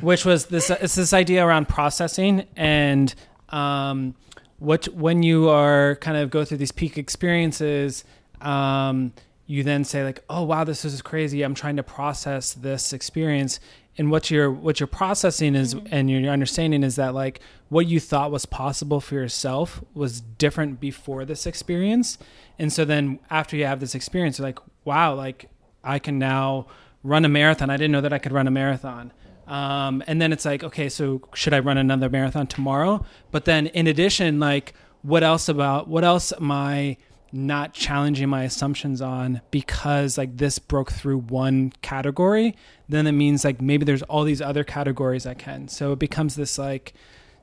which 0.00 0.24
was 0.24 0.46
this 0.46 0.70
it's 0.70 0.94
this 0.94 1.12
idea 1.12 1.44
around 1.44 1.68
processing 1.68 2.46
and 2.56 3.14
um, 3.50 4.14
what 4.58 4.86
when 4.88 5.22
you 5.22 5.48
are 5.48 5.96
kind 5.96 6.16
of 6.16 6.30
go 6.30 6.44
through 6.44 6.56
these 6.58 6.72
peak 6.72 6.96
experiences 6.96 8.04
um, 8.40 9.12
you 9.46 9.62
then 9.62 9.84
say 9.84 10.04
like 10.04 10.24
oh 10.30 10.42
wow 10.42 10.64
this 10.64 10.84
is 10.84 11.02
crazy. 11.02 11.42
I'm 11.42 11.54
trying 11.54 11.76
to 11.76 11.82
process 11.82 12.54
this 12.54 12.92
experience 12.92 13.60
and 13.98 14.10
what 14.10 14.30
you're 14.30 14.50
what 14.50 14.80
you're 14.80 14.86
processing 14.86 15.54
is 15.54 15.74
mm-hmm. 15.74 15.86
and 15.90 16.10
your 16.10 16.32
understanding 16.32 16.82
is 16.82 16.96
that 16.96 17.14
like 17.14 17.40
what 17.68 17.86
you 17.86 18.00
thought 18.00 18.30
was 18.30 18.46
possible 18.46 19.00
for 19.00 19.14
yourself 19.14 19.82
was 19.94 20.20
different 20.20 20.80
before 20.80 21.24
this 21.24 21.46
experience. 21.46 22.18
And 22.58 22.72
so 22.72 22.84
then 22.84 23.18
after 23.30 23.56
you 23.56 23.66
have 23.66 23.80
this 23.80 23.94
experience 23.94 24.38
you're 24.38 24.48
like 24.48 24.58
wow 24.84 25.14
like 25.14 25.48
i 25.84 25.98
can 25.98 26.18
now 26.18 26.66
run 27.02 27.24
a 27.24 27.28
marathon. 27.28 27.70
I 27.70 27.76
didn't 27.76 27.92
know 27.92 28.00
that 28.00 28.12
i 28.12 28.18
could 28.18 28.32
run 28.32 28.46
a 28.46 28.50
marathon. 28.50 29.12
Um, 29.46 30.02
and 30.06 30.22
then 30.22 30.32
it's 30.32 30.44
like 30.44 30.64
okay 30.64 30.88
so 30.88 31.20
should 31.34 31.52
i 31.52 31.58
run 31.58 31.76
another 31.76 32.08
marathon 32.08 32.46
tomorrow? 32.46 33.04
But 33.30 33.44
then 33.44 33.66
in 33.68 33.86
addition 33.86 34.40
like 34.40 34.72
what 35.02 35.22
else 35.22 35.48
about 35.48 35.88
what 35.88 36.04
else 36.04 36.32
am 36.32 36.50
i 36.50 36.96
not 37.32 37.72
challenging 37.72 38.28
my 38.28 38.44
assumptions 38.44 39.00
on 39.00 39.40
because 39.50 40.18
like 40.18 40.36
this 40.36 40.58
broke 40.58 40.92
through 40.92 41.18
one 41.18 41.72
category, 41.82 42.54
then 42.88 43.06
it 43.06 43.12
means 43.12 43.44
like 43.44 43.60
maybe 43.60 43.84
there's 43.84 44.02
all 44.02 44.24
these 44.24 44.42
other 44.42 44.64
categories 44.64 45.26
I 45.26 45.34
can. 45.34 45.68
So 45.68 45.92
it 45.92 45.98
becomes 45.98 46.34
this 46.34 46.58
like 46.58 46.92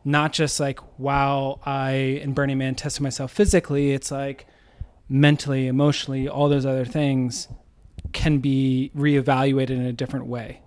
not 0.06 0.32
just 0.32 0.60
like 0.60 0.80
wow, 0.99 1.60
I 1.65 1.91
in 1.91 2.34
Burning 2.34 2.60
Man 2.60 2.75
tested 2.75 3.02
myself 3.02 3.32
physically, 3.32 3.91
it's 3.91 4.12
like 4.12 4.45
mentally, 5.10 5.67
emotionally, 5.67 6.30
all 6.30 6.49
those 6.49 6.65
other 6.65 6.86
things 6.86 7.47
can 8.13 8.39
be 8.39 8.91
reevaluated 8.95 9.71
in 9.71 9.86
a 9.86 9.93
different 9.93 10.28
way. 10.28 10.62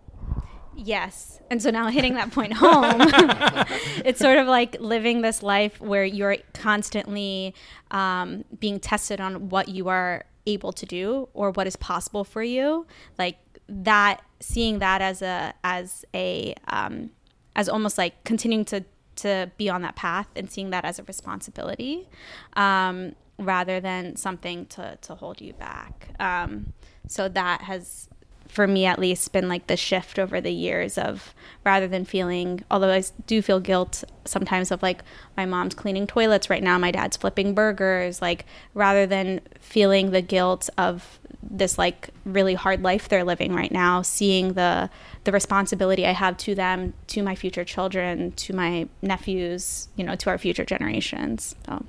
Yes. 0.77 1.41
And 1.51 1.63
so 1.63 1.71
now 1.71 1.89
hitting 1.89 2.15
that 2.15 2.33
point 2.33 2.55
home, 2.55 2.97
it's 4.05 4.19
sort 4.19 4.39
of 4.39 4.47
like 4.47 4.81
living 4.81 5.23
this 5.23 5.43
life 5.43 5.81
where 5.81 6.05
you're 6.05 6.37
constantly 6.55 7.55
um, 7.91 8.45
being 8.59 8.81
tested 8.81 9.21
on 9.21 9.49
what 9.51 9.69
you 9.69 9.89
are 9.89 10.25
able 10.47 10.73
to 10.73 10.87
do 10.87 11.29
or 11.35 11.51
what 11.51 11.67
is 11.67 11.77
possible 11.77 12.25
for 12.25 12.43
you. 12.43 12.87
Like 13.19 13.39
that, 13.69 14.23
seeing 14.41 14.79
that 14.79 15.03
as 15.03 15.23
a, 15.23 15.55
as 15.63 16.05
a, 16.15 16.55
um, 16.69 17.11
as 17.55 17.69
almost 17.69 17.99
like 17.99 18.25
continuing 18.25 18.65
to, 18.67 18.85
to 19.17 19.51
be 19.59 19.69
on 19.69 19.83
that 19.83 19.95
path 19.95 20.29
and 20.35 20.51
seeing 20.51 20.71
that 20.71 20.85
as 20.85 20.99
a 20.99 21.03
responsibility 21.05 22.09
um, 22.55 23.15
rather 23.39 23.79
than 23.79 24.17
something 24.17 24.67
to, 24.67 24.97
to 25.03 25.15
hold 25.15 25.41
you 25.41 25.53
back. 25.53 26.09
Um, 26.19 26.73
so 27.07 27.29
that 27.29 27.63
has 27.63 28.09
for 28.53 28.67
me 28.67 28.85
at 28.85 28.99
least 28.99 29.33
been 29.33 29.49
like 29.49 29.67
the 29.67 29.79
shift 29.79 30.19
over 30.19 30.39
the 30.39 30.53
years 30.53 30.99
of 30.99 31.35
rather 31.65 31.89
than 31.89 32.05
feeling 32.05 32.63
although 32.71 32.93
I 32.93 33.03
do 33.27 33.41
feel 33.41 33.61
guilt 33.61 34.05
sometimes 34.27 34.71
of 34.71 34.83
like 34.83 35.03
my 35.39 35.47
mom's 35.47 35.75
cleaning 35.75 36.07
toilets 36.07 36.51
right 36.51 36.63
now 36.63 36.77
my 36.77 36.91
dad's 36.91 37.17
flipping 37.17 37.55
burgers 37.55 38.21
like 38.21 38.45
rather 38.75 39.07
than 39.07 39.41
feeling 39.59 40.11
the 40.11 40.21
guilt 40.21 40.69
of 40.77 41.19
this 41.43 41.79
like 41.79 42.11
really 42.27 42.53
hard 42.53 42.83
life 42.83 43.09
they're 43.09 43.25
living 43.25 43.55
right 43.55 43.73
now 43.73 44.03
seeing 44.03 44.53
the 44.53 44.91
the 45.25 45.33
responsibility 45.33 46.07
I 46.07 46.13
have 46.13 46.37
to 46.39 46.55
them 46.55 46.93
to 47.07 47.23
my 47.23 47.35
future 47.35 47.65
children 47.65 48.33
to 48.33 48.53
my 48.53 48.87
nephews 49.01 49.89
you 49.97 50.05
know 50.05 50.15
to 50.17 50.29
our 50.29 50.37
future 50.37 50.67
generations. 50.67 51.55
So 51.67 51.87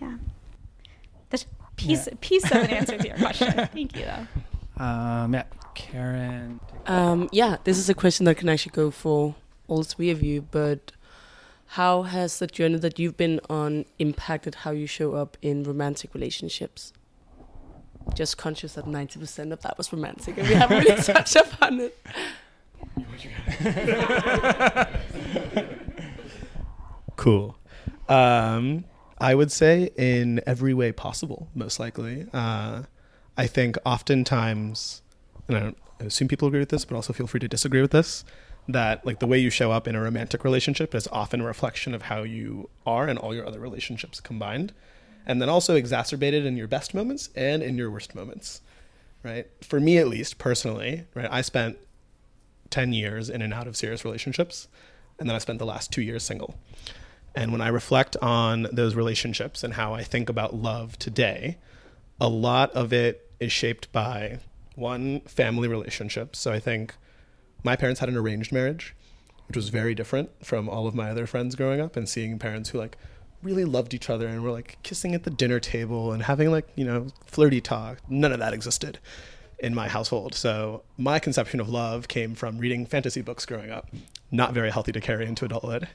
yeah. 0.00 0.18
That's 1.30 1.46
piece 1.74 2.06
yeah. 2.06 2.14
piece 2.20 2.44
of 2.44 2.58
an 2.58 2.70
answer 2.70 2.96
to 2.96 3.08
your 3.08 3.16
question. 3.26 3.52
Thank 3.72 3.96
you 3.96 4.04
though 4.04 4.26
um, 4.76 5.34
yeah 5.34 5.44
Karen? 5.76 6.58
Um, 6.86 7.28
yeah, 7.30 7.58
this 7.64 7.78
is 7.78 7.88
a 7.88 7.94
question 7.94 8.24
that 8.24 8.36
can 8.36 8.48
actually 8.48 8.72
go 8.72 8.90
for 8.90 9.36
all 9.68 9.84
three 9.84 10.10
of 10.10 10.22
you, 10.22 10.42
but 10.42 10.92
how 11.70 12.02
has 12.02 12.38
the 12.38 12.46
journey 12.46 12.78
that 12.78 12.98
you've 12.98 13.16
been 13.16 13.40
on 13.48 13.84
impacted 13.98 14.56
how 14.56 14.70
you 14.70 14.86
show 14.86 15.14
up 15.14 15.36
in 15.42 15.62
romantic 15.62 16.14
relationships? 16.14 16.92
Just 18.14 18.38
conscious 18.38 18.74
that 18.74 18.86
90% 18.86 19.52
of 19.52 19.62
that 19.62 19.76
was 19.76 19.92
romantic 19.92 20.38
and 20.38 20.48
we 20.48 20.54
haven't 20.54 20.84
really 20.84 21.02
touched 21.02 21.36
upon 21.36 21.80
it. 21.80 21.98
cool. 27.16 27.58
Um, 28.08 28.84
I 29.18 29.34
would 29.34 29.50
say 29.50 29.90
in 29.96 30.40
every 30.46 30.72
way 30.72 30.92
possible, 30.92 31.48
most 31.54 31.80
likely. 31.80 32.26
Uh, 32.32 32.82
I 33.36 33.46
think 33.46 33.76
oftentimes 33.84 35.02
and 35.48 35.56
I 35.56 35.74
I 36.00 36.04
assume 36.04 36.28
people 36.28 36.48
agree 36.48 36.60
with 36.60 36.68
this, 36.68 36.84
but 36.84 36.94
also 36.94 37.12
feel 37.12 37.26
free 37.26 37.40
to 37.40 37.48
disagree 37.48 37.80
with 37.80 37.90
this, 37.90 38.24
that 38.68 39.04
like 39.06 39.20
the 39.20 39.26
way 39.26 39.38
you 39.38 39.50
show 39.50 39.72
up 39.72 39.88
in 39.88 39.94
a 39.94 40.00
romantic 40.00 40.44
relationship 40.44 40.94
is 40.94 41.08
often 41.10 41.40
a 41.40 41.44
reflection 41.44 41.94
of 41.94 42.02
how 42.02 42.22
you 42.22 42.68
are 42.84 43.08
in 43.08 43.16
all 43.16 43.34
your 43.34 43.46
other 43.46 43.60
relationships 43.60 44.20
combined. 44.20 44.72
And 45.26 45.40
then 45.40 45.48
also 45.48 45.74
exacerbated 45.74 46.46
in 46.46 46.56
your 46.56 46.68
best 46.68 46.94
moments 46.94 47.30
and 47.34 47.62
in 47.62 47.76
your 47.76 47.90
worst 47.90 48.14
moments. 48.14 48.60
Right? 49.22 49.48
For 49.62 49.80
me 49.80 49.98
at 49.98 50.06
least, 50.06 50.38
personally, 50.38 51.04
right, 51.14 51.28
I 51.30 51.40
spent 51.40 51.78
10 52.70 52.92
years 52.92 53.28
in 53.28 53.42
and 53.42 53.52
out 53.52 53.66
of 53.66 53.76
serious 53.76 54.04
relationships, 54.04 54.68
and 55.18 55.28
then 55.28 55.34
I 55.34 55.38
spent 55.38 55.58
the 55.58 55.66
last 55.66 55.90
two 55.90 56.02
years 56.02 56.22
single. 56.22 56.56
And 57.34 57.50
when 57.50 57.60
I 57.60 57.68
reflect 57.68 58.16
on 58.18 58.68
those 58.70 58.94
relationships 58.94 59.64
and 59.64 59.74
how 59.74 59.94
I 59.94 60.04
think 60.04 60.28
about 60.28 60.54
love 60.54 60.96
today, 60.98 61.58
a 62.20 62.28
lot 62.28 62.72
of 62.72 62.92
it 62.92 63.25
is 63.40 63.52
shaped 63.52 63.90
by 63.92 64.38
one 64.74 65.20
family 65.20 65.68
relationship. 65.68 66.36
So 66.36 66.52
I 66.52 66.60
think 66.60 66.94
my 67.64 67.76
parents 67.76 68.00
had 68.00 68.08
an 68.08 68.16
arranged 68.16 68.52
marriage, 68.52 68.94
which 69.48 69.56
was 69.56 69.70
very 69.70 69.94
different 69.94 70.30
from 70.44 70.68
all 70.68 70.86
of 70.86 70.94
my 70.94 71.10
other 71.10 71.26
friends 71.26 71.54
growing 71.54 71.80
up 71.80 71.96
and 71.96 72.08
seeing 72.08 72.38
parents 72.38 72.70
who 72.70 72.78
like 72.78 72.96
really 73.42 73.64
loved 73.64 73.94
each 73.94 74.10
other 74.10 74.26
and 74.26 74.42
were 74.42 74.50
like 74.50 74.78
kissing 74.82 75.14
at 75.14 75.24
the 75.24 75.30
dinner 75.30 75.60
table 75.60 76.12
and 76.12 76.24
having 76.24 76.50
like, 76.50 76.68
you 76.74 76.84
know, 76.84 77.06
flirty 77.26 77.60
talk. 77.60 77.98
None 78.08 78.32
of 78.32 78.38
that 78.38 78.52
existed 78.52 78.98
in 79.58 79.74
my 79.74 79.88
household. 79.88 80.34
So 80.34 80.82
my 80.98 81.18
conception 81.18 81.60
of 81.60 81.68
love 81.68 82.08
came 82.08 82.34
from 82.34 82.58
reading 82.58 82.86
fantasy 82.86 83.22
books 83.22 83.46
growing 83.46 83.70
up, 83.70 83.88
not 84.30 84.52
very 84.52 84.70
healthy 84.70 84.92
to 84.92 85.00
carry 85.00 85.26
into 85.26 85.44
adulthood. 85.44 85.88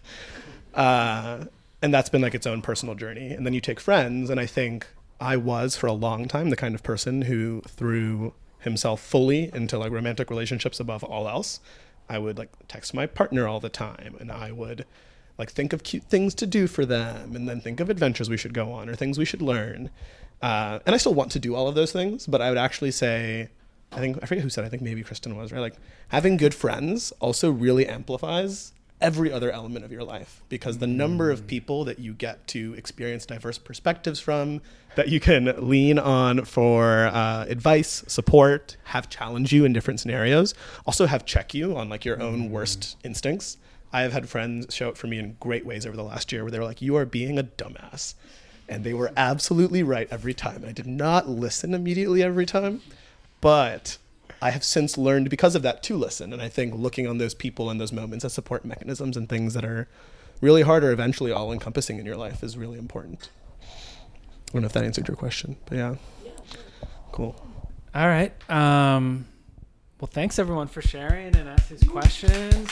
Uh, 0.73 1.45
and 1.81 1.93
that's 1.93 2.09
been 2.09 2.21
like 2.21 2.35
its 2.35 2.47
own 2.47 2.61
personal 2.61 2.95
journey. 2.95 3.31
And 3.31 3.45
then 3.45 3.53
you 3.53 3.61
take 3.61 3.79
friends, 3.79 4.29
and 4.29 4.39
I 4.39 4.45
think 4.45 4.87
I 5.21 5.37
was 5.37 5.75
for 5.75 5.85
a 5.85 5.93
long 5.93 6.27
time 6.27 6.49
the 6.49 6.55
kind 6.55 6.73
of 6.73 6.81
person 6.81 7.21
who 7.21 7.61
threw 7.67 8.33
himself 8.59 8.99
fully 8.99 9.51
into 9.53 9.77
like 9.77 9.91
romantic 9.91 10.31
relationships 10.31 10.79
above 10.79 11.03
all 11.03 11.29
else. 11.29 11.59
I 12.09 12.17
would 12.17 12.39
like 12.39 12.49
text 12.67 12.93
my 12.93 13.05
partner 13.05 13.47
all 13.47 13.59
the 13.59 13.69
time, 13.69 14.15
and 14.19 14.31
I 14.31 14.51
would 14.51 14.85
like 15.37 15.51
think 15.51 15.73
of 15.73 15.83
cute 15.83 16.03
things 16.03 16.33
to 16.35 16.47
do 16.47 16.65
for 16.65 16.85
them, 16.85 17.35
and 17.35 17.47
then 17.47 17.61
think 17.61 17.79
of 17.79 17.89
adventures 17.89 18.29
we 18.29 18.37
should 18.37 18.53
go 18.53 18.71
on 18.71 18.89
or 18.89 18.95
things 18.95 19.19
we 19.19 19.25
should 19.25 19.43
learn. 19.43 19.91
Uh, 20.41 20.79
and 20.87 20.95
I 20.95 20.97
still 20.97 21.13
want 21.13 21.31
to 21.33 21.39
do 21.39 21.53
all 21.53 21.67
of 21.67 21.75
those 21.75 21.91
things, 21.91 22.25
but 22.25 22.41
I 22.41 22.49
would 22.49 22.57
actually 22.57 22.91
say, 22.91 23.49
I 23.91 23.99
think 23.99 24.17
I 24.23 24.25
forget 24.25 24.43
who 24.43 24.49
said. 24.49 24.65
I 24.65 24.69
think 24.69 24.81
maybe 24.81 25.03
Kristen 25.03 25.37
was 25.37 25.51
right. 25.51 25.59
Like 25.59 25.75
having 26.07 26.35
good 26.35 26.55
friends 26.55 27.13
also 27.19 27.51
really 27.51 27.85
amplifies 27.85 28.73
every 29.01 29.31
other 29.31 29.51
element 29.51 29.83
of 29.83 29.91
your 29.91 30.03
life 30.03 30.41
because 30.49 30.77
the 30.77 30.87
number 30.87 31.31
of 31.31 31.47
people 31.47 31.83
that 31.85 31.99
you 31.99 32.13
get 32.13 32.45
to 32.47 32.73
experience 32.75 33.25
diverse 33.25 33.57
perspectives 33.57 34.19
from 34.19 34.61
that 34.95 35.09
you 35.09 35.19
can 35.19 35.53
lean 35.57 35.97
on 35.97 36.45
for 36.45 37.07
uh, 37.07 37.45
advice 37.47 38.03
support 38.07 38.77
have 38.85 39.09
challenge 39.09 39.51
you 39.51 39.65
in 39.65 39.73
different 39.73 39.99
scenarios 39.99 40.53
also 40.85 41.05
have 41.05 41.25
check 41.25 41.53
you 41.53 41.75
on 41.75 41.89
like 41.89 42.05
your 42.05 42.21
own 42.21 42.49
worst 42.51 42.97
instincts. 43.03 43.57
I 43.93 44.01
have 44.01 44.13
had 44.13 44.29
friends 44.29 44.73
show 44.73 44.89
up 44.89 44.97
for 44.97 45.07
me 45.07 45.19
in 45.19 45.35
great 45.39 45.65
ways 45.65 45.85
over 45.85 45.97
the 45.97 46.03
last 46.03 46.31
year 46.31 46.43
where 46.43 46.51
they 46.51 46.59
were 46.59 46.65
like 46.65 46.81
you 46.81 46.95
are 46.95 47.05
being 47.05 47.37
a 47.37 47.43
dumbass. 47.43 48.13
And 48.69 48.85
they 48.85 48.93
were 48.93 49.11
absolutely 49.17 49.83
right 49.83 50.07
every 50.09 50.33
time. 50.33 50.63
I 50.65 50.71
did 50.71 50.87
not 50.87 51.27
listen 51.27 51.73
immediately 51.73 52.23
every 52.23 52.45
time 52.45 52.81
but 53.41 53.97
I 54.41 54.51
have 54.51 54.63
since 54.63 54.97
learned 54.97 55.29
because 55.29 55.55
of 55.55 55.61
that 55.61 55.83
to 55.83 55.95
listen. 55.95 56.33
And 56.33 56.41
I 56.41 56.49
think 56.49 56.73
looking 56.73 57.07
on 57.07 57.19
those 57.19 57.33
people 57.33 57.69
and 57.69 57.79
those 57.79 57.91
moments 57.91 58.25
as 58.25 58.33
support 58.33 58.65
mechanisms 58.65 59.15
and 59.15 59.29
things 59.29 59.53
that 59.53 59.63
are 59.63 59.87
really 60.41 60.63
hard 60.63 60.83
or 60.83 60.91
eventually 60.91 61.31
all 61.31 61.51
encompassing 61.51 61.99
in 61.99 62.05
your 62.05 62.17
life 62.17 62.43
is 62.43 62.57
really 62.57 62.79
important. 62.79 63.29
I 63.61 64.53
don't 64.53 64.63
know 64.63 64.65
if 64.65 64.73
that 64.73 64.83
answered 64.83 65.07
your 65.07 65.15
question, 65.15 65.57
but 65.65 65.77
yeah. 65.77 65.95
Cool. 67.11 67.35
All 67.93 68.07
right. 68.07 68.33
Um, 68.49 69.25
well, 69.99 70.09
thanks 70.11 70.39
everyone 70.39 70.67
for 70.67 70.81
sharing 70.81 71.35
and 71.35 71.47
asking 71.47 71.87
questions. 71.89 72.69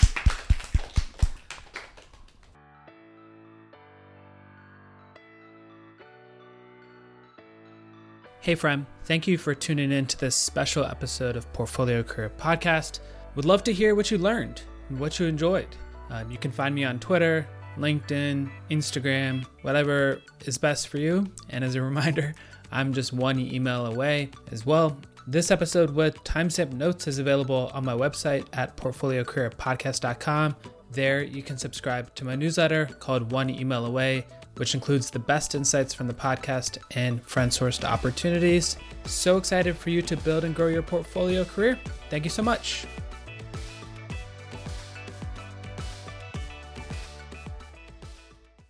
Hey, 8.41 8.55
friend. 8.55 8.85
Thank 9.03 9.27
you 9.27 9.37
for 9.37 9.53
tuning 9.53 9.91
in 9.91 10.05
to 10.05 10.17
this 10.17 10.33
special 10.33 10.85
episode 10.85 11.35
of 11.35 11.51
Portfolio 11.51 12.03
Career 12.03 12.31
Podcast. 12.37 13.01
Would 13.35 13.43
love 13.43 13.65
to 13.65 13.73
hear 13.73 13.95
what 13.95 14.11
you 14.11 14.17
learned 14.17 14.61
and 14.87 14.97
what 14.97 15.19
you 15.19 15.25
enjoyed. 15.25 15.67
Uh, 16.09 16.23
you 16.29 16.37
can 16.37 16.49
find 16.49 16.73
me 16.73 16.85
on 16.85 16.99
Twitter, 16.99 17.45
LinkedIn, 17.77 18.49
Instagram, 18.71 19.45
whatever 19.61 20.21
is 20.45 20.57
best 20.57 20.87
for 20.87 20.99
you. 20.99 21.29
And 21.49 21.65
as 21.65 21.75
a 21.75 21.81
reminder, 21.89 22.33
I'm 22.71 22.93
just 22.93 23.11
one 23.11 23.39
email 23.39 23.87
away 23.87 24.29
as 24.53 24.65
well. 24.65 24.97
This 25.27 25.51
episode 25.51 25.89
with 25.89 26.15
timestamp 26.23 26.71
notes 26.71 27.09
is 27.09 27.19
available 27.19 27.69
on 27.73 27.83
my 27.83 27.93
website 27.93 28.45
at 28.53 28.77
portfoliocareerpodcast.com. 28.77 30.55
There, 30.91 31.21
you 31.23 31.43
can 31.43 31.57
subscribe 31.57 32.15
to 32.15 32.23
my 32.23 32.35
newsletter 32.35 32.85
called 32.85 33.33
One 33.33 33.49
Email 33.49 33.85
Away, 33.85 34.25
which 34.59 34.75
includes 34.75 35.09
the 35.09 35.19
best 35.19 35.55
insights 35.55 35.93
from 35.93 36.05
the 36.05 36.13
podcast 36.13 36.79
and 36.91 37.23
friend 37.23 37.49
sourced 37.49 37.85
opportunities. 37.85 38.75
So 39.05 39.37
excited 39.37 39.77
for 39.77 39.89
you 39.89 40.01
to 40.01 40.17
build 40.17 40.43
and 40.43 40.53
grow 40.53 40.67
your 40.67 40.81
portfolio 40.81 41.45
career. 41.45 41.79
Thank 42.09 42.25
you 42.25 42.29
so 42.29 42.43
much. 42.43 42.85